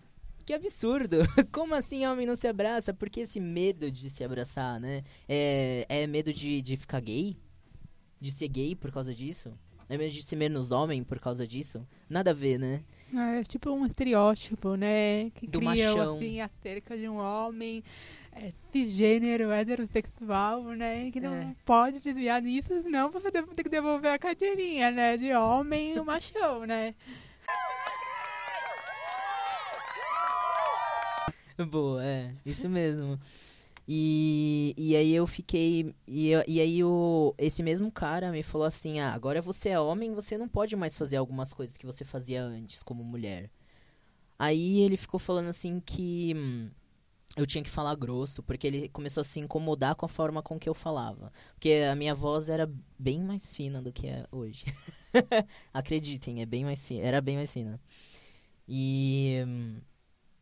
que 0.46 0.54
absurdo! 0.54 1.18
Como 1.52 1.74
assim 1.74 2.06
homem 2.06 2.26
não 2.26 2.36
se 2.36 2.48
abraça? 2.48 2.94
Por 2.94 3.10
que 3.10 3.22
esse 3.22 3.40
medo 3.40 3.90
de 3.90 4.10
se 4.10 4.24
abraçar, 4.24 4.80
né? 4.80 5.04
É, 5.28 5.86
é 5.88 6.08
medo 6.08 6.34
de, 6.34 6.62
de 6.62 6.78
ficar 6.78 7.00
gay? 7.00 7.38
De 8.20 8.32
ser 8.32 8.48
gay 8.48 8.76
por 8.76 8.92
causa 8.92 9.14
disso? 9.14 9.58
É 9.90 9.98
medo 9.98 10.12
de 10.12 10.24
ser 10.24 10.36
menos 10.36 10.72
homem 10.72 11.04
por 11.04 11.20
causa 11.20 11.46
disso? 11.46 11.86
Nada 12.10 12.32
a 12.32 12.34
ver, 12.34 12.58
né? 12.58 12.84
É 13.16 13.44
tipo 13.44 13.70
um 13.70 13.86
estereótipo, 13.86 14.76
né? 14.76 15.30
Que 15.32 15.46
Do 15.46 15.60
cria 15.60 15.70
machão. 15.70 16.16
assim, 16.18 16.42
acerca 16.42 16.98
de 16.98 17.08
um 17.08 17.18
homem 17.18 17.84
é, 18.36 18.52
cisgênero, 18.72 19.52
heterossexual, 19.52 20.64
né? 20.64 21.10
Que 21.12 21.20
não 21.20 21.34
É. 21.34 21.56
pode 21.66 22.00
desviar 22.00 22.42
nisso, 22.42 22.82
senão 22.82 23.12
você 23.12 23.30
deve 23.32 23.54
ter 23.54 23.64
que 23.64 23.70
devolver 23.70 24.12
a 24.12 24.20
carteirinha, 24.20 24.92
né? 24.92 25.18
De 25.18 25.34
homem 25.34 25.96
machão, 26.04 26.66
né? 26.66 26.96
Boa, 31.70 32.04
é, 32.04 32.34
isso 32.46 32.68
mesmo. 32.68 33.20
E, 33.88 34.74
e 34.78 34.96
aí 34.96 35.14
eu 35.14 35.28
fiquei. 35.28 35.94
E, 36.08 36.32
e 36.48 36.60
aí 36.62 36.84
o, 36.84 37.36
esse 37.38 37.62
mesmo 37.62 37.92
cara 37.92 38.32
me 38.32 38.42
falou 38.42 38.66
assim: 38.66 39.00
ah, 39.00 39.14
agora 39.14 39.42
você 39.42 39.70
é 39.70 39.80
homem, 39.80 40.14
você 40.14 40.38
não 40.38 40.48
pode 40.48 40.76
mais 40.76 40.98
fazer 40.98 41.18
algumas 41.18 41.54
coisas 41.54 41.78
que 41.78 41.86
você 41.86 42.04
fazia 42.06 42.42
antes 42.44 42.82
como 42.82 43.04
mulher. 43.04 43.50
Aí 44.40 44.80
ele 44.82 44.98
ficou 44.98 45.20
falando 45.20 45.50
assim 45.50 45.80
que 45.86 46.34
hum, 46.36 46.72
eu 47.36 47.46
tinha 47.48 47.64
que 47.64 47.70
falar 47.70 47.96
grosso, 47.96 48.44
porque 48.44 48.68
ele 48.68 48.90
começou 48.90 49.22
a 49.22 49.24
se 49.24 49.40
incomodar 49.40 49.96
com 49.96 50.06
a 50.06 50.10
forma 50.10 50.42
com 50.42 50.60
que 50.60 50.70
eu 50.70 50.74
falava. 50.74 51.32
Porque 51.56 51.84
a 51.90 51.96
minha 51.96 52.14
voz 52.14 52.48
era 52.48 52.72
bem 52.98 53.24
mais 53.24 53.54
fina 53.56 53.82
do 53.82 53.92
que 53.92 54.08
é 54.08 54.26
hoje. 54.32 54.66
Acreditem, 55.74 56.42
é 56.42 56.46
bem 56.46 56.64
mais 56.64 56.86
fina, 56.88 57.06
era 57.06 57.22
bem 57.22 57.36
mais 57.36 57.52
fina. 57.52 57.80
E. 58.68 59.44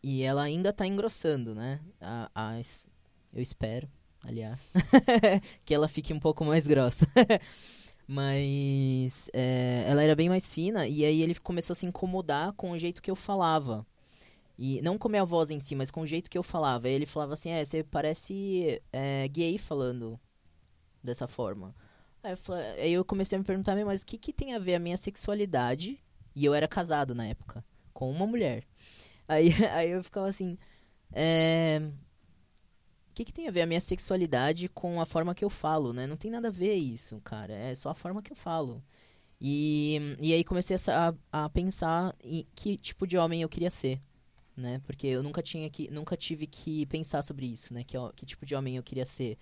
e 0.04 0.22
ela 0.22 0.44
ainda 0.44 0.74
tá 0.74 0.86
engrossando, 0.86 1.56
né? 1.56 1.80
A, 2.00 2.30
a 2.36 2.60
eu 3.34 3.42
espero, 3.42 3.88
aliás, 4.26 4.70
que 5.66 5.74
ela 5.74 5.88
fique 5.88 6.14
um 6.14 6.20
pouco 6.20 6.44
mais 6.44 6.68
grossa. 6.68 7.08
Mas 8.06 9.30
é, 9.32 9.86
ela 9.88 10.04
era 10.04 10.16
bem 10.16 10.28
mais 10.28 10.52
fina 10.52 10.86
e 10.86 11.06
aí 11.06 11.22
ele 11.22 11.34
começou 11.36 11.74
a 11.74 11.76
se 11.76 11.86
incomodar 11.86 12.52
com 12.54 12.72
o 12.72 12.78
jeito 12.78 13.02
que 13.02 13.10
eu 13.10 13.16
falava. 13.16 13.86
E 14.64 14.80
não 14.84 14.96
com 14.96 15.08
a 15.08 15.12
minha 15.12 15.26
voz 15.26 15.50
em 15.50 15.60
si, 15.60 15.74
mas 15.74 15.90
com 15.90 16.02
o 16.02 16.06
jeito 16.06 16.30
que 16.30 16.38
eu 16.38 16.44
falava. 16.44 16.88
Ele 16.88 17.08
falava 17.08 17.34
assim, 17.34 17.50
é, 17.50 17.66
você 17.66 17.84
parece 17.84 18.80
é, 18.94 19.28
gay 19.28 19.58
falando 19.58 20.20
dessa 21.04 21.28
forma. 21.28 21.76
Aí 22.24 22.34
eu, 22.34 22.38
falei- 22.38 22.82
aí 22.82 22.94
eu 22.94 23.04
comecei 23.04 23.36
a 23.36 23.40
me 23.40 23.46
perguntar, 23.46 23.76
"Meu, 23.76 23.88
mas 23.88 24.04
o 24.04 24.06
que, 24.06 24.20
que 24.20 24.32
tem 24.32 24.54
a 24.54 24.60
ver 24.60 24.76
a 24.76 24.80
minha 24.80 24.98
sexualidade? 24.98 26.00
E 26.36 26.46
eu 26.46 26.54
era 26.54 26.68
casado 26.68 27.16
na 27.16 27.26
época, 27.26 27.66
com 27.92 28.12
uma 28.12 28.28
mulher. 28.28 28.64
Aí, 29.28 29.50
aí 29.74 29.90
eu 29.92 30.04
ficava 30.04 30.28
assim, 30.30 30.56
é... 31.12 31.82
O 33.10 33.14
que, 33.16 33.26
que 33.26 33.34
tem 33.34 33.48
a 33.48 33.52
ver 33.52 33.64
a 33.64 33.66
minha 33.66 33.82
sexualidade 33.82 34.70
com 34.70 35.02
a 35.02 35.06
forma 35.08 35.34
que 35.34 35.44
eu 35.44 35.50
falo, 35.50 35.92
né? 35.92 36.06
Não 36.06 36.16
tem 36.16 36.30
nada 36.30 36.50
a 36.50 36.52
ver 36.52 36.76
isso, 36.76 37.20
cara. 37.22 37.54
É 37.54 37.74
só 37.76 37.90
a 37.90 37.96
forma 37.96 38.22
que 38.22 38.32
eu 38.32 38.38
falo. 38.38 38.82
E, 39.40 40.16
e 40.20 40.34
aí 40.34 40.44
comecei 40.44 40.78
a, 40.88 41.16
a, 41.32 41.50
pensar 41.50 42.16
que 42.56 42.78
tipo 42.78 43.08
de 43.08 43.18
homem 43.18 43.42
eu 43.42 43.50
queria 43.50 43.72
ser, 43.72 44.00
né? 44.56 44.82
Porque 44.86 45.08
eu 45.08 45.24
nunca 45.24 45.42
tinha 45.42 45.70
que, 45.70 45.90
nunca 45.92 46.18
tive 46.18 46.48
que 46.48 46.86
pensar 46.86 47.22
sobre 47.24 47.46
isso, 47.46 47.74
né? 47.74 47.84
Que, 47.84 47.98
que 48.16 48.26
tipo 48.26 48.46
de 48.46 48.56
homem 48.56 48.78
eu 48.78 48.84
queria 48.84 49.06
ser. 49.06 49.38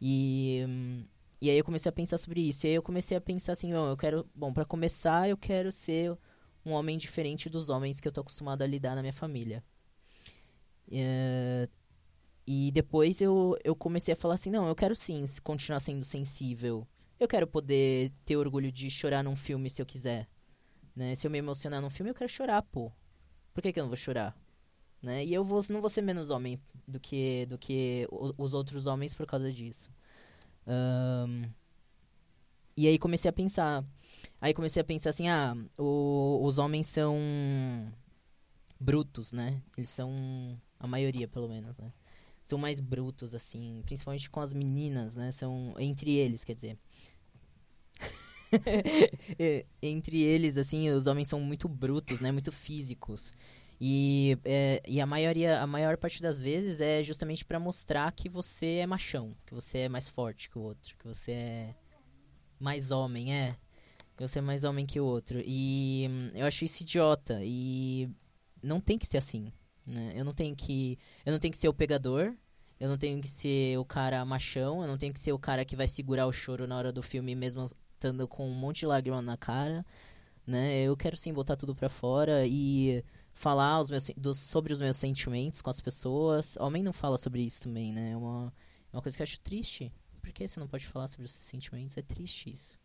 E, 0.00 0.64
e 1.40 1.50
aí 1.50 1.58
eu 1.58 1.64
comecei 1.64 1.88
a 1.88 1.92
pensar 1.92 2.18
sobre 2.18 2.40
isso. 2.40 2.66
E 2.66 2.70
aí 2.70 2.74
eu 2.74 2.82
comecei 2.82 3.16
a 3.16 3.20
pensar 3.20 3.52
assim, 3.52 3.72
bom, 3.72 3.88
eu 3.88 3.96
quero, 3.96 4.28
bom, 4.34 4.52
para 4.52 4.64
começar, 4.64 5.28
eu 5.28 5.36
quero 5.36 5.70
ser 5.72 6.16
um 6.64 6.72
homem 6.72 6.96
diferente 6.96 7.48
dos 7.50 7.68
homens 7.68 8.00
que 8.00 8.08
eu 8.08 8.12
tô 8.12 8.20
acostumado 8.20 8.62
a 8.62 8.66
lidar 8.66 8.94
na 8.94 9.02
minha 9.02 9.12
família. 9.12 9.62
É, 10.90 11.68
e 12.46 12.70
depois 12.72 13.20
eu, 13.20 13.56
eu 13.64 13.74
comecei 13.74 14.12
a 14.14 14.16
falar 14.16 14.34
assim, 14.34 14.50
não, 14.50 14.68
eu 14.68 14.74
quero 14.74 14.94
sim 14.94 15.24
continuar 15.42 15.80
sendo 15.80 16.04
sensível. 16.04 16.86
Eu 17.18 17.28
quero 17.28 17.46
poder 17.46 18.12
ter 18.24 18.36
orgulho 18.36 18.70
de 18.72 18.90
chorar 18.90 19.22
num 19.22 19.36
filme 19.36 19.70
se 19.70 19.80
eu 19.80 19.86
quiser. 19.86 20.28
Né? 20.94 21.14
Se 21.14 21.26
eu 21.26 21.30
me 21.30 21.38
emocionar 21.38 21.80
num 21.80 21.90
filme, 21.90 22.10
eu 22.10 22.14
quero 22.14 22.30
chorar, 22.30 22.62
pô. 22.62 22.92
Por 23.52 23.62
que, 23.62 23.72
que 23.72 23.78
eu 23.80 23.84
não 23.84 23.88
vou 23.88 23.96
chorar? 23.96 24.36
Né? 25.04 25.24
E 25.24 25.34
eu 25.34 25.44
vou, 25.44 25.62
não 25.70 25.80
vou 25.82 25.90
ser 25.90 26.02
menos 26.02 26.30
homem 26.30 26.58
do 26.88 26.98
que, 26.98 27.46
do 27.46 27.58
que 27.58 28.08
os 28.38 28.54
outros 28.54 28.86
homens 28.86 29.14
por 29.14 29.26
causa 29.26 29.52
disso. 29.52 29.90
Ahn, 30.66 31.46
e 32.76 32.88
aí 32.88 32.98
comecei 32.98 33.28
a 33.28 33.32
pensar. 33.32 33.84
Aí 34.40 34.52
comecei 34.54 34.80
a 34.80 34.84
pensar 34.84 35.10
assim, 35.10 35.28
ah, 35.28 35.56
o- 35.78 36.40
os 36.44 36.58
homens 36.58 36.86
são 36.86 37.16
brutos, 38.80 39.32
né? 39.32 39.62
Eles 39.76 39.88
são 39.88 40.60
a 40.78 40.86
maioria, 40.86 41.28
pelo 41.28 41.48
menos, 41.48 41.78
né? 41.78 41.92
São 42.44 42.58
mais 42.58 42.78
brutos, 42.80 43.34
assim, 43.34 43.82
principalmente 43.86 44.28
com 44.28 44.40
as 44.40 44.52
meninas, 44.52 45.16
né? 45.16 45.32
São 45.32 45.74
entre 45.78 46.14
eles, 46.14 46.44
quer 46.44 46.54
dizer. 46.54 46.78
Entre 49.82 50.22
eles, 50.22 50.56
assim, 50.56 50.90
os 50.90 51.06
homens 51.06 51.28
são 51.28 51.40
muito 51.40 51.68
brutos, 51.68 52.20
né? 52.20 52.30
Muito 52.32 52.52
físicos. 52.52 53.32
E, 53.80 54.38
é, 54.44 54.82
e 54.86 55.00
a 55.00 55.06
maioria, 55.06 55.60
a 55.60 55.66
maior 55.66 55.96
parte 55.96 56.22
das 56.22 56.40
vezes 56.40 56.80
é 56.80 57.02
justamente 57.02 57.44
pra 57.44 57.58
mostrar 57.58 58.10
que 58.12 58.28
você 58.28 58.76
é 58.76 58.86
machão, 58.86 59.36
que 59.46 59.54
você 59.54 59.78
é 59.78 59.88
mais 59.88 60.08
forte 60.08 60.48
que 60.48 60.58
o 60.58 60.62
outro, 60.62 60.96
que 60.96 61.06
você 61.06 61.32
é 61.32 61.74
mais 62.58 62.90
homem, 62.90 63.34
é. 63.34 63.56
Que 64.16 64.26
você 64.26 64.38
é 64.38 64.42
mais 64.42 64.62
homem 64.64 64.86
que 64.86 65.00
o 65.00 65.04
outro. 65.04 65.42
E 65.44 66.06
hum, 66.08 66.30
eu 66.34 66.46
acho 66.46 66.64
isso 66.64 66.82
idiota. 66.82 67.40
E 67.42 68.08
não 68.62 68.80
tem 68.80 68.96
que 68.96 69.06
ser 69.06 69.18
assim, 69.18 69.52
né? 69.84 70.12
Eu 70.14 70.24
não 70.24 70.32
tenho 70.32 70.54
que, 70.54 70.98
eu 71.26 71.32
não 71.32 71.40
tenho 71.40 71.52
que 71.52 71.58
ser 71.58 71.68
o 71.68 71.74
pegador. 71.74 72.34
Eu 72.78 72.88
não 72.88 72.98
tenho 72.98 73.20
que 73.20 73.28
ser 73.28 73.78
o 73.78 73.84
cara 73.84 74.24
machão, 74.24 74.82
eu 74.82 74.88
não 74.88 74.98
tenho 74.98 75.14
que 75.14 75.20
ser 75.20 75.32
o 75.32 75.38
cara 75.38 75.64
que 75.64 75.76
vai 75.76 75.86
segurar 75.86 76.26
o 76.26 76.32
choro 76.32 76.66
na 76.66 76.76
hora 76.76 76.92
do 76.92 77.02
filme 77.02 77.34
mesmo 77.34 77.64
estando 77.94 78.26
com 78.28 78.48
um 78.48 78.54
monte 78.54 78.80
de 78.80 78.86
lágrima 78.86 79.22
na 79.22 79.36
cara, 79.36 79.86
né? 80.46 80.82
Eu 80.82 80.96
quero 80.96 81.16
sim 81.16 81.32
botar 81.32 81.56
tudo 81.56 81.74
pra 81.74 81.88
fora 81.88 82.46
e 82.46 83.02
falar 83.34 83.80
os 83.80 83.90
meus, 83.90 84.10
sobre 84.38 84.72
os 84.72 84.80
meus 84.80 84.96
sentimentos 84.96 85.60
com 85.60 85.68
as 85.68 85.80
pessoas. 85.80 86.56
Homem 86.58 86.82
não 86.82 86.92
fala 86.92 87.18
sobre 87.18 87.42
isso 87.42 87.64
também, 87.64 87.92
né? 87.92 88.12
É 88.12 88.16
uma, 88.16 88.52
é 88.92 88.96
uma 88.96 89.02
coisa 89.02 89.16
que 89.16 89.22
eu 89.22 89.24
acho 89.24 89.40
triste. 89.40 89.92
Por 90.22 90.32
que 90.32 90.48
você 90.48 90.58
não 90.58 90.68
pode 90.68 90.86
falar 90.86 91.08
sobre 91.08 91.26
os 91.26 91.32
seus 91.32 91.44
sentimentos? 91.44 91.98
É 91.98 92.02
triste 92.02 92.50
isso. 92.50 92.78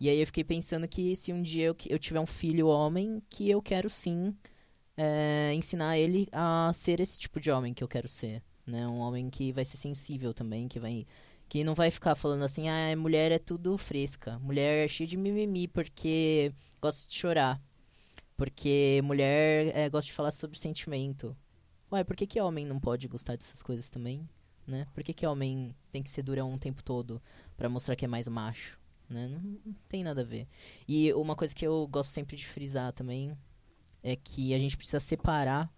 E 0.00 0.08
aí 0.08 0.18
eu 0.18 0.26
fiquei 0.26 0.42
pensando 0.42 0.88
que 0.88 1.14
se 1.14 1.32
um 1.32 1.42
dia 1.42 1.66
eu, 1.66 1.76
eu 1.88 1.98
tiver 1.98 2.20
um 2.20 2.26
filho 2.26 2.68
homem, 2.68 3.22
que 3.28 3.48
eu 3.48 3.60
quero 3.60 3.90
sim 3.90 4.34
é, 4.96 5.52
ensinar 5.54 5.98
ele 5.98 6.28
a 6.32 6.70
ser 6.72 7.00
esse 7.00 7.18
tipo 7.18 7.38
de 7.38 7.50
homem 7.50 7.74
que 7.74 7.84
eu 7.84 7.88
quero 7.88 8.08
ser. 8.08 8.42
Né? 8.66 8.86
Um 8.88 8.98
homem 8.98 9.30
que 9.30 9.52
vai 9.52 9.64
ser 9.64 9.76
sensível 9.76 10.32
também, 10.34 10.66
que 10.66 10.80
vai. 10.80 11.06
Que 11.48 11.64
não 11.64 11.74
vai 11.74 11.90
ficar 11.90 12.14
falando 12.14 12.42
assim, 12.42 12.68
ah, 12.68 12.94
mulher 12.94 13.32
é 13.32 13.38
tudo 13.38 13.78
fresca. 13.78 14.38
Mulher 14.40 14.84
é 14.84 14.88
cheia 14.88 15.06
de 15.06 15.16
mimimi 15.16 15.66
porque 15.66 16.52
gosta 16.80 17.08
de 17.08 17.14
chorar. 17.14 17.60
Porque 18.38 19.02
mulher 19.04 19.76
é, 19.76 19.90
gosta 19.90 20.06
de 20.06 20.14
falar 20.14 20.30
sobre 20.30 20.58
sentimento. 20.58 21.36
Ué, 21.92 22.02
por 22.04 22.16
que, 22.16 22.26
que 22.26 22.40
homem 22.40 22.64
não 22.64 22.80
pode 22.80 23.06
gostar 23.06 23.36
dessas 23.36 23.62
coisas 23.62 23.90
também? 23.90 24.26
Né? 24.66 24.86
Por 24.94 25.04
que, 25.04 25.12
que 25.12 25.26
homem 25.26 25.76
tem 25.92 26.02
que 26.02 26.08
ser 26.08 26.22
durão 26.22 26.54
o 26.54 26.58
tempo 26.58 26.82
todo 26.82 27.20
pra 27.56 27.68
mostrar 27.68 27.96
que 27.96 28.06
é 28.06 28.08
mais 28.08 28.28
macho? 28.28 28.78
né? 29.08 29.28
Não, 29.28 29.40
não 29.40 29.74
tem 29.88 30.04
nada 30.04 30.20
a 30.20 30.24
ver. 30.24 30.46
E 30.86 31.12
uma 31.14 31.34
coisa 31.34 31.54
que 31.54 31.66
eu 31.66 31.86
gosto 31.88 32.10
sempre 32.10 32.36
de 32.36 32.46
frisar 32.46 32.92
também 32.92 33.36
é 34.02 34.14
que 34.14 34.54
a 34.54 34.58
gente 34.58 34.76
precisa 34.76 35.00
separar 35.00 35.72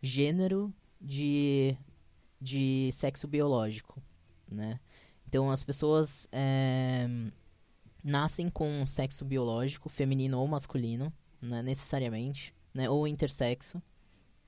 gênero 0.00 0.72
de, 1.00 1.76
de 2.40 2.90
sexo 2.92 3.28
biológico, 3.28 4.02
né? 4.48 4.80
Então 5.28 5.50
as 5.50 5.62
pessoas 5.62 6.26
é, 6.32 7.06
nascem 8.02 8.50
com 8.50 8.68
um 8.68 8.86
sexo 8.86 9.24
biológico, 9.24 9.88
feminino 9.88 10.38
ou 10.38 10.46
masculino, 10.46 11.12
né? 11.42 11.62
necessariamente, 11.62 12.54
né? 12.72 12.88
Ou 12.88 13.06
intersexo, 13.06 13.82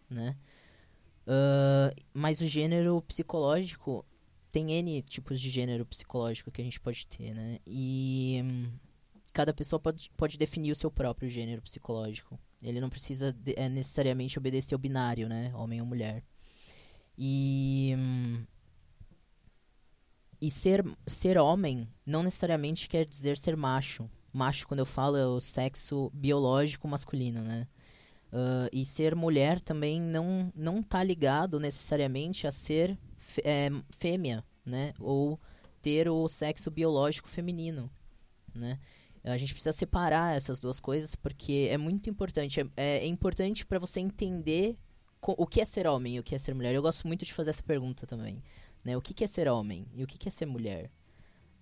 né? 0.09 0.37
Uh, 1.27 2.03
mas 2.13 2.41
o 2.41 2.47
gênero 2.47 3.01
psicológico 3.03 4.05
tem 4.53 4.73
N 4.73 5.03
tipos 5.03 5.41
de 5.41 5.51
gênero 5.51 5.85
psicológico 5.85 6.51
que 6.51 6.61
a 6.61 6.65
gente 6.65 6.79
pode 6.79 7.07
ter, 7.07 7.35
né? 7.35 7.59
E 7.67 8.41
hum, 8.45 8.71
cada 9.33 9.53
pessoa 9.53 9.81
pode, 9.81 10.11
pode 10.17 10.39
definir 10.39 10.71
o 10.71 10.77
seu 10.77 10.91
próprio 10.91 11.29
gênero 11.29 11.61
psicológico. 11.61 12.39
Ele 12.63 12.81
não 12.81 12.89
precisa 12.89 13.33
de, 13.33 13.55
é, 13.57 13.69
necessariamente 13.69 14.39
obedecer 14.39 14.75
ao 14.75 14.79
binário, 14.79 15.29
né? 15.29 15.53
Homem 15.55 15.81
ou 15.81 15.87
mulher. 15.87 16.23
E. 17.19 17.95
Hum, 17.97 18.45
e 20.41 20.51
ser, 20.51 20.85
ser 21.07 21.39
homem 21.39 21.89
não 22.05 22.23
necessariamente 22.23 22.87
quer 22.87 23.07
dizer 23.07 23.39
ser 23.39 23.57
macho. 23.57 24.11
Macho, 24.35 24.67
quando 24.67 24.81
eu 24.81 24.87
falo, 24.87 25.17
é 25.17 25.25
o 25.25 25.39
sexo 25.39 26.11
biológico 26.13 26.89
masculino, 26.89 27.41
né? 27.43 27.69
Uh, 28.33 28.69
e 28.73 28.85
ser 28.85 29.15
mulher 29.15 29.61
também 29.61 30.01
não, 30.01 30.53
não 30.57 30.83
tá 30.83 31.05
ligado 31.05 31.61
necessariamente 31.61 32.45
a 32.45 32.51
ser 32.51 32.99
é, 33.45 33.71
fêmea, 33.91 34.45
né? 34.67 34.93
Ou 34.99 35.39
ter 35.81 36.09
o 36.09 36.29
sexo 36.29 36.69
biológico 36.69 37.29
feminino, 37.29 37.89
né? 38.53 38.81
A 39.23 39.37
gente 39.37 39.55
precisa 39.55 39.73
separar 39.73 40.37
essas 40.37 40.61
duas 40.61 40.81
coisas 40.81 41.15
porque 41.15 41.69
é 41.71 41.79
muito 41.79 42.11
importante. 42.11 42.61
É, 42.61 42.99
é 42.99 43.07
importante 43.07 43.65
para 43.65 43.79
você 43.79 44.01
entender 44.01 44.77
o 45.23 45.47
que 45.47 45.61
é 45.61 45.65
ser 45.65 45.87
homem 45.87 46.17
e 46.17 46.21
o 46.21 46.25
que 46.25 46.35
é 46.35 46.39
ser 46.39 46.55
mulher. 46.55 46.75
Eu 46.75 46.83
gosto 46.83 47.07
muito 47.07 47.25
de 47.25 47.33
fazer 47.33 47.51
essa 47.51 47.63
pergunta 47.63 48.05
também. 48.05 48.43
Né? 48.85 48.97
O 48.97 49.01
que, 49.01 49.15
que 49.15 49.23
é 49.23 49.27
ser 49.27 49.49
homem 49.49 49.87
e 49.95 50.03
o 50.03 50.07
que, 50.07 50.19
que 50.19 50.29
é 50.29 50.31
ser 50.31 50.45
mulher? 50.45 50.91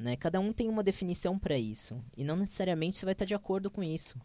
Né? 0.02 0.16
Cada 0.16 0.40
um 0.40 0.52
tem 0.52 0.68
uma 0.68 0.82
definição 0.82 1.38
para 1.38 1.56
isso. 1.56 2.02
E 2.16 2.24
não 2.24 2.34
necessariamente 2.34 2.96
você 2.96 3.04
vai 3.04 3.12
estar 3.12 3.24
de 3.24 3.36
acordo 3.36 3.70
com 3.70 3.84
isso. 3.84 4.18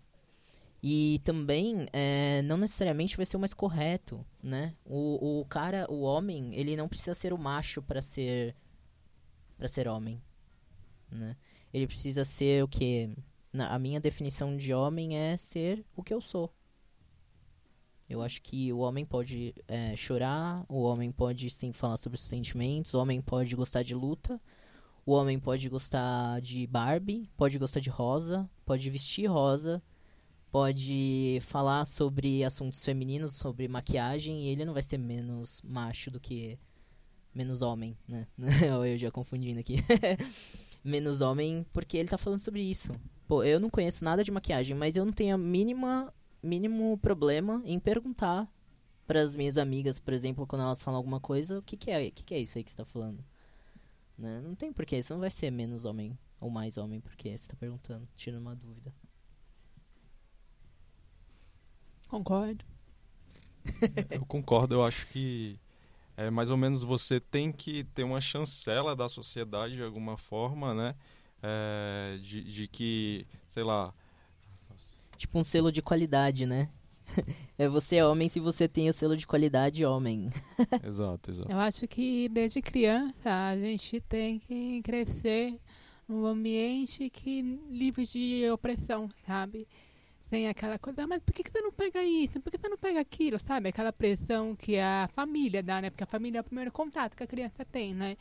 E 0.82 1.22
também, 1.24 1.88
é, 1.94 2.42
não 2.42 2.58
necessariamente 2.58 3.16
vai 3.16 3.26
ser 3.26 3.38
o 3.38 3.40
mais 3.40 3.54
correto, 3.54 4.26
né? 4.42 4.76
O, 4.84 5.42
o 5.42 5.46
cara, 5.46 5.86
o 5.90 6.02
homem, 6.02 6.56
ele 6.56 6.76
não 6.76 6.88
precisa 6.88 7.14
ser 7.14 7.32
o 7.32 7.38
macho 7.38 7.82
para 7.82 8.02
ser 8.02 8.56
para 9.58 9.68
ser 9.68 9.88
homem, 9.88 10.22
né? 11.12 11.36
Ele 11.74 11.88
precisa 11.88 12.24
ser 12.24 12.64
o 12.64 12.68
que 12.68 13.10
a 13.54 13.80
minha 13.80 14.00
definição 14.00 14.56
de 14.56 14.72
homem 14.72 15.18
é 15.18 15.36
ser 15.36 15.84
o 15.96 16.04
que 16.04 16.14
eu 16.14 16.22
sou. 16.22 16.54
Eu 18.08 18.22
acho 18.22 18.42
que 18.42 18.72
o 18.72 18.80
homem 18.80 19.04
pode 19.04 19.54
é, 19.68 19.96
chorar, 19.96 20.64
o 20.70 20.82
homem 20.84 21.12
pode 21.12 21.50
sim 21.50 21.72
falar 21.74 21.98
sobre 21.98 22.18
os 22.18 22.24
sentimentos, 22.24 22.94
o 22.94 23.00
homem 23.00 23.20
pode 23.20 23.56
gostar 23.56 23.84
de 23.84 23.96
luta, 23.96 24.40
o 25.08 25.14
homem 25.14 25.40
pode 25.40 25.70
gostar 25.70 26.42
de 26.42 26.68
Barbie, 26.68 27.30
pode 27.38 27.58
gostar 27.58 27.80
de 27.80 27.90
rosa, 27.90 28.48
pode 28.66 28.90
vestir 28.90 29.26
rosa, 29.26 29.82
pode 30.52 31.40
falar 31.44 31.86
sobre 31.86 32.44
assuntos 32.44 32.84
femininos, 32.84 33.32
sobre 33.36 33.70
maquiagem, 33.70 34.44
e 34.44 34.50
ele 34.50 34.66
não 34.66 34.74
vai 34.74 34.84
ser 34.84 34.98
menos 34.98 35.62
macho 35.64 36.12
do 36.12 36.20
que 36.20 36.60
menos 37.34 37.62
homem, 37.62 37.98
né? 38.06 38.28
eu 38.86 38.98
já 38.98 39.10
confundindo 39.10 39.62
aqui. 39.62 39.78
menos 40.84 41.22
homem 41.22 41.66
porque 41.72 41.96
ele 41.96 42.10
tá 42.10 42.18
falando 42.18 42.40
sobre 42.40 42.62
isso. 42.62 42.92
Pô, 43.30 43.46
eu 43.46 43.62
não 43.62 43.70
conheço 43.70 44.04
nada 44.04 44.26
de 44.26 44.32
maquiagem, 44.32 44.76
mas 44.76 44.98
eu 44.98 45.06
não 45.06 45.14
tenho 45.14 45.36
a 45.36 45.38
mínima 45.38 46.14
mínimo 46.44 46.98
problema 46.98 47.62
em 47.64 47.80
perguntar 47.80 48.46
para 49.08 49.22
as 49.22 49.38
minhas 49.38 49.58
amigas, 49.58 50.00
por 50.00 50.14
exemplo, 50.14 50.46
quando 50.46 50.64
elas 50.64 50.84
falam 50.84 50.98
alguma 50.98 51.22
coisa, 51.22 51.60
o 51.60 51.62
que, 51.62 51.78
que 51.78 51.90
é, 51.90 52.10
o 52.10 52.12
que, 52.12 52.24
que 52.24 52.36
é 52.36 52.40
isso 52.40 52.58
aí 52.58 52.64
que 52.64 52.72
você 52.72 52.78
tá 52.78 52.86
falando? 52.86 53.24
Né? 54.18 54.42
Não 54.42 54.56
tem 54.56 54.74
porquê, 54.74 55.02
você 55.02 55.14
não 55.14 55.20
vai 55.20 55.30
ser 55.30 55.52
menos 55.52 55.86
homem 55.86 56.18
ou 56.40 56.50
mais 56.50 56.78
homem 56.78 57.00
porque 57.00 57.30
você 57.30 57.36
está 57.36 57.56
perguntando, 57.56 58.08
tirando 58.16 58.42
uma 58.42 58.56
dúvida. 58.56 58.94
Concordo. 62.08 62.66
eu 64.10 64.26
concordo, 64.26 64.76
eu 64.76 64.84
acho 64.84 65.08
que 65.08 65.60
é, 66.16 66.32
mais 66.32 66.50
ou 66.50 66.58
menos 66.58 66.84
você 66.84 67.20
tem 67.20 67.52
que 67.52 67.84
ter 67.84 68.04
uma 68.04 68.20
chancela 68.20 68.96
da 68.96 69.08
sociedade 69.08 69.76
de 69.76 69.84
alguma 69.84 70.18
forma, 70.18 70.74
né? 70.74 70.96
É, 71.44 72.18
de, 72.24 72.44
de 72.44 72.68
que, 72.68 73.28
sei 73.48 73.64
lá. 73.64 73.94
Tipo 75.16 75.38
um 75.38 75.44
selo 75.44 75.72
de 75.72 75.82
qualidade, 75.82 76.46
né? 76.46 76.70
é 77.58 77.68
você 77.68 77.98
é 77.98 78.06
homem 78.06 78.30
se 78.30 78.40
você 78.40 78.68
tem 78.68 78.90
o 78.90 78.94
selo 78.94 79.16
de 79.16 79.28
qualidade 79.28 79.86
homem. 79.86 80.30
exato, 80.86 81.32
exato. 81.32 81.52
Eu 81.52 81.60
acho 81.60 81.88
que 81.88 82.30
desde 82.30 82.62
criança 82.62 83.50
a 83.50 83.58
gente 83.58 84.02
tem 84.02 84.40
que 84.40 84.82
crescer 84.82 85.60
num 86.08 86.26
ambiente 86.26 87.10
que 87.10 87.42
livre 87.70 88.06
de 88.06 88.50
opressão, 88.50 89.10
sabe? 89.26 89.68
tem 90.30 90.48
aquela 90.48 90.78
coisa, 90.78 91.04
ah, 91.04 91.08
mas 91.08 91.22
por 91.22 91.34
que, 91.34 91.44
que 91.44 91.52
você 91.52 91.62
não 91.62 91.72
pega 91.72 92.04
isso? 92.04 92.40
Por 92.40 92.52
que 92.52 92.58
você 92.58 92.70
não 92.70 92.78
pega 92.78 93.00
aquilo? 93.00 93.40
Sabe? 93.40 93.70
Aquela 93.70 93.94
pressão 93.94 94.56
que 94.56 94.78
a 94.78 95.10
família 95.14 95.64
dá, 95.64 95.82
né? 95.82 95.90
Porque 95.90 96.04
a 96.04 96.08
família 96.08 96.40
é 96.40 96.42
o 96.42 96.44
primeiro 96.44 96.72
contato 96.72 97.16
que 97.16 97.24
a 97.24 97.28
criança 97.28 97.64
tem, 97.66 97.94
né? 97.94 98.18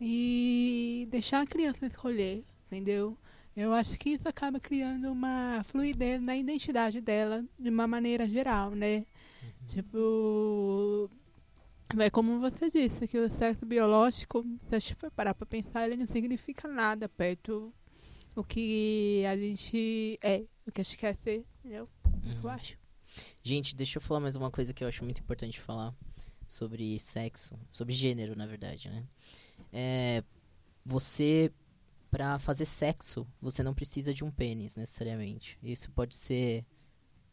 E 0.00 1.06
deixar 1.10 1.42
a 1.42 1.46
criança 1.46 1.86
escolher, 1.86 2.44
entendeu? 2.66 3.16
Eu 3.56 3.72
acho 3.72 3.98
que 3.98 4.10
isso 4.10 4.28
acaba 4.28 4.58
criando 4.58 5.10
uma 5.12 5.62
fluidez 5.62 6.20
na 6.20 6.36
identidade 6.36 7.00
dela 7.00 7.44
de 7.58 7.70
uma 7.70 7.86
maneira 7.86 8.28
geral, 8.28 8.70
né? 8.70 8.98
Uhum. 9.42 9.66
Tipo. 9.66 11.10
É 11.98 12.10
como 12.10 12.40
você 12.40 12.68
disse, 12.68 13.06
que 13.06 13.18
o 13.18 13.28
sexo 13.28 13.64
biológico, 13.64 14.44
se 14.68 14.74
a 14.74 14.78
gente 14.78 14.94
for 14.96 15.10
parar 15.10 15.34
pra 15.34 15.46
pensar, 15.46 15.86
ele 15.86 15.96
não 15.96 16.06
significa 16.06 16.66
nada 16.66 17.08
perto 17.08 17.72
o 18.34 18.42
que 18.42 19.22
a 19.26 19.36
gente 19.36 20.18
é, 20.22 20.44
o 20.66 20.72
que 20.72 20.80
a 20.80 20.84
gente 20.84 20.98
quer 20.98 21.14
ser, 21.16 21.44
entendeu? 21.60 21.88
Uhum. 22.04 22.40
Eu 22.42 22.50
acho. 22.50 22.76
Gente, 23.42 23.76
deixa 23.76 23.98
eu 23.98 24.02
falar 24.02 24.20
mais 24.20 24.34
uma 24.34 24.50
coisa 24.50 24.72
que 24.72 24.82
eu 24.82 24.88
acho 24.88 25.04
muito 25.04 25.20
importante 25.20 25.60
falar 25.60 25.94
sobre 26.48 26.98
sexo, 26.98 27.56
sobre 27.70 27.92
gênero, 27.92 28.34
na 28.34 28.46
verdade, 28.46 28.88
né? 28.88 29.04
É, 29.72 30.24
você, 30.84 31.52
para 32.14 32.38
fazer 32.38 32.64
sexo, 32.64 33.26
você 33.42 33.60
não 33.60 33.74
precisa 33.74 34.14
de 34.14 34.22
um 34.22 34.30
pênis, 34.30 34.76
necessariamente. 34.76 35.58
Isso 35.60 35.90
pode 35.90 36.14
ser 36.14 36.64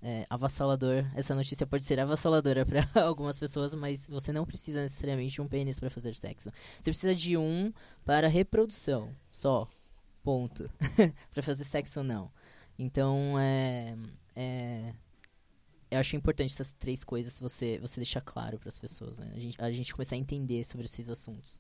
é, 0.01 0.25
avassalador. 0.27 1.05
Essa 1.13 1.35
notícia 1.35 1.67
pode 1.67 1.85
ser 1.85 1.99
avassaladora 1.99 2.65
para 2.65 2.87
algumas 3.03 3.37
pessoas, 3.37 3.75
mas 3.75 4.07
você 4.07 4.33
não 4.33 4.43
precisa 4.43 4.81
necessariamente 4.81 5.35
de 5.35 5.41
um 5.41 5.47
pênis 5.47 5.79
para 5.79 5.91
fazer 5.91 6.15
sexo. 6.15 6.51
Você 6.79 6.89
precisa 6.89 7.13
de 7.13 7.37
um 7.37 7.71
para 8.03 8.27
reprodução, 8.27 9.15
só. 9.31 9.69
Ponto. 10.23 10.67
para 11.31 11.43
fazer 11.43 11.63
sexo 11.63 12.01
não. 12.01 12.31
Então, 12.79 13.37
é, 13.39 13.95
é, 14.35 14.95
eu 15.91 15.99
acho 15.99 16.15
importante 16.15 16.53
essas 16.53 16.73
três 16.73 17.03
coisas 17.03 17.39
você, 17.39 17.77
você 17.77 17.99
deixar 17.99 18.21
claro 18.21 18.57
para 18.57 18.69
as 18.69 18.79
pessoas, 18.79 19.19
né? 19.19 19.31
A 19.31 19.37
gente, 19.39 19.61
a 19.61 19.71
gente 19.71 19.93
começar 19.93 20.15
a 20.15 20.17
entender 20.19 20.63
sobre 20.63 20.87
esses 20.87 21.07
assuntos. 21.07 21.59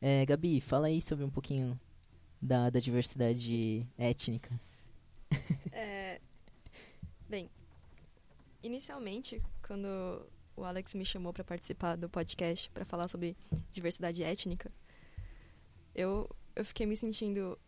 É, 0.00 0.24
Gabi, 0.24 0.60
fala 0.62 0.86
aí 0.86 1.02
sobre 1.02 1.24
um 1.24 1.30
pouquinho 1.30 1.78
da, 2.40 2.70
da 2.70 2.80
diversidade 2.80 3.86
étnica. 3.98 4.58
É, 5.72 6.20
bem, 7.28 7.50
inicialmente, 8.62 9.42
quando 9.62 9.86
o 10.56 10.64
Alex 10.64 10.94
me 10.94 11.04
chamou 11.04 11.32
para 11.32 11.44
participar 11.44 11.96
do 11.96 12.08
podcast 12.08 12.70
para 12.70 12.84
falar 12.84 13.08
sobre 13.08 13.36
diversidade 13.70 14.22
étnica, 14.22 14.72
eu 15.94 16.28
eu 16.56 16.64
fiquei 16.64 16.86
me 16.86 16.96
sentindo 16.96 17.58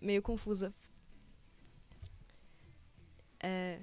meio 0.00 0.22
confusa. 0.22 0.74
É, 3.38 3.80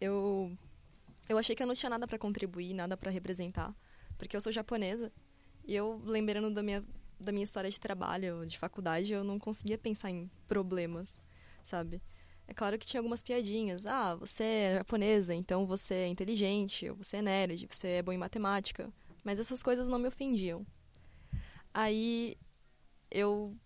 eu 0.00 0.56
eu 1.28 1.38
achei 1.38 1.54
que 1.54 1.62
eu 1.62 1.66
não 1.66 1.74
tinha 1.74 1.90
nada 1.90 2.06
para 2.06 2.18
contribuir, 2.18 2.74
nada 2.74 2.96
para 2.96 3.10
representar, 3.10 3.74
porque 4.18 4.36
eu 4.36 4.40
sou 4.40 4.52
japonesa 4.52 5.12
e 5.66 5.74
eu 5.74 6.00
lembrando 6.04 6.50
da 6.50 6.62
minha 6.62 6.84
da 7.18 7.32
minha 7.32 7.44
história 7.44 7.70
de 7.70 7.80
trabalho, 7.80 8.44
de 8.44 8.58
faculdade, 8.58 9.12
eu 9.12 9.24
não 9.24 9.38
conseguia 9.38 9.78
pensar 9.78 10.10
em 10.10 10.30
problemas, 10.46 11.18
sabe? 11.64 12.02
É 12.46 12.54
claro 12.54 12.78
que 12.78 12.86
tinha 12.86 13.00
algumas 13.00 13.22
piadinhas. 13.22 13.86
Ah, 13.86 14.14
você 14.14 14.44
é 14.44 14.74
japonesa, 14.76 15.34
então 15.34 15.66
você 15.66 15.94
é 15.94 16.08
inteligente, 16.08 16.90
você 16.90 17.16
é 17.16 17.22
nerd, 17.22 17.66
você 17.68 17.88
é 17.88 18.02
bom 18.02 18.12
em 18.12 18.18
matemática. 18.18 18.92
Mas 19.24 19.40
essas 19.40 19.62
coisas 19.62 19.88
não 19.88 19.98
me 19.98 20.06
ofendiam. 20.06 20.64
Aí 21.74 22.36
eu 23.10 23.56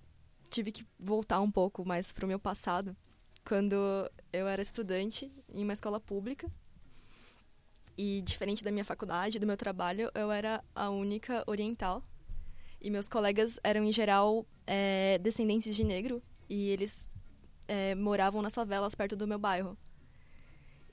tive 0.48 0.72
que 0.72 0.86
voltar 0.98 1.40
um 1.40 1.51
pouco 1.51 1.84
mais 1.84 2.12
para 2.12 2.24
o 2.24 2.28
meu 2.28 2.38
passado, 2.38 2.96
quando 3.44 3.74
eu 4.32 4.48
era 4.48 4.62
estudante 4.62 5.30
em 5.53 5.62
uma 5.62 5.72
escola 5.72 6.01
pública. 6.01 6.51
E 8.03 8.22
diferente 8.22 8.64
da 8.64 8.72
minha 8.72 8.82
faculdade, 8.82 9.38
do 9.38 9.46
meu 9.46 9.59
trabalho, 9.59 10.11
eu 10.14 10.32
era 10.32 10.64
a 10.74 10.88
única 10.88 11.44
oriental. 11.46 12.03
E 12.80 12.90
meus 12.90 13.11
colegas 13.11 13.61
eram, 13.62 13.84
em 13.84 13.92
geral, 13.92 14.46
é, 14.66 15.18
descendentes 15.18 15.76
de 15.76 15.84
negro. 15.84 16.22
E 16.48 16.70
eles 16.70 17.07
é, 17.68 17.94
moravam 17.94 18.40
nas 18.40 18.55
favelas 18.55 18.94
perto 18.94 19.14
do 19.16 19.28
meu 19.28 19.38
bairro. 19.38 19.76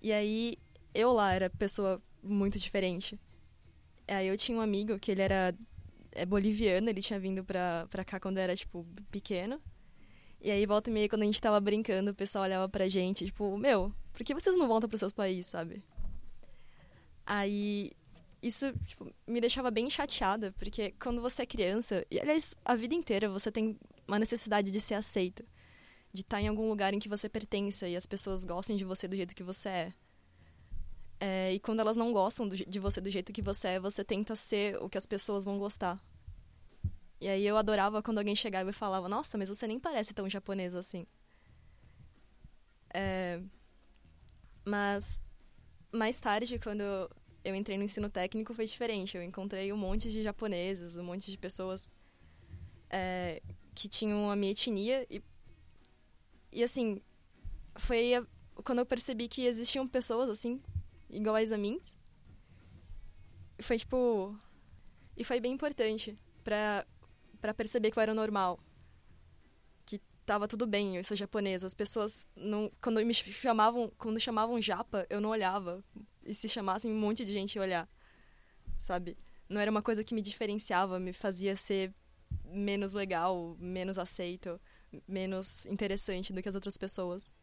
E 0.01 0.11
aí, 0.11 0.57
eu 0.93 1.13
lá 1.13 1.31
era 1.31 1.49
pessoa 1.49 2.03
muito 2.21 2.59
diferente. 2.59 3.17
Aí 4.05 4.27
eu 4.27 4.35
tinha 4.35 4.57
um 4.57 4.61
amigo 4.61 4.99
que 4.99 5.09
ele 5.09 5.21
era 5.21 5.55
é, 6.11 6.25
boliviano, 6.25 6.89
ele 6.89 7.01
tinha 7.01 7.21
vindo 7.21 7.41
pra, 7.41 7.87
pra 7.89 8.03
cá 8.03 8.19
quando 8.19 8.37
era, 8.37 8.53
tipo, 8.53 8.85
pequeno. 9.09 9.61
E 10.41 10.51
aí, 10.51 10.65
volta 10.65 10.89
e 10.89 10.93
meia, 10.93 11.07
quando 11.07 11.21
a 11.21 11.25
gente 11.25 11.39
tava 11.39 11.57
brincando, 11.61 12.11
o 12.11 12.13
pessoal 12.13 12.43
olhava 12.43 12.67
pra 12.67 12.89
gente, 12.89 13.27
tipo, 13.27 13.57
meu, 13.57 13.93
por 14.11 14.25
que 14.25 14.33
vocês 14.33 14.57
não 14.57 14.67
voltam 14.67 14.89
pros 14.89 14.99
seus 14.99 15.13
países, 15.13 15.45
sabe? 15.45 15.81
Aí, 17.29 17.91
isso 18.41 18.71
tipo, 18.85 19.13
me 19.27 19.41
deixava 19.41 19.69
bem 19.69 19.89
chateada, 19.89 20.53
porque 20.53 20.91
quando 20.91 21.21
você 21.21 21.41
é 21.41 21.45
criança, 21.45 22.05
e 22.09 22.17
aliás, 22.17 22.55
a 22.63 22.73
vida 22.73 22.95
inteira 22.95 23.27
você 23.27 23.51
tem 23.51 23.77
uma 24.07 24.17
necessidade 24.17 24.71
de 24.71 24.79
ser 24.79 24.93
aceito, 24.93 25.43
de 26.13 26.21
estar 26.21 26.41
em 26.41 26.47
algum 26.47 26.69
lugar 26.69 26.93
em 26.93 26.99
que 26.99 27.09
você 27.09 27.27
pertença 27.27 27.85
e 27.85 27.97
as 27.97 28.05
pessoas 28.05 28.45
gostem 28.45 28.77
de 28.77 28.85
você 28.85 29.09
do 29.09 29.15
jeito 29.17 29.35
que 29.35 29.43
você 29.43 29.67
é. 29.67 29.93
é 31.19 31.53
e 31.53 31.59
quando 31.59 31.81
elas 31.81 31.97
não 31.97 32.13
gostam 32.13 32.47
do, 32.47 32.55
de 32.55 32.79
você 32.79 33.01
do 33.01 33.11
jeito 33.11 33.33
que 33.33 33.41
você 33.41 33.67
é, 33.67 33.79
você 33.79 34.05
tenta 34.05 34.33
ser 34.33 34.81
o 34.81 34.87
que 34.89 34.97
as 34.97 35.05
pessoas 35.05 35.43
vão 35.43 35.59
gostar. 35.59 36.01
E 37.19 37.27
aí 37.27 37.45
eu 37.45 37.57
adorava 37.57 38.01
quando 38.01 38.19
alguém 38.19 38.37
chegava 38.37 38.69
e 38.69 38.73
falava: 38.73 39.09
Nossa, 39.09 39.37
mas 39.37 39.49
você 39.49 39.67
nem 39.67 39.79
parece 39.79 40.13
tão 40.13 40.29
japonesa 40.29 40.79
assim. 40.79 41.05
É... 42.93 43.41
Mas 44.63 45.21
mais 45.91 46.19
tarde, 46.19 46.59
quando 46.59 46.83
eu 47.47 47.55
entrei 47.55 47.77
no 47.77 47.83
ensino 47.85 48.09
técnico, 48.09 48.53
foi 48.53 48.65
diferente. 48.65 49.15
Eu 49.15 49.23
encontrei 49.23 49.71
um 49.71 49.77
monte 49.77 50.11
de 50.11 50.21
japoneses, 50.21 50.97
um 50.97 51.03
monte 51.03 51.31
de 51.31 51.37
pessoas 51.37 51.93
é, 52.89 53.41
que 53.73 53.87
tinham 53.87 54.29
a 54.29 54.35
minha 54.35 54.51
etnia. 54.51 55.07
E, 55.09 55.23
e 56.51 56.61
assim, 56.61 57.01
foi 57.77 58.15
a, 58.15 58.25
quando 58.65 58.79
eu 58.79 58.85
percebi 58.85 59.29
que 59.29 59.45
existiam 59.45 59.87
pessoas 59.87 60.29
assim, 60.29 60.61
iguais 61.09 61.53
a 61.53 61.57
mim. 61.57 61.79
Foi 63.59 63.77
tipo. 63.77 64.37
E 65.15 65.23
foi 65.23 65.39
bem 65.39 65.53
importante 65.53 66.19
para 66.43 66.85
para 67.39 67.53
perceber 67.53 67.91
que 67.91 67.97
eu 67.97 68.03
era 68.03 68.13
normal. 68.13 68.59
Que 69.85 70.01
tava 70.25 70.49
tudo 70.49 70.67
bem 70.67 70.97
eu 70.97 71.03
sou 71.05 71.15
japonesa. 71.15 71.65
As 71.65 71.73
pessoas 71.73 72.27
não 72.35 72.69
quando 72.81 73.03
me 73.05 73.13
chamavam, 73.13 73.89
quando 73.97 74.19
chamavam 74.19 74.61
japa, 74.61 75.07
eu 75.09 75.21
não 75.21 75.29
olhava. 75.29 75.81
E 76.27 76.35
se 76.35 76.49
chamassem 76.49 76.91
um 76.91 76.99
monte 76.99 77.23
de 77.23 77.31
gente 77.31 77.57
olhar. 77.57 77.89
Sabe? 78.77 79.17
Não 79.49 79.61
era 79.61 79.71
uma 79.71 79.81
coisa 79.81 80.03
que 80.03 80.13
me 80.13 80.21
diferenciava, 80.21 80.99
me 80.99 81.13
fazia 81.13 81.55
ser 81.55 81.93
menos 82.43 82.93
legal, 82.93 83.55
menos 83.57 83.97
aceito, 83.97 84.59
menos 85.07 85.65
interessante 85.65 86.33
do 86.33 86.41
que 86.41 86.49
as 86.49 86.55
outras 86.55 86.77
pessoas. 86.77 87.33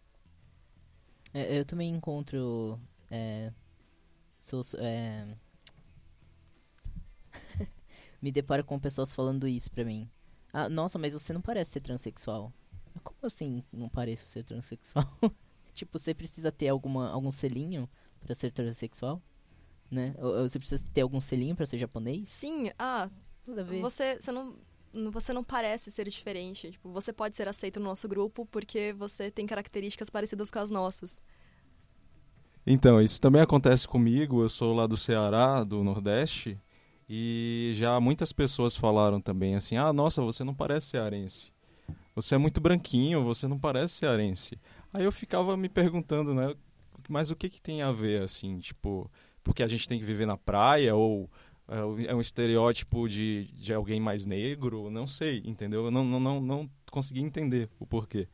É, 1.33 1.59
eu 1.59 1.65
também 1.65 1.91
encontro 1.91 2.79
é, 3.11 3.53
sou, 4.39 4.63
é, 4.79 5.35
me 8.21 8.31
deparo 8.31 8.65
com 8.65 8.79
pessoas 8.79 9.13
falando 9.13 9.49
isso 9.49 9.71
pra 9.71 9.85
mim. 9.85 10.09
Ah, 10.53 10.69
nossa, 10.69 10.99
mas 10.99 11.13
você 11.15 11.33
não 11.33 11.41
parece 11.41 11.73
ser 11.73 11.81
transexual. 11.81 12.53
Como 13.03 13.19
assim 13.23 13.65
não 13.73 13.89
parece 13.89 14.25
ser 14.25 14.45
transexual? 14.45 15.05
tipo, 15.75 15.99
você 15.99 16.15
precisa 16.15 16.53
ter 16.53 16.69
alguma, 16.69 17.11
algum 17.11 17.31
selinho 17.31 17.89
para 18.25 18.35
ser 18.35 18.51
transexual? 18.51 19.23
Né? 19.91 20.15
Ou, 20.19 20.39
ou, 20.39 20.49
você 20.49 20.59
precisa 20.59 20.85
ter 20.93 21.03
algum 21.03 21.21
selinho 21.21 21.55
para 21.55 21.67
ser 21.67 21.79
japonês? 21.79 22.29
Sim, 22.29 22.71
ah, 22.79 23.09
você, 23.81 24.17
você 24.21 24.33
não 24.33 24.57
você 25.11 25.33
não 25.33 25.43
parece 25.43 25.91
ser 25.91 26.09
diferente. 26.09 26.71
Tipo, 26.71 26.91
você 26.91 27.13
pode 27.13 27.37
ser 27.37 27.49
aceito 27.49 27.81
no 27.81 27.87
nosso 27.87 28.09
grupo 28.09 28.47
porque 28.47 28.93
você 28.93 29.31
tem 29.31 29.47
características 29.47 30.09
parecidas 30.09 30.51
com 30.51 30.59
as 30.61 30.71
nossas. 30.71 31.21
Então, 32.67 33.01
isso 33.01 33.21
também 33.21 33.43
acontece 33.43 33.87
comigo. 33.87 34.43
Eu 34.43 34.49
sou 34.49 34.73
lá 34.73 34.87
do 34.87 34.97
Ceará, 34.97 35.65
do 35.65 35.83
Nordeste, 35.83 36.59
e 37.09 37.73
já 37.75 38.01
muitas 38.01 38.33
pessoas 38.33 38.77
falaram 38.77 39.21
também 39.21 39.55
assim: 39.55 39.77
ah, 39.77 39.93
nossa, 39.93 40.23
você 40.23 40.45
não 40.45 40.55
parece 40.55 40.89
cearense. 40.89 41.53
Você 42.15 42.37
é 42.37 42.39
muito 42.39 42.61
branquinho, 42.61 43.25
você 43.25 43.49
não 43.49 43.59
parece 43.59 43.95
cearense. 43.95 44.59
Aí 44.93 45.05
eu 45.05 45.13
ficava 45.13 45.57
me 45.57 45.69
perguntando, 45.69 46.33
né? 46.33 46.55
Mas 47.11 47.31
o 47.31 47.37
que, 47.37 47.49
que 47.49 47.61
tem 47.61 47.83
a 47.83 47.93
ver, 47.93 48.23
assim? 48.23 48.59
Tipo, 48.59 49.11
porque 49.43 49.63
a 49.63 49.67
gente 49.67 49.89
tem 49.89 49.99
que 49.99 50.05
viver 50.05 50.27
na 50.27 50.37
praia 50.37 50.95
ou 50.95 51.31
é, 51.69 52.11
é 52.11 52.15
um 52.15 52.21
estereótipo 52.21 53.09
de, 53.09 53.45
de 53.53 53.73
alguém 53.73 54.01
mais 54.01 54.27
negro? 54.27 54.91
Não 54.91 55.07
sei, 55.07 55.43
entendeu? 55.45 55.85
Eu 55.85 55.91
não, 55.91 56.05
não, 56.05 56.21
não, 56.21 56.41
não 56.41 56.71
consegui 56.91 57.21
entender 57.21 57.69
o 57.79 57.87
porquê. 57.87 58.29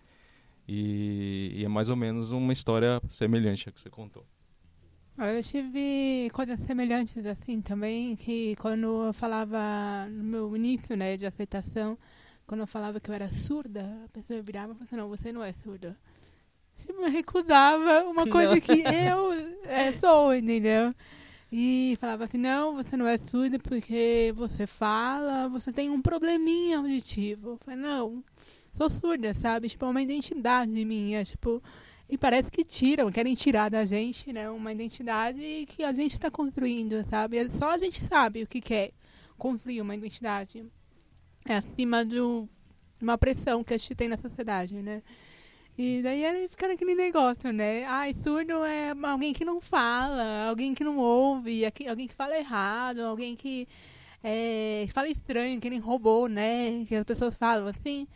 E, 0.67 1.53
e 1.57 1.65
é 1.65 1.69
mais 1.69 1.89
ou 1.89 1.97
menos 1.97 2.31
uma 2.31 2.53
história 2.53 3.01
semelhante 3.09 3.69
à 3.69 3.73
que 3.73 3.81
você 3.81 3.91
contou. 3.91 4.25
Eu 5.19 5.43
tive 5.43 6.31
coisas 6.33 6.59
semelhantes 6.61 7.27
assim 7.27 7.61
também, 7.61 8.17
que 8.17 8.57
quando 8.57 9.07
eu 9.07 9.13
falava 9.13 10.07
no 10.09 10.25
meu 10.25 10.57
início 10.57 10.97
né, 10.97 11.17
de 11.17 11.27
aceitação, 11.27 11.99
quando 12.47 12.61
eu 12.61 12.67
falava 12.67 12.99
que 12.99 13.11
eu 13.11 13.15
era 13.15 13.29
surda, 13.29 14.03
a 14.05 14.09
pessoa 14.09 14.41
virava 14.41 14.73
e 14.73 14.75
falava 14.77 14.85
assim, 14.85 14.97
não, 14.97 15.09
você 15.09 15.33
não 15.33 15.43
é 15.43 15.53
surda. 15.53 15.97
Tipo, 16.87 17.03
me 17.03 17.11
recusava 17.11 18.05
uma 18.05 18.27
coisa 18.27 18.55
não. 18.55 18.61
que 18.61 18.83
eu 18.83 19.33
é, 19.65 19.93
sou, 19.99 20.35
entendeu? 20.35 20.95
E 21.53 21.97
falava 22.01 22.25
assim, 22.25 22.39
não, 22.39 22.77
você 22.77 22.97
não 22.97 23.07
é 23.07 23.19
surda 23.19 23.59
porque 23.59 24.33
você 24.37 24.67
fala, 24.67 25.49
você 25.49 25.73
tem 25.73 25.91
um 25.91 26.01
probleminha 26.01 26.79
auditivo. 26.79 27.51
Eu 27.51 27.59
falei, 27.59 27.81
não, 27.81 28.23
sou 28.73 28.89
surda, 28.89 29.35
sabe? 29.35 29.69
Tipo, 29.69 29.87
é 29.87 29.89
uma 29.89 30.03
identidade 30.03 30.85
minha, 30.85 31.25
tipo 31.25 31.63
e 32.11 32.19
parece 32.19 32.51
que 32.51 32.65
tiram, 32.65 33.09
querem 33.09 33.37
tirar 33.37 33.71
da 33.71 33.85
gente, 33.85 34.33
né, 34.33 34.51
uma 34.51 34.73
identidade 34.73 35.65
que 35.69 35.85
a 35.85 35.93
gente 35.93 36.13
está 36.13 36.29
construindo, 36.29 37.05
sabe? 37.09 37.39
É 37.39 37.49
só 37.51 37.71
a 37.71 37.79
gente 37.79 38.05
sabe 38.05 38.43
o 38.43 38.49
que 38.49 38.61
quer 38.61 38.91
construir 39.39 39.81
uma 39.81 39.95
identidade. 39.95 40.67
É 41.49 41.55
acima 41.55 42.05
de 42.05 42.19
uma 43.01 43.17
pressão 43.17 43.63
que 43.63 43.73
a 43.73 43.79
gente 43.79 43.95
tem 43.95 44.09
na 44.09 44.19
sociedade, 44.19 44.75
né? 44.75 45.05
E 45.83 46.03
daí 46.03 46.23
ele 46.23 46.47
fica 46.47 46.69
naquele 46.69 46.95
negócio, 46.95 47.51
né? 47.55 47.85
Ai, 47.87 48.15
surdo 48.23 48.63
é 48.67 48.91
alguém 49.03 49.33
que 49.33 49.47
não 49.47 49.63
fala, 49.63 50.47
alguém 50.47 50.75
que 50.75 50.85
não 50.85 50.99
ouve, 50.99 51.65
alguém 51.89 52.07
que 52.07 52.15
fala 52.15 52.37
errado, 52.37 53.01
alguém 53.01 53.35
que 53.35 53.67
é, 54.23 54.87
fala 54.93 55.09
estranho, 55.09 55.59
que 55.59 55.71
nem 55.71 55.79
robô, 55.79 56.27
né? 56.27 56.85
Que 56.87 56.97
as 56.97 57.05
pessoas 57.05 57.35
falam 57.35 57.67
assim. 57.67 58.07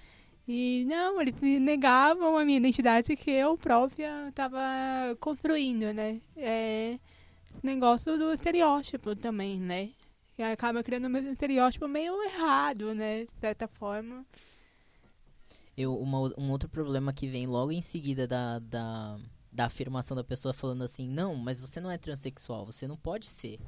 E 0.46 0.84
não, 0.86 1.18
eles 1.22 1.34
negavam 1.58 2.36
a 2.36 2.44
minha 2.44 2.58
identidade 2.58 3.16
que 3.16 3.30
eu 3.30 3.56
própria 3.56 4.28
estava 4.28 5.16
construindo, 5.18 5.90
né? 5.94 6.20
É 6.36 6.98
negócio 7.62 8.18
do 8.18 8.34
estereótipo 8.34 9.16
também, 9.16 9.58
né? 9.58 9.88
E 10.36 10.42
acaba 10.42 10.82
criando 10.82 11.08
um 11.08 11.16
estereótipo 11.32 11.88
meio 11.88 12.22
errado, 12.24 12.94
né? 12.94 13.24
De 13.24 13.32
certa 13.40 13.66
forma. 13.66 14.22
Eu, 15.76 15.98
uma, 15.98 16.32
um 16.38 16.50
outro 16.50 16.68
problema 16.68 17.12
que 17.12 17.28
vem 17.28 17.46
logo 17.46 17.72
em 17.72 17.82
seguida 17.82 18.26
da, 18.26 18.58
da, 18.58 19.18
da 19.50 19.64
afirmação 19.66 20.16
da 20.16 20.24
pessoa 20.24 20.52
falando 20.52 20.84
assim, 20.84 21.08
não, 21.08 21.34
mas 21.34 21.60
você 21.60 21.80
não 21.80 21.90
é 21.90 21.98
transexual, 21.98 22.64
você 22.64 22.86
não 22.86 22.96
pode 22.96 23.26
ser 23.26 23.58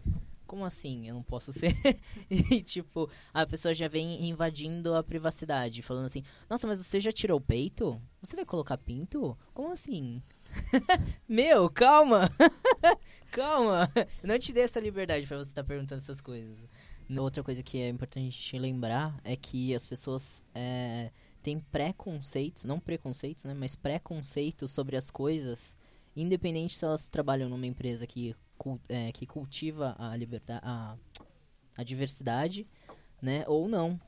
como 0.47 0.65
assim? 0.65 1.09
Eu 1.09 1.15
não 1.15 1.23
posso 1.23 1.53
ser. 1.53 1.75
e 2.31 2.63
tipo, 2.63 3.11
a 3.35 3.45
pessoa 3.45 3.75
já 3.75 3.89
vem 3.89 4.29
invadindo 4.29 4.95
a 4.95 5.03
privacidade, 5.03 5.83
falando 5.83 6.07
assim: 6.07 6.23
Nossa, 6.49 6.67
mas 6.67 6.79
você 6.79 7.01
já 7.01 7.13
tirou 7.13 7.39
o 7.39 7.43
peito? 7.43 8.01
Você 8.23 8.37
vai 8.37 8.45
colocar 8.45 8.79
pinto? 8.79 9.37
Como 9.53 9.73
assim? 9.73 10.23
Meu, 11.29 11.69
calma! 11.69 12.31
calma! 13.31 13.91
Eu 14.23 14.29
não 14.29 14.39
te 14.39 14.53
dei 14.53 14.63
essa 14.63 14.81
liberdade 14.81 15.27
para 15.27 15.37
você 15.37 15.51
estar 15.51 15.63
tá 15.63 15.69
perguntando 15.69 16.01
essas 16.01 16.21
coisas. 16.21 16.69
Outra 17.19 17.43
coisa 17.43 17.63
que 17.63 17.79
é 17.79 17.89
importante 17.89 18.59
lembrar 18.59 19.19
é 19.23 19.37
que 19.37 19.75
as 19.75 19.87
pessoas 19.87 20.45
é, 20.55 21.13
têm 21.47 21.61
preconceitos, 21.61 22.65
não 22.65 22.81
preconceitos, 22.81 23.45
né? 23.45 23.55
Mas 23.55 23.77
preconceitos 23.77 24.69
sobre 24.73 24.97
as 24.97 25.13
coisas, 25.13 25.77
independente 26.17 26.77
se 26.77 26.85
elas 26.85 27.09
trabalham 27.09 27.49
numa 27.49 27.69
empresa 27.69 28.05
que 28.05 28.35
é, 28.89 29.13
que 29.13 29.27
cultiva 29.27 29.95
a 29.97 30.17
liberdade, 30.17 30.61
a, 30.65 30.97
a 31.77 31.85
diversidade, 31.85 32.67
né, 33.23 33.45
ou 33.47 33.69
não. 33.69 34.01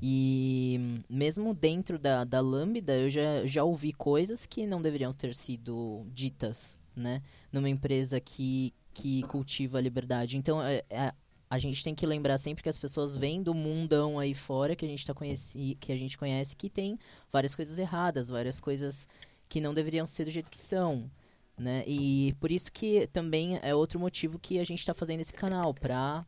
E 0.00 1.02
mesmo 1.08 1.52
dentro 1.54 1.98
da, 1.98 2.22
da 2.22 2.40
Lambda, 2.40 2.94
eu 2.94 3.10
já, 3.10 3.44
já 3.46 3.64
ouvi 3.64 3.92
coisas 3.92 4.46
que 4.46 4.64
não 4.64 4.80
deveriam 4.80 5.12
ter 5.12 5.34
sido 5.34 6.06
ditas, 6.12 6.78
né, 6.94 7.20
numa 7.50 7.68
empresa 7.68 8.20
que, 8.20 8.72
que 8.94 9.22
cultiva 9.22 9.78
a 9.78 9.80
liberdade. 9.80 10.36
Então, 10.36 10.62
é, 10.62 10.84
é, 10.88 11.12
a 11.48 11.58
gente 11.58 11.82
tem 11.82 11.94
que 11.94 12.06
lembrar 12.06 12.38
sempre 12.38 12.62
que 12.62 12.68
as 12.68 12.78
pessoas 12.78 13.16
vêm 13.16 13.42
do 13.42 13.54
mundão 13.54 14.18
aí 14.18 14.34
fora 14.34 14.74
que 14.74 14.84
a 14.84 14.88
gente 14.88 15.06
tá 15.06 15.14
conheci, 15.14 15.76
que 15.80 15.92
a 15.92 15.96
gente 15.96 16.18
conhece 16.18 16.56
que 16.56 16.68
tem 16.68 16.98
várias 17.32 17.54
coisas 17.54 17.78
erradas, 17.78 18.28
várias 18.28 18.60
coisas 18.60 19.08
que 19.48 19.60
não 19.60 19.72
deveriam 19.72 20.06
ser 20.06 20.24
do 20.24 20.30
jeito 20.30 20.50
que 20.50 20.58
são 20.58 21.10
né? 21.58 21.84
E 21.86 22.34
por 22.38 22.50
isso 22.50 22.70
que 22.70 23.06
também 23.08 23.58
é 23.62 23.74
outro 23.74 23.98
motivo 23.98 24.38
que 24.38 24.58
a 24.58 24.64
gente 24.64 24.80
está 24.80 24.92
fazendo 24.92 25.20
esse 25.20 25.32
canal, 25.32 25.72
para 25.72 26.26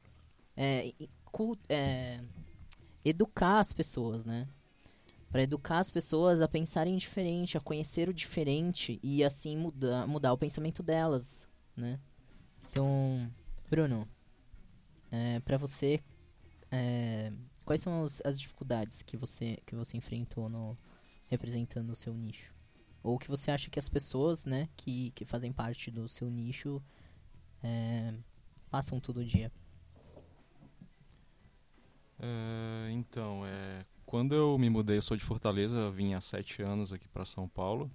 é, 0.57 0.93
é, 1.69 2.21
educar 3.05 3.61
as 3.61 3.73
pessoas, 3.73 4.25
né? 4.25 4.49
Para 5.31 5.43
educar 5.43 5.79
as 5.79 5.91
pessoas 5.91 6.41
a 6.41 6.49
pensarem 6.49 6.97
diferente, 6.97 7.59
a 7.59 7.61
conhecer 7.61 8.09
o 8.09 8.15
diferente 8.15 8.99
e 9.03 9.23
assim 9.23 9.57
mudar, 9.57 10.07
mudar 10.07 10.33
o 10.33 10.39
pensamento 10.39 10.83
delas, 10.83 11.47
né? 11.77 11.99
Então, 12.71 13.31
Bruno, 13.71 14.09
é, 15.11 15.41
para 15.41 15.57
você, 15.57 16.01
é, 16.71 17.33
quais 17.65 17.81
são 17.81 18.03
os, 18.03 18.21
as 18.25 18.41
dificuldades 18.41 19.03
que 19.03 19.17
você 19.17 19.59
que 19.67 19.75
você 19.75 19.97
enfrentou 19.97 20.49
no 20.49 20.77
representando 21.27 21.91
o 21.91 21.97
seu 21.97 22.15
nicho? 22.15 22.55
Ou 23.03 23.19
que 23.19 23.29
você 23.29 23.51
acha 23.51 23.71
que 23.71 23.79
as 23.79 23.89
pessoas, 23.89 24.45
né, 24.45 24.69
que, 24.77 25.11
que 25.13 25.25
fazem 25.25 25.53
parte 25.53 25.91
do 25.91 26.09
seu 26.09 26.29
nicho 26.29 26.83
é, 27.63 28.15
passam 28.71 29.01
todo 29.01 29.25
dia? 29.25 29.53
É, 32.19 32.91
então, 32.91 33.47
é, 33.47 33.85
quando 34.05 34.35
eu 34.35 34.59
me 34.59 34.69
mudei, 34.69 34.99
eu 34.99 35.03
sou 35.03 35.17
de 35.17 35.25
Fortaleza, 35.25 35.91
vim 35.91 36.15
há 36.15 36.21
sete 36.21 36.63
anos 36.63 36.93
aqui 36.93 37.09
para 37.09 37.25
São 37.25 37.49
Paulo. 37.49 37.91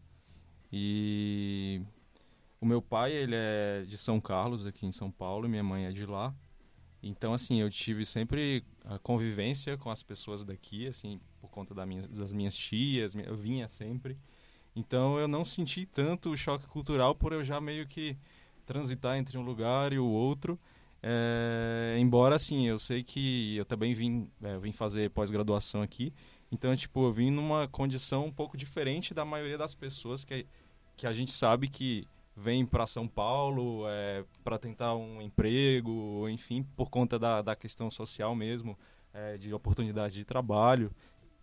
E 0.72 1.82
o 2.62 2.66
meu 2.66 2.82
pai, 2.82 3.12
ele 3.12 3.36
é 3.36 3.84
de 3.86 3.98
São 3.98 4.22
Carlos, 4.22 4.66
aqui 4.66 4.86
em 4.86 4.92
São 4.92 5.12
Paulo, 5.12 5.46
e 5.46 5.50
minha 5.50 5.64
mãe 5.64 5.86
é 5.86 5.92
de 5.92 6.06
lá. 6.06 6.34
Então, 7.04 7.34
assim, 7.34 7.60
eu 7.60 7.70
tive 7.70 8.06
sempre 8.06 8.64
a 8.86 8.98
convivência 8.98 9.78
com 9.78 9.90
as 9.90 10.02
pessoas 10.02 10.46
daqui, 10.46 10.88
assim, 10.88 11.20
por 11.42 11.50
conta 11.50 11.74
da 11.74 11.86
minha, 11.86 12.02
das 12.08 12.32
minhas 12.32 12.56
tias, 12.56 13.14
eu 13.14 13.36
vinha 13.36 13.68
sempre. 13.68 14.18
Então, 14.74 15.20
eu 15.20 15.28
não 15.28 15.44
senti 15.44 15.86
tanto 15.86 16.32
o 16.32 16.38
choque 16.38 16.66
cultural 16.66 17.14
por 17.14 17.34
eu 17.34 17.44
já 17.44 17.60
meio 17.60 17.86
que 17.86 18.18
transitar 18.66 19.18
entre 19.18 19.38
um 19.38 19.42
lugar 19.42 19.92
e 19.92 20.00
o 20.00 20.06
outro. 20.06 20.58
É, 21.02 21.98
embora, 22.00 22.38
assim, 22.38 22.66
eu 22.66 22.80
sei 22.80 23.04
que 23.04 23.58
eu 23.58 23.66
também 23.66 23.94
vim, 23.94 24.30
é, 24.42 24.58
vim 24.58 24.72
fazer 24.72 25.10
pós-graduação 25.10 25.82
aqui. 25.82 26.14
Então, 26.50 26.74
tipo, 26.74 27.04
eu 27.04 27.12
vim 27.12 27.30
numa 27.30 27.68
condição 27.68 28.26
um 28.26 28.32
pouco 28.32 28.56
diferente 28.56 29.14
da 29.14 29.26
maioria 29.26 29.58
das 29.58 29.76
pessoas 29.76 30.24
que, 30.24 30.46
que 30.96 31.06
a 31.06 31.12
gente 31.12 31.34
sabe 31.34 31.68
que 31.68 32.08
vem 32.36 32.66
para 32.66 32.88
São 32.88 33.08
Paulo 33.08 33.88
é, 33.88 34.24
para 34.44 34.58
tentar 34.58 34.96
um 34.96 35.22
emprego, 35.22 36.28
enfim, 36.30 36.64
por 36.76 36.90
conta 36.90 37.20
da, 37.20 37.42
da 37.42 37.56
questão 37.56 37.92
social 37.92 38.36
mesmo, 38.36 38.78
é, 39.14 39.38
de 39.38 39.54
oportunidade 39.54 40.16
de 40.16 40.26
trabalho. 40.26 40.92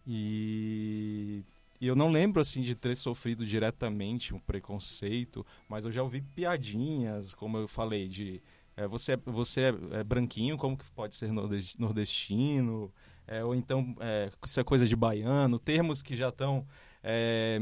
E, 0.07 1.45
e, 1.81 1.87
eu 1.87 1.95
não 1.95 2.11
lembro 2.11 2.41
assim 2.41 2.63
de 2.63 2.75
ter 2.75 2.97
sofrido 2.97 3.47
diretamente 3.47 4.35
um 4.35 4.41
preconceito, 4.41 5.47
mas 5.69 5.85
eu 5.85 5.93
já 5.93 6.03
ouvi 6.03 6.21
piadinhas, 6.21 7.35
como 7.35 7.59
eu 7.59 7.69
falei, 7.69 8.09
de 8.09 8.43
é, 8.77 8.87
você, 8.87 9.13
é, 9.13 9.17
você 9.17 9.61
é, 9.61 9.99
é, 10.01 10.05
branquinho, 10.05 10.57
como 10.57 10.77
que 10.77 10.85
pode 10.93 11.15
ser 11.15 11.31
nordestino? 11.79 12.91
É, 13.27 13.45
ou 13.45 13.55
então, 13.55 13.95
é, 14.01 14.31
isso 14.45 14.59
é 14.59 14.65
coisa 14.65 14.89
de 14.89 14.97
baiano, 14.97 15.59
termos 15.59 16.03
que 16.03 16.17
já 16.17 16.31
estão 16.31 16.67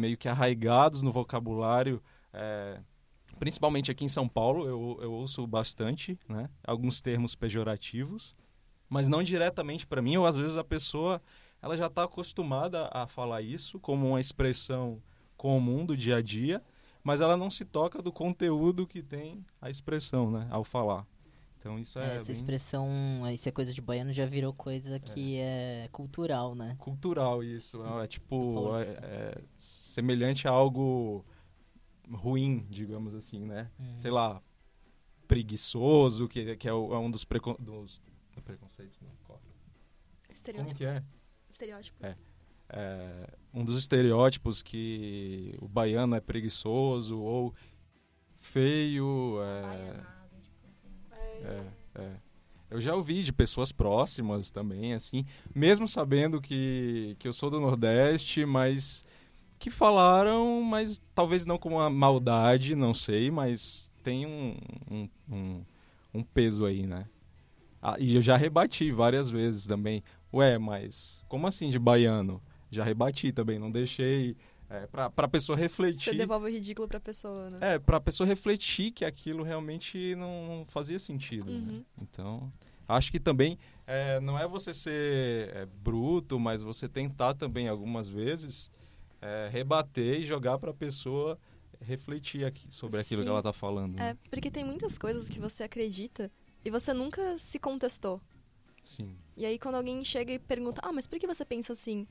meio 0.00 0.16
que 0.16 0.28
arraigados 0.28 1.00
no 1.00 1.12
vocabulário 1.12 2.02
principalmente 3.38 3.90
aqui 3.90 4.04
em 4.04 4.08
São 4.08 4.28
Paulo, 4.28 4.66
eu, 4.66 4.98
eu 5.02 5.12
ouço 5.12 5.46
bastante, 5.46 6.18
né? 6.28 6.48
Alguns 6.66 7.00
termos 7.00 7.34
pejorativos, 7.34 8.34
mas 8.88 9.08
não 9.08 9.22
diretamente 9.22 9.86
para 9.86 10.02
mim, 10.02 10.16
ou 10.16 10.26
às 10.26 10.36
vezes 10.36 10.56
a 10.56 10.64
pessoa 10.64 11.22
ela 11.60 11.76
já 11.76 11.86
está 11.86 12.04
acostumada 12.04 12.88
a 12.92 13.06
falar 13.06 13.42
isso 13.42 13.78
como 13.80 14.08
uma 14.08 14.20
expressão 14.20 15.02
comum 15.36 15.84
do 15.84 15.96
dia 15.96 16.16
a 16.16 16.22
dia, 16.22 16.62
mas 17.02 17.20
ela 17.20 17.36
não 17.36 17.50
se 17.50 17.64
toca 17.64 18.02
do 18.02 18.12
conteúdo 18.12 18.86
que 18.86 19.02
tem 19.02 19.44
a 19.60 19.70
expressão, 19.70 20.30
né? 20.30 20.46
Ao 20.50 20.62
falar. 20.64 21.06
Então 21.58 21.78
isso 21.78 21.98
é. 21.98 22.14
Essa 22.14 22.26
bem... 22.26 22.32
expressão, 22.32 22.88
isso 23.32 23.48
é 23.48 23.52
coisa 23.52 23.72
de 23.72 23.80
baiano, 23.80 24.12
já 24.12 24.24
virou 24.24 24.52
coisa 24.52 24.96
é. 24.96 24.98
que 24.98 25.36
é, 25.36 25.84
é 25.84 25.88
cultural, 25.88 26.54
né? 26.54 26.76
Cultural, 26.78 27.42
isso. 27.42 27.82
É, 27.84 28.04
é 28.04 28.06
tipo. 28.06 28.76
É, 28.76 28.82
é 28.82 29.38
semelhante 29.56 30.46
a 30.46 30.50
algo 30.50 31.24
ruim, 32.10 32.66
digamos 32.70 33.14
assim, 33.14 33.44
né? 33.44 33.70
Hum. 33.78 33.96
Sei 33.96 34.10
lá, 34.10 34.42
preguiçoso, 35.26 36.26
que, 36.26 36.56
que 36.56 36.68
é, 36.68 36.72
o, 36.72 36.94
é 36.94 36.98
um 36.98 37.10
dos, 37.10 37.24
precon, 37.24 37.56
dos 37.58 38.02
do 38.34 38.42
preconceitos, 38.42 39.00
não? 39.00 39.10
Estereótipos. 40.30 40.78
Como 40.78 40.90
que 40.90 40.98
é? 40.98 41.02
Estereótipos. 41.50 42.08
É. 42.08 42.16
é. 42.70 43.28
um 43.52 43.64
dos 43.64 43.78
estereótipos 43.78 44.62
que 44.62 45.56
o 45.60 45.68
baiano 45.68 46.14
é 46.14 46.20
preguiçoso 46.20 47.18
ou 47.18 47.54
feio. 48.40 49.38
É, 49.42 50.04
é, 51.42 51.72
é. 51.96 52.16
Eu 52.70 52.80
já 52.80 52.94
ouvi 52.94 53.22
de 53.22 53.32
pessoas 53.32 53.72
próximas 53.72 54.50
também, 54.50 54.92
assim, 54.92 55.24
mesmo 55.54 55.88
sabendo 55.88 56.40
que, 56.40 57.16
que 57.18 57.26
eu 57.26 57.32
sou 57.32 57.48
do 57.48 57.58
Nordeste, 57.58 58.44
mas 58.44 59.06
que 59.58 59.70
falaram, 59.70 60.62
mas 60.62 61.02
talvez 61.14 61.44
não 61.44 61.58
com 61.58 61.70
uma 61.70 61.90
maldade, 61.90 62.74
não 62.74 62.94
sei, 62.94 63.30
mas 63.30 63.92
tem 64.02 64.26
um, 64.26 64.56
um, 64.90 65.08
um, 65.30 65.64
um 66.14 66.22
peso 66.22 66.64
aí, 66.64 66.86
né? 66.86 67.06
Ah, 67.82 67.96
e 67.98 68.16
eu 68.16 68.22
já 68.22 68.36
rebati 68.36 68.90
várias 68.90 69.30
vezes 69.30 69.66
também. 69.66 70.02
Ué, 70.32 70.58
mas 70.58 71.24
como 71.28 71.46
assim 71.46 71.70
de 71.70 71.78
baiano? 71.78 72.42
Já 72.70 72.84
rebati 72.84 73.32
também, 73.32 73.58
não 73.58 73.70
deixei. 73.70 74.36
É, 74.70 74.86
pra, 74.86 75.08
pra 75.08 75.26
pessoa 75.26 75.56
refletir. 75.56 76.10
Você 76.10 76.14
devolve 76.14 76.46
o 76.46 76.52
ridículo 76.52 76.86
pra 76.86 77.00
pessoa, 77.00 77.48
né? 77.48 77.74
É, 77.74 77.78
pra 77.78 77.98
pessoa 77.98 78.26
refletir 78.26 78.90
que 78.90 79.04
aquilo 79.04 79.42
realmente 79.42 80.14
não 80.14 80.66
fazia 80.68 80.98
sentido. 80.98 81.50
Né? 81.50 81.58
Uhum. 81.58 81.76
Né? 81.78 81.84
Então, 82.02 82.52
acho 82.86 83.10
que 83.10 83.18
também 83.18 83.58
é, 83.86 84.20
não 84.20 84.38
é 84.38 84.46
você 84.46 84.74
ser 84.74 85.50
é, 85.54 85.66
bruto, 85.82 86.38
mas 86.38 86.62
você 86.62 86.86
tentar 86.86 87.32
também 87.32 87.68
algumas 87.68 88.10
vezes 88.10 88.70
é, 89.20 89.48
rebater 89.50 90.20
e 90.20 90.24
jogar 90.24 90.58
para 90.58 90.70
a 90.70 90.74
pessoa 90.74 91.38
refletir 91.80 92.44
aqui 92.44 92.66
sobre 92.70 93.00
aquilo 93.00 93.20
Sim. 93.20 93.24
que 93.24 93.30
ela 93.30 93.40
está 93.40 93.52
falando. 93.52 93.94
Né? 93.94 94.10
É, 94.10 94.16
porque 94.30 94.50
tem 94.50 94.64
muitas 94.64 94.98
coisas 94.98 95.28
que 95.28 95.38
você 95.38 95.62
acredita 95.62 96.30
e 96.64 96.70
você 96.70 96.92
nunca 96.92 97.38
se 97.38 97.58
contestou. 97.58 98.20
Sim. 98.84 99.16
E 99.36 99.44
aí 99.44 99.58
quando 99.58 99.76
alguém 99.76 100.04
chega 100.04 100.32
e 100.32 100.38
pergunta, 100.38 100.80
ah, 100.84 100.92
mas 100.92 101.06
por 101.06 101.18
que 101.18 101.26
você 101.26 101.44
pensa 101.44 101.72
assim? 101.72 102.06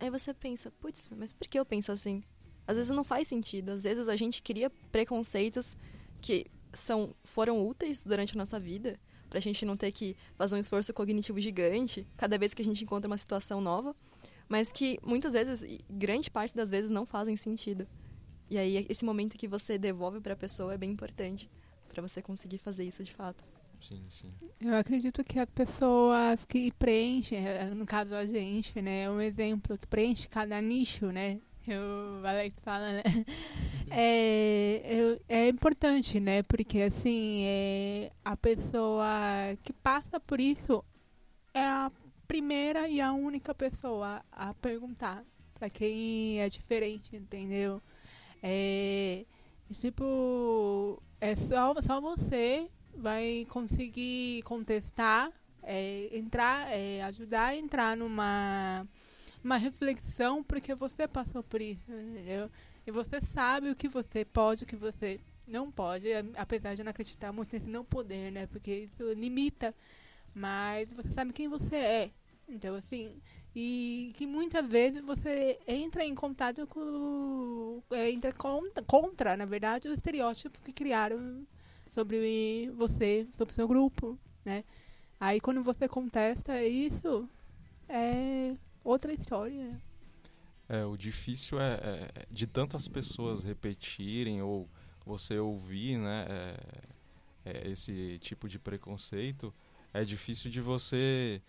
Aí 0.00 0.10
você 0.10 0.34
pensa, 0.34 0.70
putz, 0.80 1.10
mas 1.16 1.32
por 1.32 1.46
que 1.46 1.58
eu 1.58 1.64
penso 1.64 1.92
assim? 1.92 2.22
Às 2.66 2.76
vezes 2.76 2.90
não 2.90 3.04
faz 3.04 3.28
sentido. 3.28 3.70
Às 3.70 3.84
vezes 3.84 4.08
a 4.08 4.16
gente 4.16 4.42
cria 4.42 4.70
preconceitos 4.90 5.76
que 6.20 6.46
são 6.72 7.14
foram 7.24 7.66
úteis 7.66 8.04
durante 8.04 8.34
a 8.34 8.38
nossa 8.38 8.58
vida, 8.58 8.98
pra 9.30 9.40
gente 9.40 9.64
não 9.64 9.76
ter 9.76 9.92
que 9.92 10.16
fazer 10.36 10.56
um 10.56 10.58
esforço 10.58 10.92
cognitivo 10.92 11.40
gigante 11.40 12.06
cada 12.16 12.36
vez 12.36 12.52
que 12.52 12.62
a 12.62 12.64
gente 12.64 12.82
encontra 12.82 13.08
uma 13.08 13.18
situação 13.18 13.60
nova 13.60 13.94
mas 14.48 14.72
que 14.72 14.98
muitas 15.04 15.34
vezes, 15.34 15.64
grande 15.90 16.30
parte 16.30 16.54
das 16.54 16.70
vezes, 16.70 16.90
não 16.90 17.06
fazem 17.06 17.36
sentido. 17.36 17.86
E 18.48 18.58
aí, 18.58 18.86
esse 18.88 19.04
momento 19.04 19.36
que 19.36 19.48
você 19.48 19.76
devolve 19.76 20.20
para 20.20 20.34
a 20.34 20.36
pessoa 20.36 20.74
é 20.74 20.78
bem 20.78 20.90
importante 20.90 21.50
para 21.88 22.00
você 22.00 22.22
conseguir 22.22 22.58
fazer 22.58 22.84
isso 22.84 23.02
de 23.02 23.12
fato. 23.12 23.44
Sim, 23.80 24.04
sim. 24.08 24.32
Eu 24.60 24.74
acredito 24.76 25.22
que 25.24 25.38
as 25.38 25.48
pessoas 25.50 26.44
que 26.46 26.72
preenchem, 26.72 27.46
eh, 27.46 27.66
no 27.74 27.84
caso 27.84 28.14
a 28.14 28.24
gente, 28.24 28.80
né, 28.80 29.02
é 29.02 29.10
um 29.10 29.20
exemplo 29.20 29.76
que 29.76 29.86
preenche 29.86 30.28
cada 30.28 30.60
nicho, 30.60 31.06
né? 31.06 31.40
O 31.68 32.24
Alex 32.24 32.56
fala, 32.62 32.92
né? 32.92 33.02
É, 33.88 35.18
é, 35.28 35.44
é 35.44 35.48
importante, 35.48 36.18
né? 36.18 36.42
Porque, 36.42 36.80
assim, 36.82 37.42
é, 37.44 38.12
a 38.24 38.36
pessoa 38.36 39.06
que 39.64 39.72
passa 39.72 40.18
por 40.18 40.40
isso 40.40 40.84
é 41.54 41.60
a 41.60 41.90
primeira 42.26 42.88
e 42.88 43.00
a 43.00 43.12
única 43.12 43.54
pessoa 43.54 44.24
a 44.32 44.54
perguntar 44.54 45.24
para 45.54 45.70
quem 45.70 46.40
é 46.40 46.48
diferente, 46.48 47.16
entendeu? 47.16 47.82
É, 48.42 49.24
tipo, 49.72 51.02
é 51.20 51.34
só, 51.34 51.74
só 51.82 52.00
você 52.00 52.68
vai 52.94 53.46
conseguir 53.48 54.42
contestar, 54.42 55.32
é, 55.62 56.08
entrar, 56.12 56.70
é, 56.70 57.02
ajudar 57.02 57.46
a 57.46 57.56
entrar 57.56 57.96
numa 57.96 58.86
uma 59.42 59.56
reflexão 59.56 60.42
porque 60.42 60.74
você 60.74 61.06
passou 61.06 61.42
por 61.42 61.60
isso, 61.60 61.92
entendeu? 61.92 62.50
E 62.84 62.90
você 62.90 63.20
sabe 63.20 63.70
o 63.70 63.76
que 63.76 63.88
você 63.88 64.24
pode, 64.24 64.64
o 64.64 64.66
que 64.66 64.74
você 64.74 65.20
não 65.46 65.70
pode, 65.70 66.08
apesar 66.36 66.74
de 66.74 66.82
não 66.82 66.90
acreditar 66.90 67.32
muito 67.32 67.52
nesse 67.52 67.68
não 67.68 67.84
poder, 67.84 68.32
né? 68.32 68.46
Porque 68.46 68.72
isso 68.72 69.12
limita 69.12 69.72
mas 70.36 70.92
você 70.92 71.08
sabe 71.08 71.32
quem 71.32 71.48
você 71.48 71.76
é. 71.76 72.10
Então, 72.46 72.74
assim, 72.74 73.16
e 73.54 74.12
que 74.14 74.26
muitas 74.26 74.68
vezes 74.68 75.02
você 75.02 75.58
entra 75.66 76.04
em 76.04 76.14
contato 76.14 76.66
com. 76.66 77.82
É, 77.90 78.10
entra 78.10 78.32
contra, 78.34 78.84
contra, 78.84 79.34
na 79.34 79.46
verdade, 79.46 79.88
os 79.88 79.94
estereótipos 79.94 80.60
que 80.60 80.72
criaram 80.72 81.46
sobre 81.90 82.70
você, 82.76 83.26
sobre 83.34 83.54
seu 83.54 83.66
grupo, 83.66 84.18
né? 84.44 84.62
Aí 85.18 85.40
quando 85.40 85.62
você 85.62 85.88
contesta 85.88 86.62
isso, 86.62 87.26
é 87.88 88.54
outra 88.84 89.14
história. 89.14 89.80
É, 90.68 90.84
o 90.84 90.98
difícil 90.98 91.58
é, 91.58 92.10
é 92.14 92.26
de 92.30 92.46
tantas 92.46 92.86
pessoas 92.86 93.42
repetirem 93.42 94.42
ou 94.42 94.68
você 95.06 95.38
ouvir, 95.38 95.96
né, 95.96 96.26
é, 96.28 96.56
é, 97.46 97.70
esse 97.70 98.18
tipo 98.18 98.48
de 98.48 98.58
preconceito, 98.58 99.54
é 100.00 100.04
difícil 100.04 100.50
de 100.50 100.60
você 100.60 101.40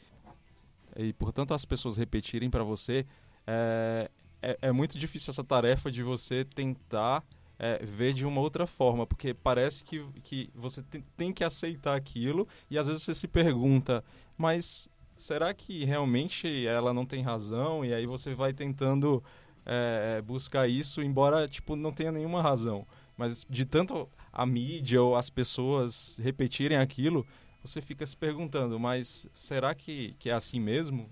e 0.96 1.14
portanto 1.14 1.54
as 1.54 1.66
pessoas 1.66 1.98
repetirem 1.98 2.50
para 2.50 2.64
você, 2.64 3.06
é, 3.46 4.10
é, 4.42 4.58
é, 4.62 4.72
muito 4.72 4.98
difícil 4.98 5.32
essa 5.32 5.44
tarefa 5.44 5.92
de 5.92 6.02
você 6.02 6.44
tentar 6.44 7.24
é, 7.60 7.84
ver 7.84 8.14
de 8.14 8.26
uma 8.26 8.42
outra 8.42 8.66
forma, 8.66 9.06
porque 9.06 9.34
parece 9.34 9.84
que, 9.84 10.04
que 10.24 10.50
você 10.56 10.82
tem, 10.84 11.04
tem 11.16 11.34
que 11.34 11.44
aceitar 11.44 11.96
aquilo 11.96 12.48
e 12.70 12.78
às 12.78 12.88
vezes 12.88 13.04
você 13.04 13.16
se 13.16 13.28
pergunta, 13.28 14.04
mas 14.38 14.90
será 15.16 15.54
que 15.54 15.84
realmente 15.86 16.66
ela 16.68 16.94
não 16.94 17.06
tem 17.06 17.22
razão? 17.22 17.84
E 17.84 17.94
aí 17.94 18.06
você 18.06 18.34
vai 18.34 18.54
tentando 18.54 19.24
é, 19.66 20.22
buscar 20.22 20.68
isso, 20.68 21.02
embora 21.02 21.48
tipo 21.48 21.76
não 21.76 21.92
tenha 21.92 22.12
nenhuma 22.12 22.42
razão. 22.42 22.86
Mas 23.18 23.46
de 23.50 23.66
tanto 23.66 24.08
a 24.32 24.46
mídia 24.46 25.02
ou 25.02 25.16
as 25.16 25.30
pessoas 25.30 26.20
repetirem 26.22 26.78
aquilo, 26.78 27.26
você 27.68 27.82
fica 27.82 28.06
se 28.06 28.16
perguntando, 28.16 28.80
mas 28.80 29.30
será 29.34 29.76
que, 29.76 30.16
que 30.20 30.30
é 30.30 30.34
assim 30.34 30.60
mesmo? 30.60 31.10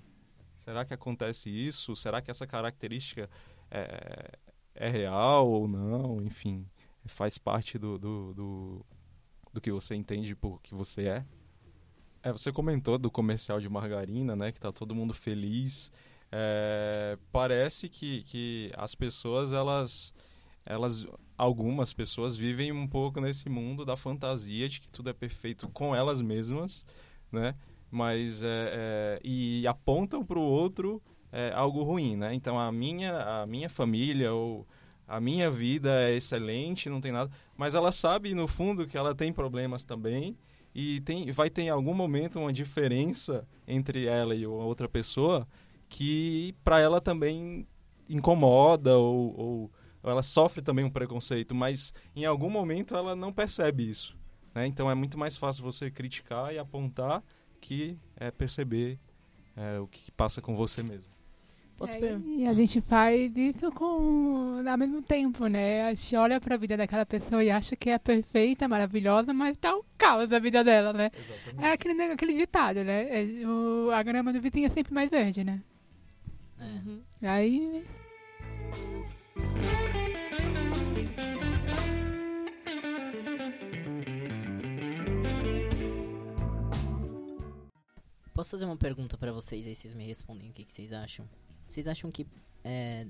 Será 0.58 0.84
que 0.84 0.94
acontece 0.94 1.50
isso? 1.50 1.96
Será 1.96 2.22
que 2.22 2.32
essa 2.32 2.48
característica 2.48 3.30
é, 3.70 4.32
é 4.74 4.90
real 4.90 5.48
ou 5.48 5.68
não? 5.68 6.22
Enfim, 6.22 6.66
faz 7.06 7.38
parte 7.38 7.78
do, 7.78 8.00
do, 8.00 8.34
do, 8.34 8.86
do 9.54 9.62
que 9.62 9.72
você 9.72 9.94
entende 9.94 10.36
por 10.36 10.62
que 10.62 10.74
você 10.74 11.08
é? 11.08 11.26
É, 12.24 12.32
você 12.32 12.52
comentou 12.52 12.98
do 12.98 13.12
comercial 13.12 13.60
de 13.60 13.70
margarina, 13.70 14.36
né? 14.36 14.52
Que 14.52 14.60
tá 14.60 14.72
todo 14.72 14.96
mundo 14.96 15.14
feliz. 15.14 15.92
É, 16.32 17.18
parece 17.32 17.88
que, 17.88 18.24
que 18.24 18.72
as 18.76 18.96
pessoas, 18.96 19.52
elas, 19.52 20.12
elas, 20.66 21.06
algumas 21.38 21.94
pessoas 21.94 22.36
vivem 22.36 22.72
um 22.72 22.88
pouco 22.88 23.20
nesse 23.20 23.50
mundo 23.50 23.84
da 23.86 23.98
fantasia 23.98 24.68
de 24.70 24.80
que 24.80 24.90
tudo 24.90 25.10
é 25.10 25.14
perfeito 25.14 25.68
com 25.70 25.96
elas 25.96 26.22
mesmas, 26.22 26.86
né? 27.32 27.56
Mas 27.92 28.44
é, 28.44 28.48
é 28.48 29.20
e 29.24 29.66
apontam 29.68 30.26
para 30.26 30.40
o 30.40 30.42
outro 30.42 31.02
é, 31.32 31.52
algo 31.54 31.84
ruim, 31.84 32.16
né? 32.16 32.34
Então 32.34 32.60
a 32.60 32.72
minha, 32.72 33.42
a 33.42 33.46
minha 33.46 33.70
família 33.70 34.34
ou 34.34 34.66
a 35.08 35.20
minha 35.20 35.52
vida 35.52 35.92
é 36.02 36.16
excelente, 36.16 36.90
não 36.90 37.00
tem 37.02 37.12
nada, 37.12 37.30
mas 37.56 37.76
ela 37.76 37.92
sabe 37.92 38.34
no 38.34 38.48
fundo 38.48 38.88
que 38.88 38.98
ela 38.98 39.14
tem 39.14 39.32
problemas 39.32 39.86
também 39.86 40.36
e 40.74 41.00
tem, 41.02 41.32
vai 41.32 41.50
ter 41.50 41.64
em 41.64 41.70
algum 41.70 41.94
momento 41.94 42.40
uma 42.40 42.52
diferença 42.52 43.48
entre 43.68 44.06
ela 44.08 44.36
e 44.36 44.46
outra 44.46 44.90
pessoa 44.90 45.48
que 45.88 46.56
para 46.64 46.80
ela 46.80 47.00
também 47.00 47.68
incomoda 48.10 48.98
ou, 48.98 49.40
ou, 49.40 49.72
ela 50.12 50.24
sofre 50.24 50.62
também 50.62 50.86
um 50.86 50.90
preconceito, 50.90 51.56
mas 51.56 51.94
em 52.16 52.26
algum 52.26 52.50
momento 52.50 52.96
ela 52.96 53.16
não 53.16 53.34
percebe 53.34 53.90
isso. 53.90 54.18
Né? 54.54 54.68
Então 54.68 54.90
é 54.90 54.96
muito 54.96 55.18
mais 55.18 55.36
fácil 55.36 55.64
você 55.64 55.92
criticar 55.92 56.54
e 56.54 56.58
apontar 56.58 57.24
que 57.60 57.98
é 58.16 58.32
perceber 58.32 59.00
é, 59.56 59.80
o 59.80 59.88
que 59.88 60.12
passa 60.12 60.42
com 60.42 60.56
você 60.56 60.84
mesmo. 60.84 61.16
É, 61.82 62.18
e 62.26 62.48
a 62.48 62.54
gente 62.54 62.80
faz 62.80 63.36
isso 63.36 63.70
com 63.72 64.64
ao 64.66 64.78
mesmo 64.78 65.02
tempo, 65.02 65.46
né? 65.48 65.84
A 65.84 65.94
gente 65.94 66.16
olha 66.16 66.40
para 66.40 66.56
a 66.56 66.58
vida 66.58 66.78
daquela 66.78 67.06
pessoa 67.06 67.44
e 67.44 67.52
acha 67.52 67.76
que 67.76 67.90
é 67.90 68.00
perfeita, 68.00 68.66
maravilhosa, 68.66 69.34
mas 69.34 69.58
tá 69.58 69.76
um 69.76 69.82
caos 69.98 70.32
a 70.32 70.40
vida 70.40 70.64
dela, 70.64 70.94
né? 70.94 71.12
Exatamente. 71.14 71.66
É 71.66 71.72
aquele, 71.74 72.04
aquele 72.04 72.34
ditado, 72.34 72.82
né? 72.82 73.08
É, 73.10 73.46
o, 73.46 73.92
a 73.92 74.02
grama 74.04 74.32
do 74.32 74.40
vizinho 74.40 74.68
é 74.68 74.70
sempre 74.70 74.94
mais 74.94 75.10
verde, 75.10 75.44
né? 75.44 75.62
É. 76.58 76.64
Uhum. 76.64 77.02
Aí. 77.24 77.84
Posso 88.36 88.52
fazer 88.52 88.66
uma 88.66 88.76
pergunta 88.76 89.18
para 89.18 89.32
vocês 89.32 89.66
aí, 89.66 89.74
vocês 89.74 89.94
me 89.94 90.06
respondem 90.06 90.50
o 90.50 90.54
que, 90.54 90.66
que 90.66 90.74
vocês 90.74 90.92
acham? 90.92 91.26
Vocês 91.70 91.88
acham 91.88 92.12
que 92.12 92.28
é, 92.66 93.08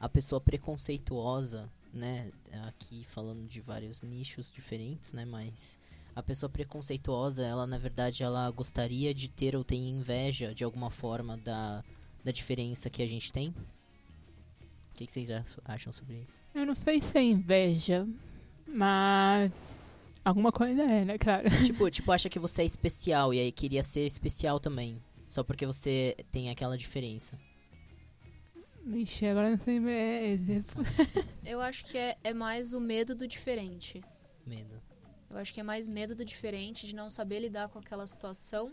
a 0.00 0.08
pessoa 0.08 0.40
preconceituosa, 0.40 1.70
né? 1.92 2.30
Aqui 2.66 3.04
falando 3.04 3.46
de 3.46 3.60
vários 3.60 4.02
nichos 4.02 4.50
diferentes, 4.50 5.12
né? 5.12 5.24
Mas 5.24 5.78
a 6.14 6.22
pessoa 6.22 6.50
preconceituosa, 6.50 7.46
ela 7.46 7.68
na 7.68 7.78
verdade 7.78 8.24
ela 8.24 8.50
gostaria 8.50 9.14
de 9.14 9.30
ter 9.30 9.54
ou 9.54 9.62
tem 9.62 9.88
inveja 9.90 10.52
de 10.52 10.64
alguma 10.64 10.90
forma 10.90 11.38
da, 11.38 11.84
da 12.24 12.32
diferença 12.32 12.90
que 12.90 13.00
a 13.00 13.06
gente 13.06 13.30
tem? 13.30 13.54
O 14.98 15.00
que, 15.00 15.06
que 15.06 15.12
vocês 15.12 15.30
acham 15.64 15.92
sobre 15.92 16.16
isso? 16.16 16.40
Eu 16.52 16.66
não 16.66 16.74
sei 16.74 17.00
se 17.00 17.16
é 17.16 17.22
inveja, 17.22 18.04
mas 18.66 19.52
alguma 20.24 20.50
coisa 20.50 20.82
é, 20.82 21.04
né, 21.04 21.16
claro. 21.16 21.48
Tipo, 21.64 21.88
tipo, 21.88 22.10
acha 22.10 22.28
que 22.28 22.40
você 22.40 22.62
é 22.62 22.64
especial 22.64 23.32
e 23.32 23.38
aí 23.38 23.52
queria 23.52 23.84
ser 23.84 24.04
especial 24.04 24.58
também. 24.58 25.00
Só 25.28 25.44
porque 25.44 25.64
você 25.64 26.16
tem 26.32 26.50
aquela 26.50 26.76
diferença. 26.76 27.38
Ixi, 28.88 29.26
agora 29.26 29.50
não 29.50 29.58
sei 29.64 29.78
é 29.86 30.30
exemplo. 30.30 30.84
Eu 31.46 31.60
acho 31.60 31.84
que 31.84 31.96
é, 31.96 32.18
é 32.24 32.34
mais 32.34 32.72
o 32.72 32.80
medo 32.80 33.14
do 33.14 33.28
diferente. 33.28 34.02
Medo. 34.44 34.82
Eu 35.30 35.36
acho 35.36 35.54
que 35.54 35.60
é 35.60 35.62
mais 35.62 35.86
medo 35.86 36.16
do 36.16 36.24
diferente, 36.24 36.88
de 36.88 36.94
não 36.96 37.08
saber 37.08 37.38
lidar 37.38 37.68
com 37.68 37.78
aquela 37.78 38.04
situação. 38.04 38.72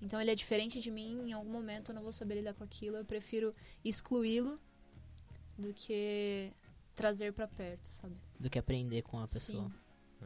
Então 0.00 0.18
ele 0.18 0.30
é 0.30 0.34
diferente 0.34 0.80
de 0.80 0.90
mim, 0.90 1.28
em 1.28 1.34
algum 1.34 1.52
momento 1.52 1.90
eu 1.90 1.94
não 1.94 2.02
vou 2.02 2.12
saber 2.12 2.36
lidar 2.36 2.54
com 2.54 2.64
aquilo. 2.64 2.96
Eu 2.96 3.04
prefiro 3.04 3.54
excluí-lo 3.84 4.58
do 5.58 5.74
que 5.74 6.52
trazer 6.94 7.32
para 7.32 7.48
perto, 7.48 7.86
sabe? 7.86 8.14
Do 8.38 8.48
que 8.48 8.58
aprender 8.58 9.02
com 9.02 9.18
a 9.18 9.24
pessoa. 9.24 9.64
Sim. 9.64 9.72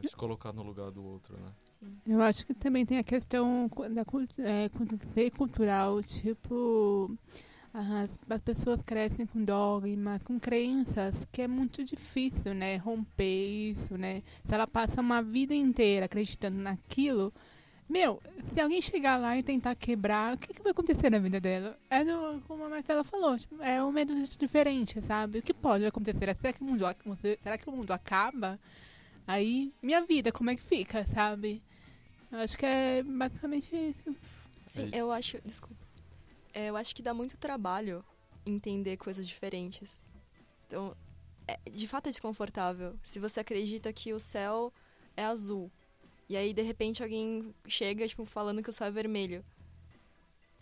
É 0.01 0.07
se 0.07 0.15
colocar 0.15 0.51
no 0.53 0.63
lugar 0.63 0.91
do 0.91 1.03
outro, 1.03 1.37
né? 1.37 1.51
Sim. 1.79 1.97
Eu 2.05 2.21
acho 2.21 2.45
que 2.45 2.53
também 2.53 2.85
tem 2.85 2.97
a 2.97 3.03
questão 3.03 3.69
da 3.91 4.03
é, 4.43 5.29
cultural, 5.29 6.01
tipo 6.01 7.15
as 8.29 8.41
pessoas 8.41 8.79
crescem 8.85 9.25
com 9.25 9.43
dogmas, 9.43 10.21
com 10.21 10.39
crenças, 10.39 11.15
que 11.31 11.41
é 11.41 11.47
muito 11.47 11.83
difícil, 11.83 12.53
né, 12.53 12.77
romper 12.77 13.71
isso, 13.71 13.97
né? 13.97 14.21
Se 14.47 14.53
ela 14.53 14.67
passa 14.67 15.01
uma 15.01 15.23
vida 15.23 15.55
inteira 15.55 16.05
acreditando 16.05 16.59
naquilo, 16.59 17.33
meu, 17.89 18.21
se 18.53 18.59
alguém 18.59 18.81
chegar 18.81 19.17
lá 19.17 19.37
e 19.37 19.43
tentar 19.43 19.75
quebrar, 19.75 20.35
o 20.35 20.37
que, 20.37 20.53
que 20.53 20.61
vai 20.61 20.71
acontecer 20.71 21.09
na 21.09 21.19
vida 21.19 21.39
dela? 21.39 21.77
É 21.89 22.03
do, 22.03 22.41
como 22.47 22.63
a 22.65 22.69
Marcela 22.69 23.03
falou, 23.03 23.37
tipo, 23.37 23.61
é 23.61 23.83
um 23.83 23.91
medo 23.91 24.13
diferente, 24.37 25.01
sabe? 25.01 25.39
O 25.39 25.41
que 25.41 25.53
pode 25.53 25.85
acontecer? 25.85 26.35
Será 26.35 26.53
que 26.53 26.61
o 26.61 26.65
mundo, 26.65 26.85
será 27.41 27.57
que 27.57 27.69
o 27.69 27.71
mundo 27.71 27.91
acaba? 27.91 28.59
Aí, 29.27 29.73
minha 29.81 30.01
vida, 30.01 30.31
como 30.31 30.49
é 30.49 30.55
que 30.55 30.63
fica, 30.63 31.05
sabe? 31.07 31.61
Eu 32.31 32.39
acho 32.39 32.57
que 32.57 32.65
é 32.65 33.03
basicamente 33.03 33.69
isso. 33.75 34.15
Sim, 34.65 34.89
eu 34.93 35.11
acho. 35.11 35.39
Desculpa 35.45 35.83
é, 36.53 36.69
eu 36.69 36.77
acho 36.77 36.95
que 36.95 37.01
dá 37.01 37.13
muito 37.13 37.35
trabalho 37.37 38.05
entender 38.45 38.95
coisas 38.97 39.27
diferentes. 39.27 40.01
Então, 40.67 40.95
é, 41.47 41.57
de 41.69 41.87
fato 41.87 42.07
é 42.07 42.11
desconfortável. 42.11 42.95
Se 43.01 43.19
você 43.19 43.39
acredita 43.39 43.91
que 43.91 44.13
o 44.13 44.19
céu 44.19 44.71
é 45.17 45.25
azul, 45.25 45.71
e 46.33 46.35
aí 46.35 46.51
de 46.51 46.63
repente 46.63 47.03
alguém 47.03 47.53
chega, 47.67 48.07
tipo, 48.07 48.25
falando 48.25 48.63
que 48.63 48.69
o 48.69 48.73
céu 48.73 48.87
é 48.87 48.91
vermelho. 48.91 49.45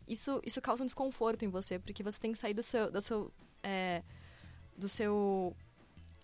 Isso, 0.05 0.41
isso 0.45 0.61
causa 0.61 0.83
um 0.83 0.85
desconforto 0.85 1.45
em 1.45 1.47
você, 1.47 1.79
porque 1.79 2.03
você 2.03 2.19
tem 2.19 2.33
que 2.33 2.37
sair 2.37 2.53
do 2.53 2.61
seu, 2.61 2.91
do 2.91 3.01
seu, 3.01 3.31
é, 3.63 4.03
do 4.75 4.89
seu 4.89 5.55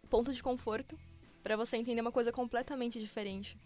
ponto 0.10 0.34
de 0.34 0.44
conforto 0.44 1.00
para 1.42 1.56
você 1.56 1.78
entender 1.78 2.02
uma 2.02 2.12
coisa 2.12 2.30
completamente 2.30 3.00
diferente. 3.00 3.58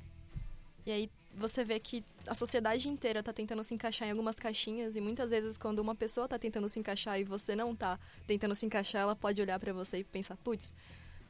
E 0.85 0.91
aí 0.91 1.09
você 1.33 1.63
vê 1.63 1.79
que 1.79 2.03
a 2.27 2.35
sociedade 2.35 2.87
inteira 2.87 3.21
está 3.21 3.33
tentando 3.33 3.63
se 3.63 3.73
encaixar 3.73 4.07
em 4.07 4.11
algumas 4.11 4.39
caixinhas 4.39 4.95
e 4.95 5.01
muitas 5.01 5.31
vezes 5.31 5.57
quando 5.57 5.79
uma 5.79 5.95
pessoa 5.95 6.25
está 6.25 6.37
tentando 6.37 6.69
se 6.69 6.77
encaixar 6.77 7.19
e 7.19 7.23
você 7.23 7.55
não 7.55 7.71
está 7.71 7.99
tentando 8.27 8.53
se 8.53 8.67
encaixar, 8.67 9.01
ela 9.01 9.15
pode 9.15 9.41
olhar 9.41 9.59
para 9.59 9.73
você 9.73 9.97
e 9.97 10.03
pensar, 10.03 10.37
putz, 10.37 10.71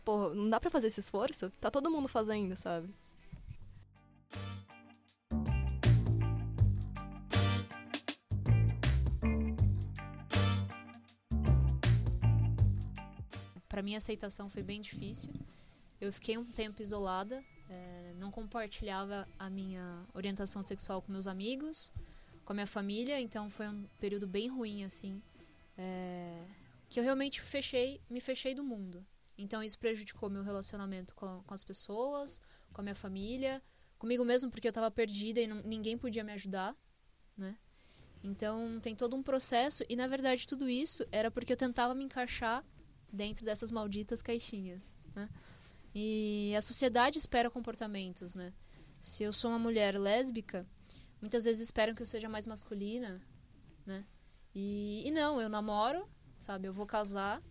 pô, 0.03 0.33
não 0.33 0.49
dá 0.49 0.59
para 0.59 0.69
fazer 0.69 0.87
esse 0.87 0.99
esforço? 0.99 1.49
Tá 1.61 1.71
todo 1.71 1.89
mundo 1.89 2.09
fazendo, 2.09 2.57
sabe? 2.57 2.89
Para 13.81 13.85
mim 13.85 13.95
a 13.95 13.97
aceitação 13.97 14.47
foi 14.47 14.61
bem 14.61 14.79
difícil. 14.79 15.33
Eu 15.99 16.13
fiquei 16.13 16.37
um 16.37 16.45
tempo 16.45 16.83
isolada, 16.83 17.43
é, 17.67 18.13
não 18.19 18.29
compartilhava 18.29 19.27
a 19.39 19.49
minha 19.49 20.05
orientação 20.13 20.61
sexual 20.61 21.01
com 21.01 21.11
meus 21.11 21.25
amigos, 21.25 21.91
com 22.45 22.53
a 22.53 22.57
minha 22.57 22.67
família, 22.67 23.19
então 23.19 23.49
foi 23.49 23.67
um 23.67 23.87
período 23.99 24.27
bem 24.27 24.49
ruim, 24.49 24.83
assim, 24.83 25.19
é, 25.75 26.43
que 26.89 26.99
eu 26.99 27.03
realmente 27.03 27.41
fechei, 27.41 27.99
me 28.07 28.21
fechei 28.21 28.53
do 28.53 28.63
mundo. 28.63 29.03
Então 29.35 29.63
isso 29.63 29.79
prejudicou 29.79 30.29
meu 30.29 30.43
relacionamento 30.43 31.15
com, 31.15 31.41
com 31.41 31.53
as 31.55 31.63
pessoas, 31.63 32.39
com 32.71 32.81
a 32.81 32.83
minha 32.83 32.93
família, 32.93 33.63
comigo 33.97 34.23
mesmo, 34.23 34.51
porque 34.51 34.67
eu 34.67 34.69
estava 34.69 34.91
perdida 34.91 35.41
e 35.41 35.47
não, 35.47 35.59
ninguém 35.63 35.97
podia 35.97 36.23
me 36.23 36.33
ajudar, 36.33 36.75
né? 37.35 37.57
Então 38.23 38.79
tem 38.79 38.95
todo 38.95 39.15
um 39.15 39.23
processo 39.23 39.83
e 39.89 39.95
na 39.95 40.05
verdade 40.05 40.47
tudo 40.47 40.69
isso 40.69 41.03
era 41.11 41.31
porque 41.31 41.51
eu 41.51 41.57
tentava 41.57 41.95
me 41.95 42.03
encaixar 42.03 42.63
dentro 43.11 43.45
dessas 43.45 43.71
malditas 43.71 44.21
caixinhas, 44.21 44.93
né? 45.15 45.29
E 45.93 46.53
a 46.55 46.61
sociedade 46.61 47.17
espera 47.17 47.49
comportamentos, 47.49 48.33
né? 48.33 48.53
Se 48.99 49.23
eu 49.23 49.33
sou 49.33 49.51
uma 49.51 49.59
mulher 49.59 49.99
lésbica, 49.99 50.65
muitas 51.19 51.43
vezes 51.43 51.63
esperam 51.63 51.93
que 51.93 52.01
eu 52.01 52.05
seja 52.05 52.29
mais 52.29 52.45
masculina, 52.45 53.21
né? 53.85 54.05
E, 54.55 55.03
e 55.05 55.11
não, 55.11 55.41
eu 55.41 55.49
namoro, 55.49 56.07
sabe? 56.37 56.67
Eu 56.67 56.73
vou 56.73 56.85
casar 56.85 57.41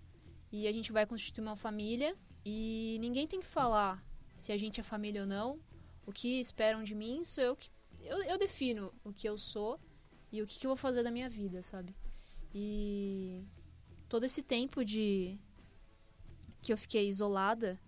e 0.50 0.66
a 0.66 0.72
gente 0.72 0.92
vai 0.92 1.06
constituir 1.06 1.42
uma 1.42 1.56
família 1.56 2.16
e 2.44 2.98
ninguém 3.00 3.26
tem 3.26 3.40
que 3.40 3.46
falar 3.46 4.04
se 4.34 4.52
a 4.52 4.56
gente 4.56 4.80
é 4.80 4.82
família 4.82 5.22
ou 5.22 5.26
não. 5.26 5.61
O 6.06 6.12
que 6.12 6.40
esperam 6.40 6.82
de 6.82 6.94
mim 6.94 7.22
sou 7.24 7.44
eu 7.44 7.56
que. 7.56 7.70
Eu, 8.02 8.22
eu 8.22 8.38
defino 8.38 8.94
o 9.04 9.12
que 9.12 9.28
eu 9.28 9.36
sou 9.36 9.78
e 10.32 10.40
o 10.40 10.46
que, 10.46 10.58
que 10.58 10.66
eu 10.66 10.70
vou 10.70 10.76
fazer 10.76 11.02
da 11.02 11.11
minha 11.11 11.28
vida, 11.28 11.61
sabe? 11.62 11.94
E 12.54 13.44
todo 14.08 14.24
esse 14.24 14.42
tempo 14.42 14.84
de 14.84 15.38
que 16.62 16.72
eu 16.72 16.78
fiquei 16.78 17.08
isolada, 17.08 17.78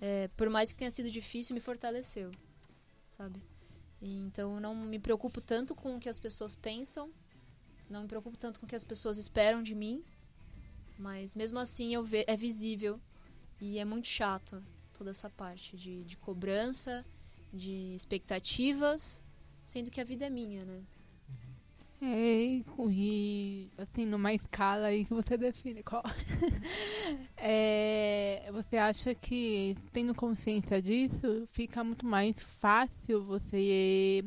é, 0.00 0.28
por 0.36 0.50
mais 0.50 0.72
que 0.72 0.78
tenha 0.78 0.90
sido 0.90 1.10
difícil, 1.10 1.54
me 1.54 1.60
fortaleceu, 1.60 2.30
sabe? 3.16 3.42
E, 4.00 4.18
então 4.20 4.60
não 4.60 4.74
me 4.74 4.98
preocupo 4.98 5.40
tanto 5.40 5.74
com 5.74 5.96
o 5.96 6.00
que 6.00 6.08
as 6.08 6.18
pessoas 6.18 6.54
pensam, 6.54 7.10
não 7.88 8.02
me 8.02 8.08
preocupo 8.08 8.36
tanto 8.36 8.60
com 8.60 8.66
o 8.66 8.68
que 8.68 8.76
as 8.76 8.84
pessoas 8.84 9.16
esperam 9.16 9.62
de 9.62 9.74
mim, 9.74 10.04
mas 10.98 11.34
mesmo 11.34 11.58
assim 11.58 11.94
eu 11.94 12.04
ve 12.04 12.24
é 12.26 12.36
visível 12.36 13.00
e 13.60 13.78
é 13.78 13.84
muito 13.84 14.08
chato 14.08 14.62
toda 14.92 15.10
essa 15.10 15.30
parte 15.30 15.76
de, 15.76 16.04
de 16.04 16.16
cobrança, 16.16 17.04
de 17.52 17.94
expectativas, 17.94 19.22
sendo 19.64 19.90
que 19.90 20.00
a 20.00 20.04
vida 20.04 20.26
é 20.26 20.30
minha, 20.30 20.64
né? 20.64 20.82
É, 22.00 22.62
e 22.90 23.70
assim, 23.78 24.04
numa 24.04 24.32
escala 24.32 24.88
aí 24.88 25.04
que 25.04 25.14
você 25.14 25.36
define 25.36 25.82
qual. 25.82 26.02
é, 27.36 28.48
você 28.52 28.76
acha 28.76 29.14
que, 29.14 29.76
tendo 29.92 30.14
consciência 30.14 30.80
disso, 30.82 31.48
fica 31.52 31.82
muito 31.82 32.04
mais 32.04 32.36
fácil 32.38 33.24
você 33.24 34.24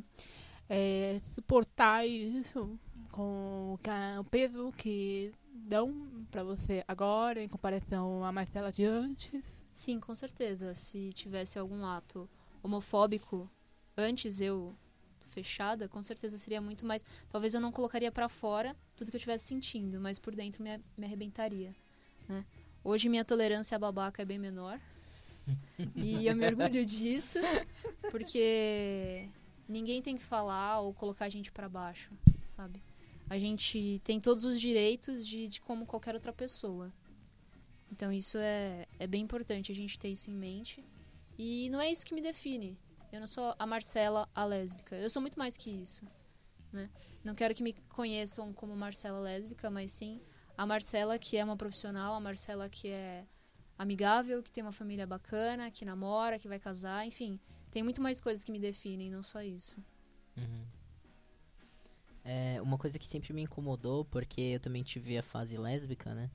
é, 0.68 1.22
suportar 1.36 2.08
isso 2.08 2.78
com 3.12 3.78
o 4.20 4.24
peso 4.26 4.72
que 4.76 5.32
dão 5.54 6.26
para 6.32 6.44
você 6.44 6.84
agora 6.88 7.44
em 7.44 7.48
comparação 7.48 8.24
à 8.24 8.32
Marcela 8.32 8.72
de 8.72 8.86
antes? 8.86 9.44
Sim, 9.72 10.00
com 10.00 10.16
certeza. 10.16 10.74
Se 10.74 11.14
tivesse 11.14 11.60
algum 11.60 11.86
ato 11.86 12.28
homofóbico 12.64 13.50
antes 13.98 14.42
eu 14.42 14.76
fechada, 15.40 15.88
com 15.88 16.04
certeza 16.04 16.38
seria 16.38 16.62
muito 16.62 16.86
mais. 16.86 17.06
Talvez 17.30 17.54
eu 17.54 17.62
não 17.62 17.72
colocaria 17.72 18.12
para 18.12 18.28
fora 18.28 18.76
tudo 18.96 19.10
que 19.10 19.16
eu 19.16 19.20
estivesse 19.20 19.46
sentindo, 19.46 20.00
mas 20.00 20.20
por 20.20 20.36
dentro 20.36 20.62
me, 20.64 20.78
me 20.98 21.06
arrebentaria. 21.06 21.74
Né? 22.28 22.46
Hoje 22.84 23.10
minha 23.10 23.24
tolerância 23.24 23.76
à 23.76 23.80
babaca 23.80 24.22
é 24.22 24.26
bem 24.26 24.38
menor. 24.38 24.80
e 25.96 26.28
eu 26.28 26.36
me 26.36 26.46
orgulho 26.46 26.86
disso, 26.86 27.40
porque 28.12 29.28
ninguém 29.68 30.02
tem 30.02 30.16
que 30.16 30.24
falar 30.24 30.82
ou 30.82 30.94
colocar 30.94 31.26
a 31.26 31.30
gente 31.30 31.52
para 31.52 31.68
baixo, 31.68 32.12
sabe? 32.48 32.82
A 33.30 33.38
gente 33.38 34.02
tem 34.04 34.20
todos 34.20 34.44
os 34.46 34.60
direitos 34.60 35.26
de, 35.26 35.48
de 35.48 35.62
como 35.62 35.86
qualquer 35.86 36.16
outra 36.16 36.34
pessoa. 36.34 36.92
Então 37.92 38.12
isso 38.12 38.38
é, 38.38 38.86
é 39.00 39.08
bem 39.08 39.24
importante 39.24 39.72
a 39.72 39.76
gente 39.76 39.98
ter 39.98 40.10
isso 40.10 40.30
em 40.30 40.34
mente. 40.34 40.84
E 41.38 41.70
não 41.70 41.80
é 41.80 41.90
isso 41.90 42.06
que 42.06 42.14
me 42.14 42.22
define. 42.22 42.78
Eu 43.12 43.20
não 43.20 43.28
sou 43.28 43.56
a 43.58 43.66
Marcela, 43.66 44.30
a 44.36 44.46
lésbica. 44.46 44.96
Eu 44.96 45.10
sou 45.10 45.22
muito 45.22 45.38
mais 45.38 45.58
que 45.58 45.70
isso. 45.70 46.06
Né? 46.72 46.90
Não 47.24 47.34
quero 47.34 47.56
que 47.56 47.64
me 47.64 47.74
conheçam 47.90 48.54
como 48.54 48.76
Marcela 48.76 49.20
lésbica, 49.20 49.70
mas 49.70 49.92
sim 49.92 50.22
a 50.58 50.66
Marcela 50.66 51.18
que 51.18 51.38
é 51.38 51.44
uma 51.44 51.56
profissional, 51.56 52.14
a 52.14 52.20
Marcela 52.20 52.70
que 52.70 52.90
é 52.90 53.26
amigável, 53.78 54.44
que 54.44 54.52
tem 54.52 54.62
uma 54.62 54.74
família 54.74 55.08
bacana, 55.08 55.72
que 55.72 55.86
namora, 55.86 56.38
que 56.38 56.50
vai 56.50 56.60
casar, 56.60 57.08
enfim. 57.08 57.40
Tem 57.72 57.82
muito 57.82 58.02
mais 58.02 58.20
coisas 58.20 58.44
que 58.44 58.52
me 58.52 58.60
definem, 58.60 59.10
não 59.10 59.24
só 59.24 59.42
isso. 59.42 59.82
Uhum. 60.36 60.66
É, 62.26 62.62
uma 62.62 62.78
coisa 62.78 63.00
que 63.00 63.08
sempre 63.08 63.32
me 63.32 63.44
incomodou, 63.44 64.04
porque 64.06 64.42
eu 64.42 64.60
também 64.60 64.84
tive 64.84 65.18
a 65.18 65.24
fase 65.24 65.58
lésbica, 65.58 66.14
né? 66.14 66.30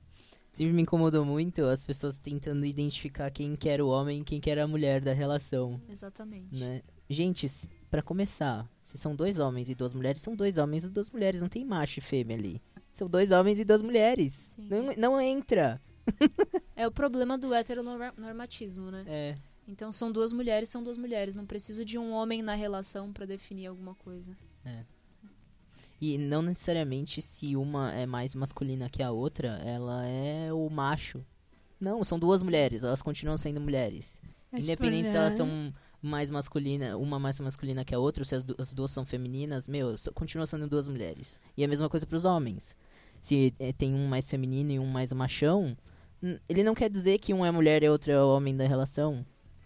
Sempre 0.55 0.71
me 0.71 0.83
incomodou 0.83 1.25
muito 1.25 1.65
as 1.65 1.83
pessoas 1.83 2.17
tentando 2.17 2.65
identificar 2.65 3.29
quem 3.29 3.57
quer 3.57 3.81
o 3.81 3.89
homem 3.89 4.21
e 4.21 4.23
quem 4.23 4.39
quer 4.39 4.57
a 4.57 4.65
mulher 4.65 5.01
da 5.01 5.11
relação. 5.11 5.81
Exatamente. 5.89 6.57
Né? 6.57 6.81
Gente, 7.09 7.45
para 7.91 8.01
começar, 8.01 8.65
se 8.81 8.97
são 8.97 9.13
dois 9.13 9.37
homens 9.37 9.67
e 9.67 9.75
duas 9.75 9.93
mulheres, 9.93 10.21
são 10.21 10.33
dois 10.33 10.57
homens 10.57 10.85
e 10.85 10.89
duas 10.89 11.11
mulheres, 11.11 11.41
não 11.41 11.49
tem 11.49 11.65
macho 11.65 11.99
e 11.99 12.01
fêmea 12.01 12.37
ali. 12.37 12.61
São 12.89 13.09
dois 13.09 13.31
homens 13.31 13.59
e 13.59 13.65
duas 13.65 13.81
mulheres. 13.81 14.55
Não, 14.57 14.93
não 14.97 15.19
entra. 15.19 15.81
é 16.73 16.87
o 16.87 16.91
problema 16.91 17.37
do 17.37 17.53
heteronormatismo, 17.53 18.89
né? 18.89 19.03
É. 19.05 19.35
Então 19.67 19.91
são 19.91 20.09
duas 20.09 20.31
mulheres, 20.31 20.69
são 20.69 20.81
duas 20.81 20.97
mulheres. 20.97 21.35
Não 21.35 21.45
preciso 21.45 21.83
de 21.83 21.97
um 21.97 22.13
homem 22.13 22.41
na 22.41 22.55
relação 22.55 23.11
para 23.11 23.25
definir 23.25 23.67
alguma 23.67 23.93
coisa. 23.93 24.33
É. 24.63 24.85
E 26.07 26.19
não 26.19 26.43
necessariamente 26.43 27.19
se 27.19 27.55
uma 27.55 27.91
é 27.91 28.05
mais 28.05 28.35
masculina 28.35 28.87
que 28.87 29.01
a 29.01 29.09
outra, 29.09 29.59
ela 29.65 30.05
é 30.05 30.53
o 30.53 30.69
macho. 30.69 31.25
Não, 31.81 32.03
são 32.03 32.19
duas 32.19 32.43
mulheres, 32.43 32.83
elas 32.83 33.01
continuam 33.01 33.35
sendo 33.37 33.59
mulheres. 33.59 34.21
É 34.51 34.59
Independente 34.59 35.09
se 35.09 35.17
elas 35.17 35.33
são 35.33 35.73
mais 35.99 36.29
masculina, 36.29 36.95
uma 36.95 37.17
mais 37.17 37.39
masculina 37.39 37.83
que 37.83 37.95
a 37.95 37.97
outra, 37.97 38.21
ou 38.21 38.25
se 38.25 38.35
as, 38.35 38.43
du 38.43 38.55
as 38.59 38.71
duas 38.71 38.91
são 38.91 39.03
femininas, 39.03 39.67
meu, 39.67 39.97
so, 39.97 40.13
continuam 40.13 40.45
sendo 40.45 40.67
duas 40.67 40.87
mulheres. 40.87 41.39
E 41.57 41.63
a 41.63 41.67
mesma 41.67 41.89
coisa 41.89 42.05
para 42.05 42.17
os 42.17 42.23
homens. 42.23 42.75
Se 43.19 43.51
é, 43.57 43.73
tem 43.73 43.95
um 43.95 44.07
mais 44.07 44.29
feminino 44.29 44.69
e 44.73 44.77
um 44.77 44.85
mais 44.85 45.11
machão, 45.11 45.75
ele 46.47 46.63
não 46.63 46.75
quer 46.75 46.87
dizer 46.87 47.17
que 47.17 47.33
um 47.33 47.43
é 47.43 47.49
mulher 47.49 47.81
e 47.81 47.89
outro 47.89 48.11
é 48.11 48.23
o 48.23 48.27
homem 48.27 48.55
da 48.55 48.67
relação. 48.67 49.25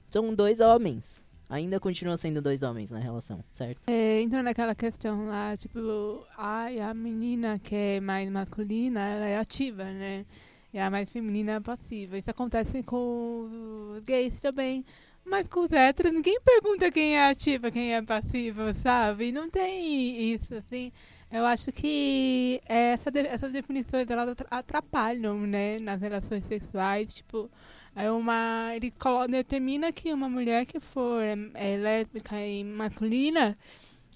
São 0.10 0.34
dois 0.34 0.62
homens 0.62 1.22
ainda 1.50 1.80
continuam 1.80 2.16
sendo 2.16 2.42
dois 2.42 2.62
homens 2.62 2.92
na 2.92 3.00
relação, 3.00 3.44
certo? 3.52 3.82
É, 3.88 4.22
então, 4.22 4.44
naquela 4.44 4.76
questão 4.76 5.26
lá, 5.26 5.58
tipo, 5.58 6.24
ai, 6.38 6.80
a 6.80 6.94
menina 6.94 7.58
que 7.58 7.76
é 7.76 8.00
mais 8.00 8.30
masculina, 8.30 9.00
ela 9.00 9.26
é 9.26 9.38
ativa, 9.38 9.84
né? 9.84 10.26
E 10.72 10.78
a 10.78 10.90
mais 10.92 11.10
feminina 11.10 11.54
é 11.54 11.60
passiva. 11.60 12.18
Isso 12.18 12.30
acontece 12.30 12.84
com 12.84 13.96
os 13.98 14.04
gays 14.04 14.40
também. 14.40 14.86
Mas 15.26 15.48
com 15.48 15.62
os 15.62 15.72
héteros, 15.72 16.12
ninguém 16.12 16.40
pergunta 16.42 16.92
quem 16.92 17.16
é 17.16 17.30
ativa, 17.30 17.72
quem 17.72 17.94
é 17.94 18.02
passiva, 18.02 18.74
sabe? 18.76 19.32
Não 19.32 19.50
tem 19.50 20.34
isso, 20.34 20.54
assim. 20.56 20.92
Eu 21.32 21.46
acho 21.46 21.72
que 21.72 22.62
essa, 22.66 23.12
essas 23.16 23.52
definições, 23.52 24.10
elas 24.10 24.36
atrapalham, 24.50 25.40
né? 25.46 25.80
Nas 25.80 26.02
relações 26.02 26.44
sexuais, 26.46 27.14
tipo 27.14 27.50
é 27.96 28.12
uma. 28.12 28.72
Ele 28.76 28.94
determina 29.30 29.92
que 29.92 30.14
uma 30.14 30.30
mulher 30.30 30.66
que 30.66 30.80
for 30.80 31.22
é, 31.22 31.36
é 31.54 31.78
lésbica 31.78 32.40
e 32.40 32.64
masculina, 32.64 33.58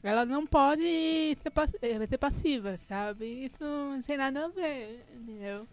ela 0.04 0.26
não 0.26 0.46
pode 0.46 0.82
ser, 0.82 1.52
eh, 1.82 2.08
ser 2.08 2.18
passiva, 2.18 2.78
sabe? 2.88 3.46
Isso 3.46 3.64
não 3.64 4.02
tem 4.02 4.18
nada 4.18 4.46
a 4.46 4.50
ver, 4.50 5.06
entendeu? 5.14 5.68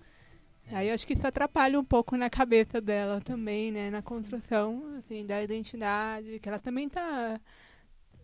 É. 0.71 0.77
Aí 0.77 0.89
eu 0.89 0.95
acho 0.95 1.07
que 1.07 1.15
isso 1.15 1.27
atrapalha 1.27 1.79
um 1.79 1.85
pouco 1.85 2.17
na 2.17 2.31
cabeça 2.31 2.81
dela 2.81 3.21
também, 3.21 3.73
né? 3.73 3.91
Na 3.91 4.03
construção 4.03 4.83
assim, 4.99 5.27
da 5.27 5.43
identidade, 5.43 6.39
que 6.39 6.49
ela 6.49 6.59
também 6.59 6.89
tá 6.89 7.41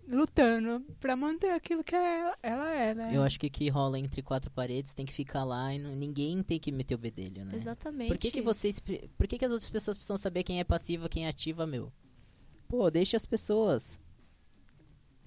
lutando 0.09 0.85
para 1.01 1.17
manter 1.17 1.51
aquilo 1.51 1.83
que 1.83 1.95
ela, 1.95 2.37
ela 2.43 2.71
é, 2.75 2.95
né? 2.95 3.11
Eu 3.15 3.23
acho 3.23 3.39
que 3.39 3.47
o 3.47 3.51
que 3.51 3.69
rola 3.69 3.99
entre 3.99 4.23
quatro 4.23 4.51
paredes 4.51 4.95
tem 4.95 5.05
que 5.05 5.13
ficar 5.13 5.45
lá 5.45 5.75
e 5.75 5.79
não, 5.79 5.95
ninguém 5.95 6.43
tem 6.43 6.59
que 6.59 6.71
meter 6.71 6.95
o 6.95 6.99
bedelho, 6.99 7.45
né? 7.45 7.55
Exatamente. 7.55 8.09
Por 8.09 8.18
que, 8.18 8.30
que 8.30 8.41
vocês. 8.41 8.80
Por 8.80 9.26
que, 9.26 9.39
que 9.39 9.45
as 9.45 9.53
outras 9.53 9.71
pessoas 9.71 9.97
precisam 9.97 10.17
saber 10.17 10.43
quem 10.43 10.61
é 10.61 10.64
passiva, 10.64 11.09
quem 11.09 11.26
é 11.26 11.29
ativa, 11.29 11.67
meu? 11.67 11.93
Pô, 12.68 12.91
deixa 12.91 13.17
as 13.17 13.26
pessoas. 13.26 14.01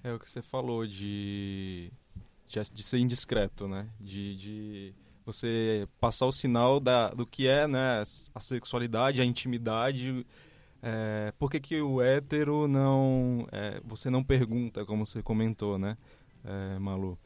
É 0.02 0.12
o 0.12 0.18
que 0.18 0.28
você 0.28 0.42
falou 0.42 0.86
de. 0.86 1.92
de, 2.46 2.60
de 2.72 2.82
ser 2.82 2.98
indiscreto, 2.98 3.68
né? 3.68 3.88
De, 4.00 4.36
de 4.36 4.94
você 5.24 5.86
passar 6.00 6.26
o 6.26 6.32
sinal 6.32 6.80
da, 6.80 7.10
do 7.10 7.26
que 7.26 7.46
é 7.46 7.66
né, 7.66 8.02
a 8.34 8.40
sexualidade, 8.40 9.20
a 9.20 9.24
intimidade 9.24 10.26
é, 10.82 11.32
por 11.38 11.50
que, 11.50 11.60
que 11.60 11.80
o 11.80 12.00
hétero 12.00 12.66
não. 12.66 13.46
É, 13.52 13.80
você 13.84 14.08
não 14.08 14.22
pergunta, 14.24 14.84
como 14.84 15.04
você 15.04 15.22
comentou, 15.22 15.78
né, 15.78 15.96
é, 16.44 16.78
Malu? 16.78 17.18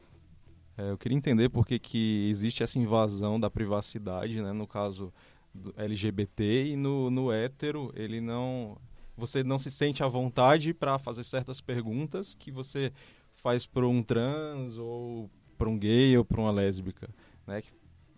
É, 0.77 0.91
eu 0.91 0.97
queria 0.97 1.17
entender 1.17 1.49
por 1.49 1.65
que, 1.65 1.79
que 1.79 2.27
existe 2.29 2.63
essa 2.63 2.77
invasão 2.77 3.39
da 3.39 3.49
privacidade, 3.49 4.41
né, 4.41 4.51
no 4.51 4.67
caso 4.67 5.13
do 5.53 5.73
LGBT, 5.77 6.71
e 6.71 6.75
no, 6.75 7.09
no 7.09 7.31
hétero 7.31 7.91
ele 7.95 8.19
não. 8.19 8.77
Você 9.17 9.41
não 9.41 9.57
se 9.57 9.71
sente 9.71 10.03
à 10.03 10.07
vontade 10.07 10.73
para 10.73 10.99
fazer 10.99 11.23
certas 11.23 11.61
perguntas 11.61 12.35
que 12.35 12.51
você 12.51 12.91
faz 13.33 13.65
para 13.65 13.87
um 13.87 14.03
trans 14.03 14.77
ou 14.77 15.29
para 15.57 15.69
um 15.69 15.79
gay 15.79 16.17
ou 16.17 16.25
para 16.25 16.41
uma 16.41 16.51
lésbica, 16.51 17.07
né? 17.47 17.61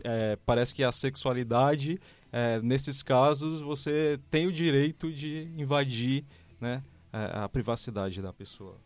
É, 0.04 0.36
parece 0.38 0.74
que 0.74 0.84
a 0.84 0.92
sexualidade 0.92 2.00
é, 2.38 2.62
nesses 2.62 3.02
casos 3.02 3.62
você 3.62 4.20
tem 4.30 4.46
o 4.46 4.52
direito 4.52 5.12
de 5.12 5.52
invadir 5.58 6.24
né, 6.62 6.84
a, 7.12 7.46
a 7.46 7.50
privacidade 7.50 8.22
da 8.22 8.32
pessoa. 8.32 8.80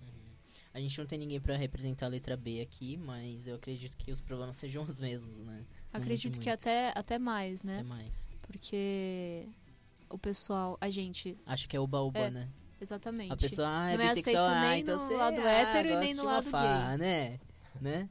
Uhum. 0.00 0.32
A 0.72 0.78
gente 0.78 0.96
não 0.96 1.04
tem 1.04 1.18
ninguém 1.18 1.40
para 1.40 1.56
representar 1.56 2.06
a 2.06 2.08
letra 2.08 2.36
B 2.36 2.60
aqui, 2.60 2.96
mas 2.96 3.48
eu 3.48 3.56
acredito 3.56 3.96
que 3.96 4.12
os 4.12 4.20
problemas 4.20 4.54
sejam 4.58 4.84
os 4.84 5.00
mesmos, 5.00 5.38
né? 5.38 5.64
Acredito 5.92 6.38
que 6.38 6.48
até, 6.48 6.92
até 6.94 7.18
mais, 7.18 7.64
né? 7.64 7.80
Até 7.80 7.88
mais. 7.88 8.28
Porque 8.42 9.48
o 10.08 10.16
pessoal, 10.16 10.78
a 10.80 10.88
gente... 10.88 11.36
Acha 11.44 11.66
que 11.66 11.76
é 11.76 11.80
uba-uba, 11.80 12.18
é, 12.20 12.30
né? 12.30 12.48
Exatamente. 12.80 13.32
A 13.32 13.36
pessoa 13.36 13.68
ah, 13.68 13.90
é 13.90 13.96
não 13.96 14.04
é 14.04 14.10
aceito 14.10 14.38
ah, 14.38 14.60
nem 14.60 14.80
então 14.80 15.08
no 15.08 15.16
lado 15.16 15.40
ah, 15.40 15.50
hétero 15.50 15.88
e 15.88 15.96
nem 15.96 16.14
no 16.14 16.24
lado 16.24 16.50
gay. 16.50 16.98
né? 16.98 17.40
né? 17.80 18.08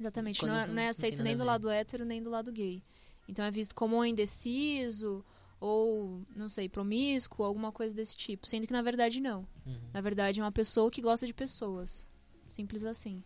Exatamente, 0.00 0.44
não 0.44 0.54
é, 0.56 0.66
não- 0.66 0.74
não 0.74 0.82
é 0.82 0.88
aceito 0.88 1.22
nem 1.22 1.36
do 1.36 1.44
lado 1.44 1.70
hétero, 1.70 2.04
nem 2.04 2.20
do 2.20 2.30
lado 2.30 2.50
gay. 2.50 2.82
Então 3.28 3.44
é 3.44 3.50
visto 3.50 3.74
como 3.74 3.96
ou 3.96 4.04
indeciso, 4.04 5.24
ou, 5.60 6.22
não 6.34 6.48
sei, 6.48 6.68
promíscuo, 6.68 7.44
alguma 7.44 7.72
coisa 7.72 7.94
desse 7.94 8.16
tipo. 8.16 8.46
Sendo 8.46 8.66
que 8.66 8.72
na 8.72 8.82
verdade 8.82 9.20
não. 9.20 9.46
Uhum. 9.66 9.80
Na 9.92 10.00
verdade 10.00 10.40
é 10.40 10.42
uma 10.44 10.52
pessoa 10.52 10.90
que 10.90 11.00
gosta 11.00 11.26
de 11.26 11.32
pessoas. 11.32 12.08
Simples 12.48 12.84
assim. 12.84 13.22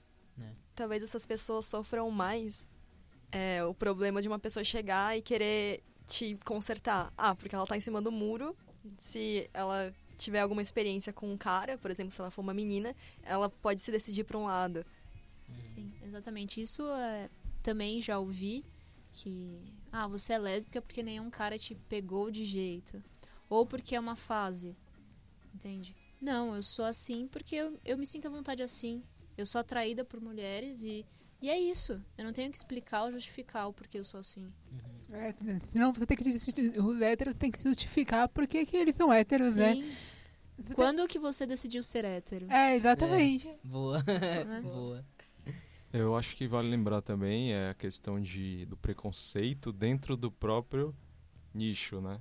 Talvez 0.74 1.02
essas 1.02 1.26
pessoas 1.26 1.66
sofram 1.66 2.08
mais 2.08 2.68
é, 3.32 3.64
o 3.64 3.74
problema 3.74 4.22
de 4.22 4.28
uma 4.28 4.38
pessoa 4.38 4.62
chegar 4.62 5.18
e 5.18 5.20
querer 5.20 5.82
te 6.06 6.38
consertar. 6.44 7.12
Ah, 7.18 7.34
porque 7.34 7.52
ela 7.52 7.66
tá 7.66 7.76
em 7.76 7.80
cima 7.80 8.00
do 8.00 8.12
muro. 8.12 8.56
Se 8.96 9.50
ela 9.52 9.92
tiver 10.16 10.40
alguma 10.40 10.62
experiência 10.62 11.12
com 11.12 11.32
um 11.32 11.36
cara, 11.36 11.76
por 11.78 11.90
exemplo, 11.90 12.12
se 12.12 12.20
ela 12.20 12.30
for 12.30 12.42
uma 12.42 12.54
menina, 12.54 12.94
ela 13.24 13.48
pode 13.48 13.80
se 13.80 13.90
decidir 13.90 14.22
pra 14.22 14.38
um 14.38 14.44
lado. 14.44 14.86
Sim, 15.60 15.92
exatamente. 16.04 16.60
Isso 16.60 16.86
é, 16.92 17.28
também 17.60 18.00
já 18.00 18.18
ouvi 18.20 18.64
que 19.10 19.60
ah, 19.92 20.06
você 20.06 20.34
é 20.34 20.38
lésbica 20.38 20.82
porque 20.82 21.02
nenhum 21.02 21.30
cara 21.30 21.58
te 21.58 21.74
pegou 21.74 22.30
de 22.30 22.44
jeito. 22.44 23.02
Ou 23.48 23.66
porque 23.66 23.94
é 23.94 24.00
uma 24.00 24.16
fase. 24.16 24.76
Entende? 25.54 25.94
Não, 26.20 26.54
eu 26.54 26.62
sou 26.62 26.84
assim 26.84 27.26
porque 27.28 27.56
eu, 27.56 27.78
eu 27.84 27.96
me 27.96 28.06
sinto 28.06 28.26
à 28.26 28.30
vontade 28.30 28.62
assim. 28.62 29.02
Eu 29.36 29.46
sou 29.46 29.60
atraída 29.60 30.04
por 30.04 30.20
mulheres 30.20 30.82
e, 30.82 31.06
e 31.40 31.48
é 31.48 31.58
isso. 31.58 32.02
Eu 32.16 32.24
não 32.24 32.32
tenho 32.32 32.50
que 32.50 32.56
explicar 32.56 33.04
ou 33.04 33.12
justificar 33.12 33.68
o 33.68 33.72
porquê 33.72 33.98
eu 33.98 34.04
sou 34.04 34.20
assim. 34.20 34.52
É, 35.12 35.34
senão 35.70 35.92
você 35.92 36.04
tem 36.04 36.16
que 36.16 36.80
os 36.80 37.00
héteros 37.00 37.34
têm 37.34 37.50
que 37.50 37.62
justificar 37.62 38.28
por 38.28 38.46
que 38.46 38.66
eles 38.76 38.94
são 38.94 39.12
héteros, 39.12 39.56
né? 39.56 39.74
Sim. 39.74 39.92
Quando 40.74 41.06
que 41.06 41.18
você 41.18 41.46
decidiu 41.46 41.82
ser 41.82 42.04
hétero? 42.04 42.50
É, 42.50 42.74
exatamente. 42.74 43.48
Boa. 43.62 44.02
Né? 44.02 44.60
Boa. 44.62 45.04
Eu 45.92 46.16
acho 46.16 46.36
que 46.36 46.46
vale 46.46 46.68
lembrar 46.68 47.00
também 47.00 47.52
é 47.52 47.70
a 47.70 47.74
questão 47.74 48.20
de, 48.20 48.66
do 48.66 48.76
preconceito 48.76 49.72
dentro 49.72 50.16
do 50.16 50.30
próprio 50.30 50.94
nicho, 51.54 52.00
né? 52.00 52.20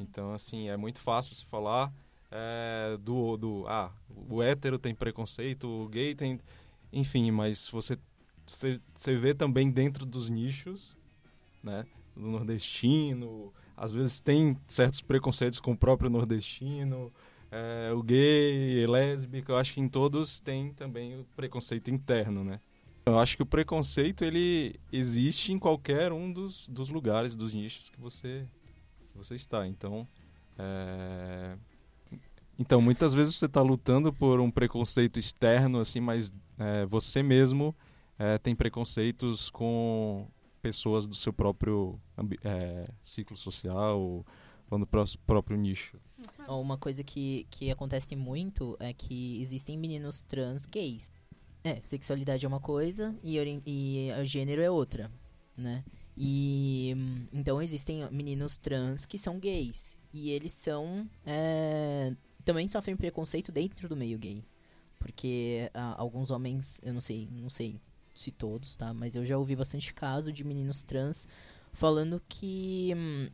Então, 0.00 0.32
assim, 0.32 0.68
é 0.68 0.76
muito 0.76 1.00
fácil 1.00 1.34
você 1.34 1.44
falar 1.44 1.92
é, 2.30 2.96
do, 3.00 3.36
do... 3.36 3.64
Ah, 3.66 3.92
o 4.30 4.40
hétero 4.40 4.78
tem 4.78 4.94
preconceito, 4.94 5.66
o 5.66 5.88
gay 5.88 6.14
tem... 6.14 6.38
Enfim, 6.92 7.32
mas 7.32 7.68
você, 7.68 7.98
você, 8.46 8.80
você 8.94 9.16
vê 9.16 9.34
também 9.34 9.68
dentro 9.68 10.06
dos 10.06 10.28
nichos, 10.28 10.96
né? 11.60 11.84
Do 12.14 12.22
nordestino, 12.28 13.52
às 13.76 13.92
vezes 13.92 14.20
tem 14.20 14.56
certos 14.68 15.00
preconceitos 15.00 15.58
com 15.58 15.72
o 15.72 15.76
próprio 15.76 16.08
nordestino, 16.08 17.12
é, 17.50 17.92
o 17.92 18.02
gay, 18.02 18.86
lésbico, 18.86 19.50
eu 19.50 19.56
acho 19.56 19.74
que 19.74 19.80
em 19.80 19.88
todos 19.88 20.38
tem 20.38 20.72
também 20.74 21.18
o 21.18 21.24
preconceito 21.34 21.90
interno, 21.90 22.44
né? 22.44 22.60
Eu 23.08 23.18
acho 23.18 23.36
que 23.36 23.42
o 23.42 23.46
preconceito 23.46 24.24
ele 24.24 24.78
existe 24.92 25.52
em 25.52 25.58
qualquer 25.58 26.12
um 26.12 26.32
dos, 26.32 26.68
dos 26.68 26.90
lugares, 26.90 27.34
dos 27.34 27.52
nichos 27.52 27.90
que 27.90 28.00
você 28.00 28.46
que 29.08 29.16
você 29.16 29.34
está. 29.34 29.66
Então, 29.66 30.06
é... 30.58 31.56
então 32.58 32.80
muitas 32.80 33.14
vezes 33.14 33.34
você 33.36 33.46
está 33.46 33.62
lutando 33.62 34.12
por 34.12 34.40
um 34.40 34.50
preconceito 34.50 35.18
externo, 35.18 35.80
assim, 35.80 36.00
mas 36.00 36.32
é, 36.58 36.84
você 36.86 37.22
mesmo 37.22 37.74
é, 38.18 38.36
tem 38.38 38.54
preconceitos 38.54 39.48
com 39.50 40.28
pessoas 40.60 41.06
do 41.06 41.14
seu 41.14 41.32
próprio 41.32 41.98
é, 42.44 42.88
ciclo 43.00 43.36
social 43.36 44.00
ou, 44.00 44.86
pró- 44.86 45.04
próprio 45.26 45.56
nicho. 45.56 45.96
Uma 46.48 46.76
coisa 46.76 47.04
que, 47.04 47.46
que 47.50 47.70
acontece 47.70 48.16
muito 48.16 48.76
é 48.80 48.92
que 48.92 49.40
existem 49.40 49.78
meninos 49.78 50.24
trans 50.24 50.66
gays. 50.66 51.10
É, 51.64 51.80
sexualidade 51.82 52.44
é 52.44 52.48
uma 52.48 52.60
coisa 52.60 53.14
e, 53.22 53.36
e 53.66 54.24
gênero 54.24 54.62
é 54.62 54.70
outra, 54.70 55.10
né? 55.56 55.84
E 56.16 56.94
então 57.32 57.62
existem 57.62 58.08
meninos 58.10 58.58
trans 58.58 59.04
que 59.06 59.18
são 59.18 59.38
gays. 59.38 59.96
E 60.12 60.30
eles 60.30 60.52
são. 60.52 61.08
é, 61.24 62.14
também 62.44 62.66
sofrem 62.66 62.96
preconceito 62.96 63.52
dentro 63.52 63.88
do 63.88 63.96
meio 63.96 64.18
gay. 64.18 64.44
Porque 64.98 65.70
ah, 65.74 65.94
alguns 65.98 66.30
homens, 66.30 66.80
eu 66.82 66.92
não 66.92 67.00
sei, 67.00 67.28
não 67.30 67.50
sei 67.50 67.80
se 68.14 68.32
todos, 68.32 68.76
tá? 68.76 68.92
Mas 68.92 69.14
eu 69.14 69.24
já 69.24 69.38
ouvi 69.38 69.54
bastante 69.54 69.94
caso 69.94 70.32
de 70.32 70.42
meninos 70.42 70.82
trans 70.82 71.28
falando 71.72 72.20
que 72.28 72.92
hum, 72.96 73.28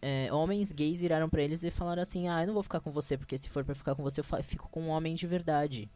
é, 0.00 0.32
homens 0.32 0.72
gays 0.72 1.00
viraram 1.00 1.28
pra 1.28 1.42
eles 1.42 1.62
e 1.62 1.70
falaram 1.70 2.00
assim: 2.00 2.28
Ah, 2.28 2.42
eu 2.42 2.46
não 2.46 2.54
vou 2.54 2.62
ficar 2.62 2.80
com 2.80 2.90
você, 2.90 3.18
porque 3.18 3.36
se 3.36 3.50
for 3.50 3.64
pra 3.64 3.74
ficar 3.74 3.94
com 3.94 4.02
você, 4.02 4.20
eu 4.20 4.24
fico 4.42 4.68
com 4.70 4.82
um 4.82 4.88
homem 4.88 5.14
de 5.14 5.26
verdade. 5.26 5.90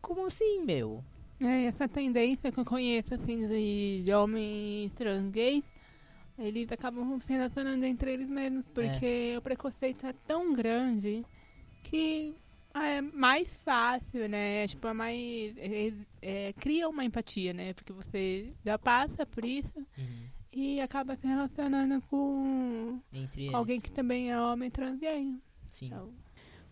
Como 0.00 0.26
assim, 0.26 0.64
meu? 0.64 1.04
É, 1.40 1.64
essa 1.64 1.88
tendência 1.88 2.50
que 2.50 2.58
eu 2.58 2.64
conheço, 2.64 3.14
assim, 3.14 3.46
de, 3.46 4.02
de 4.04 4.12
homens 4.12 4.92
trans 4.92 5.30
gays, 5.30 5.62
eles 6.38 6.70
acabam 6.70 7.20
se 7.20 7.32
relacionando 7.32 7.84
entre 7.84 8.12
eles 8.12 8.28
mesmos, 8.28 8.64
porque 8.74 9.36
o 9.36 9.42
preconceito 9.42 10.06
é 10.06 10.12
tão 10.26 10.52
grande 10.52 11.24
que 11.82 12.34
ah, 12.74 12.86
é 12.86 13.00
mais 13.00 13.52
fácil, 13.62 14.28
né? 14.28 14.66
Tipo, 14.68 14.88
é 14.88 14.92
mais. 14.92 15.56
é- 15.56 15.92
é, 16.22 16.52
cria 16.54 16.88
uma 16.88 17.04
empatia, 17.04 17.52
né? 17.52 17.72
Porque 17.72 17.92
você 17.92 18.52
já 18.64 18.78
passa 18.78 19.24
por 19.26 19.44
isso 19.44 19.86
e 20.52 20.80
acaba 20.80 21.16
se 21.16 21.26
relacionando 21.26 22.00
com, 22.02 23.00
alguém 23.54 23.80
que 23.80 23.90
também 23.90 24.30
é 24.30 24.40
homem 24.40 24.70
trans 24.70 24.98
gay. 24.98 25.40
Sim. 25.68 25.86
Então, 25.86 26.12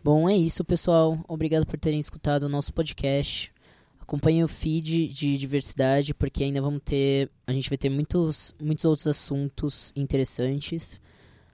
Bom, 0.07 0.28
é 0.28 0.37
isso, 0.37 0.65
pessoal. 0.65 1.19
Obrigado 1.27 1.66
por 1.66 1.77
terem 1.81 1.99
escutado 1.99 2.45
o 2.45 2.49
nosso 2.49 2.73
podcast. 2.73 3.53
Acompanhe 3.99 4.45
o 4.45 4.47
feed 4.47 5.09
de 5.09 5.37
diversidade, 5.37 6.15
porque 6.15 6.45
ainda 6.45 6.62
vamos 6.62 6.81
ter. 6.85 7.28
A 7.45 7.53
gente 7.53 7.69
vai 7.69 7.77
ter 7.77 7.91
muitos, 7.91 8.55
muitos 8.62 8.85
outros 8.85 9.09
assuntos 9.09 9.93
interessantes. 9.97 11.01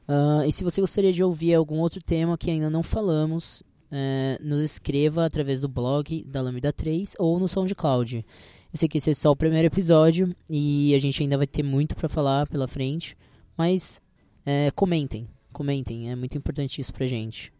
Ah, 0.07 0.45
e 0.47 0.53
se 0.53 0.63
você 0.63 0.83
gostaria 0.83 1.15
de 1.15 1.25
ouvir 1.25 1.55
algum 1.55 1.79
outro 1.79 2.03
tema 2.03 2.37
que 2.37 2.51
ainda 2.51 2.69
não 2.69 2.83
falamos, 2.83 3.63
eh, 3.91 4.39
nos 4.43 4.61
escreva 4.61 5.25
através 5.25 5.63
do 5.63 5.69
blog 5.69 6.23
da 6.25 6.43
Lambda 6.43 6.75
3 6.75 7.17
ou 7.19 7.41
no 7.41 7.49
SoundCloud. 7.49 8.23
Esse 8.71 9.11
é 9.11 9.15
só 9.15 9.31
o 9.31 9.37
primeiro 9.37 9.69
episódio 9.69 10.37
e 10.51 10.95
a 10.95 10.99
gente 10.99 11.23
ainda 11.23 11.39
vai 11.39 11.47
ter 11.47 11.63
muito 11.63 11.97
para 11.97 12.07
falar 12.07 12.47
pela 12.47 12.69
frente, 12.69 13.17
mas 13.57 14.03
eh, 14.45 14.71
comentem, 14.73 15.27
comentem, 15.55 16.11
é 16.11 16.15
muito 16.15 16.37
importante 16.37 16.83
isso 16.83 16.93
pra 16.93 17.07
gente. 17.07 17.51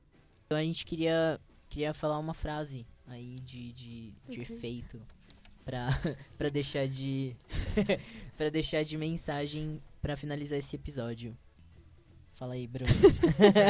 Então 0.53 0.61
a 0.61 0.65
gente 0.65 0.85
queria, 0.85 1.41
queria 1.67 1.95
falar 1.95 2.19
uma 2.19 2.35
frase 2.35 2.87
aí 3.07 3.41
de, 3.41 3.73
de, 3.73 4.15
de 4.29 4.41
Ok. 4.41 4.43
efeito 4.43 5.01
pra, 5.65 5.89
pra 6.37 6.51
deixar 6.51 6.87
de 6.87 7.35
para 8.37 8.51
deixar 8.51 8.85
de 8.85 8.99
mensagem 8.99 9.81
pra 10.03 10.15
finalizar 10.15 10.59
esse 10.59 10.77
episódio. 10.77 11.35
Fala 12.35 12.53
aí, 12.53 12.67
Bruno. 12.67 12.93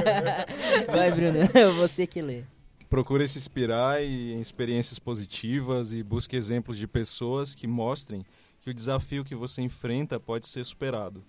Vai, 0.93 1.13
Bruno, 1.13 1.39
você 1.77 2.05
que 2.05 2.21
lê. 2.21 2.43
Procure 2.91 3.29
se 3.29 3.39
inspirar 3.39 4.03
em 4.03 4.41
experiências 4.41 4.99
positivas 4.99 5.93
e 5.93 6.03
busque 6.03 6.35
exemplos 6.35 6.77
de 6.77 6.89
pessoas 6.89 7.55
que 7.55 7.69
mostrem 7.69 8.27
que 8.59 8.71
o 8.71 8.75
desafio 8.75 9.25
que 9.25 9.37
você 9.37 9.63
enfrenta 9.63 10.19
pode 10.19 10.49
ser 10.49 10.65
superado. 10.65 11.25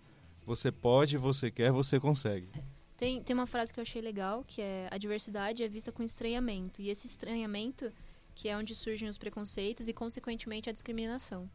Você 0.48 0.72
pode, 0.72 1.16
você 1.16 1.52
quer, 1.52 1.72
você 1.72 2.00
consegue. 2.00 2.50
Tem, 2.96 3.22
tem 3.24 3.34
uma 3.34 3.48
frase 3.48 3.74
que 3.74 3.80
eu 3.80 3.82
achei 3.82 4.02
legal, 4.02 4.44
que 4.44 4.62
é 4.62 4.88
a 4.92 4.98
diversidade 4.98 5.64
é 5.64 5.68
vista 5.68 5.92
com 5.92 6.04
estranhamento. 6.04 6.82
E 6.82 6.90
esse 6.90 7.08
estranhamento 7.08 7.92
que 8.36 8.50
é 8.50 8.58
onde 8.58 8.74
surgem 8.74 9.08
os 9.08 9.18
preconceitos 9.18 9.88
e, 9.88 9.94
consequentemente, 9.94 10.70
a 10.70 10.74
discriminação. 10.74 11.50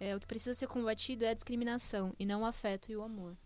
É, 0.00 0.14
o 0.14 0.20
que 0.20 0.26
precisa 0.26 0.54
ser 0.54 0.68
combatido 0.68 1.24
é 1.24 1.30
a 1.30 1.34
discriminação 1.34 2.14
e 2.18 2.24
não 2.24 2.42
o 2.42 2.46
afeto 2.46 2.90
e 2.90 2.96
o 2.96 3.02
amor. 3.02 3.36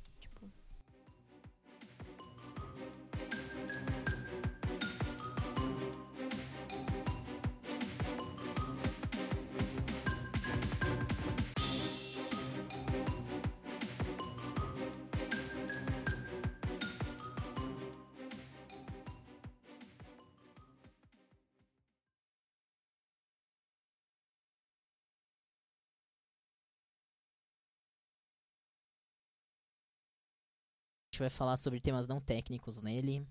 Gente 31.12 31.18
vai 31.18 31.28
falar 31.28 31.58
sobre 31.58 31.78
temas 31.78 32.08
não 32.08 32.18
técnicos 32.18 32.80
nele. 32.80 33.26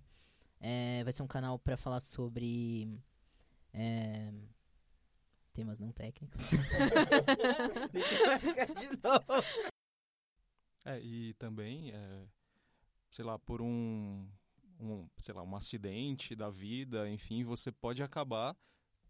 É, 0.60 1.04
vai 1.04 1.12
ser 1.12 1.24
um 1.24 1.28
canal 1.28 1.58
pra 1.58 1.76
falar 1.76 2.00
sobre 2.00 2.88
é, 3.74 4.32
temas 5.52 5.80
não 5.80 5.92
técnicos. 5.92 6.40
Deixa 7.92 8.16
eu 8.16 8.28
marcar 8.28 8.74
de 8.76 8.88
novo. 9.02 9.72
É, 10.86 11.00
e 11.00 11.34
também, 11.34 11.90
é, 11.92 12.28
sei 13.10 13.26
lá, 13.26 13.40
por 13.40 13.64
um, 13.64 14.30
um, 14.80 15.10
sei 15.18 15.34
lá, 15.34 15.42
um 15.42 15.56
acidente 15.56 16.36
da 16.36 16.52
vida, 16.52 17.10
enfim, 17.10 17.44
você 17.44 17.72
pode 17.72 18.04
acabar 18.04 18.56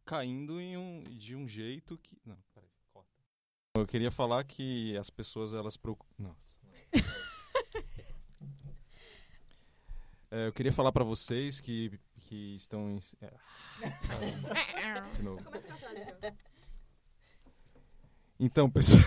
caindo 0.05 0.61
em 0.61 0.77
um, 0.77 1.03
de 1.03 1.35
um 1.35 1.45
jeito 1.45 1.97
que... 1.97 2.17
Não, 2.25 2.37
peraí, 2.53 2.71
corta. 2.89 3.21
Eu 3.75 3.85
queria 3.85 4.11
falar 4.11 4.45
que 4.45 4.95
as 4.95 5.09
pessoas 5.09 5.53
elas 5.53 5.75
procuram. 5.75 6.13
Nossa. 6.17 6.60
É, 10.31 10.47
eu 10.47 10.53
queria 10.53 10.71
falar 10.71 10.93
para 10.93 11.03
vocês 11.03 11.59
que, 11.59 11.91
que 12.15 12.55
estão. 12.55 12.89
Em... 12.89 12.99
É. 13.21 15.01
De 15.15 15.23
novo. 15.23 15.41
Então, 18.39 18.71
pessoal. 18.71 19.03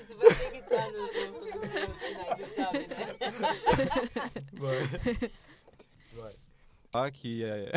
Isso 0.00 0.16
vai 0.16 0.34
ter 0.34 0.50
que 0.52 0.58
estar 0.58 0.88
no, 0.92 1.02
no, 1.02 1.08
sabe, 2.56 2.86
né? 2.86 2.96
Vai. 4.52 4.78
Vai. 6.14 6.34
Ah, 6.94 7.10
que 7.10 7.44
é. 7.44 7.72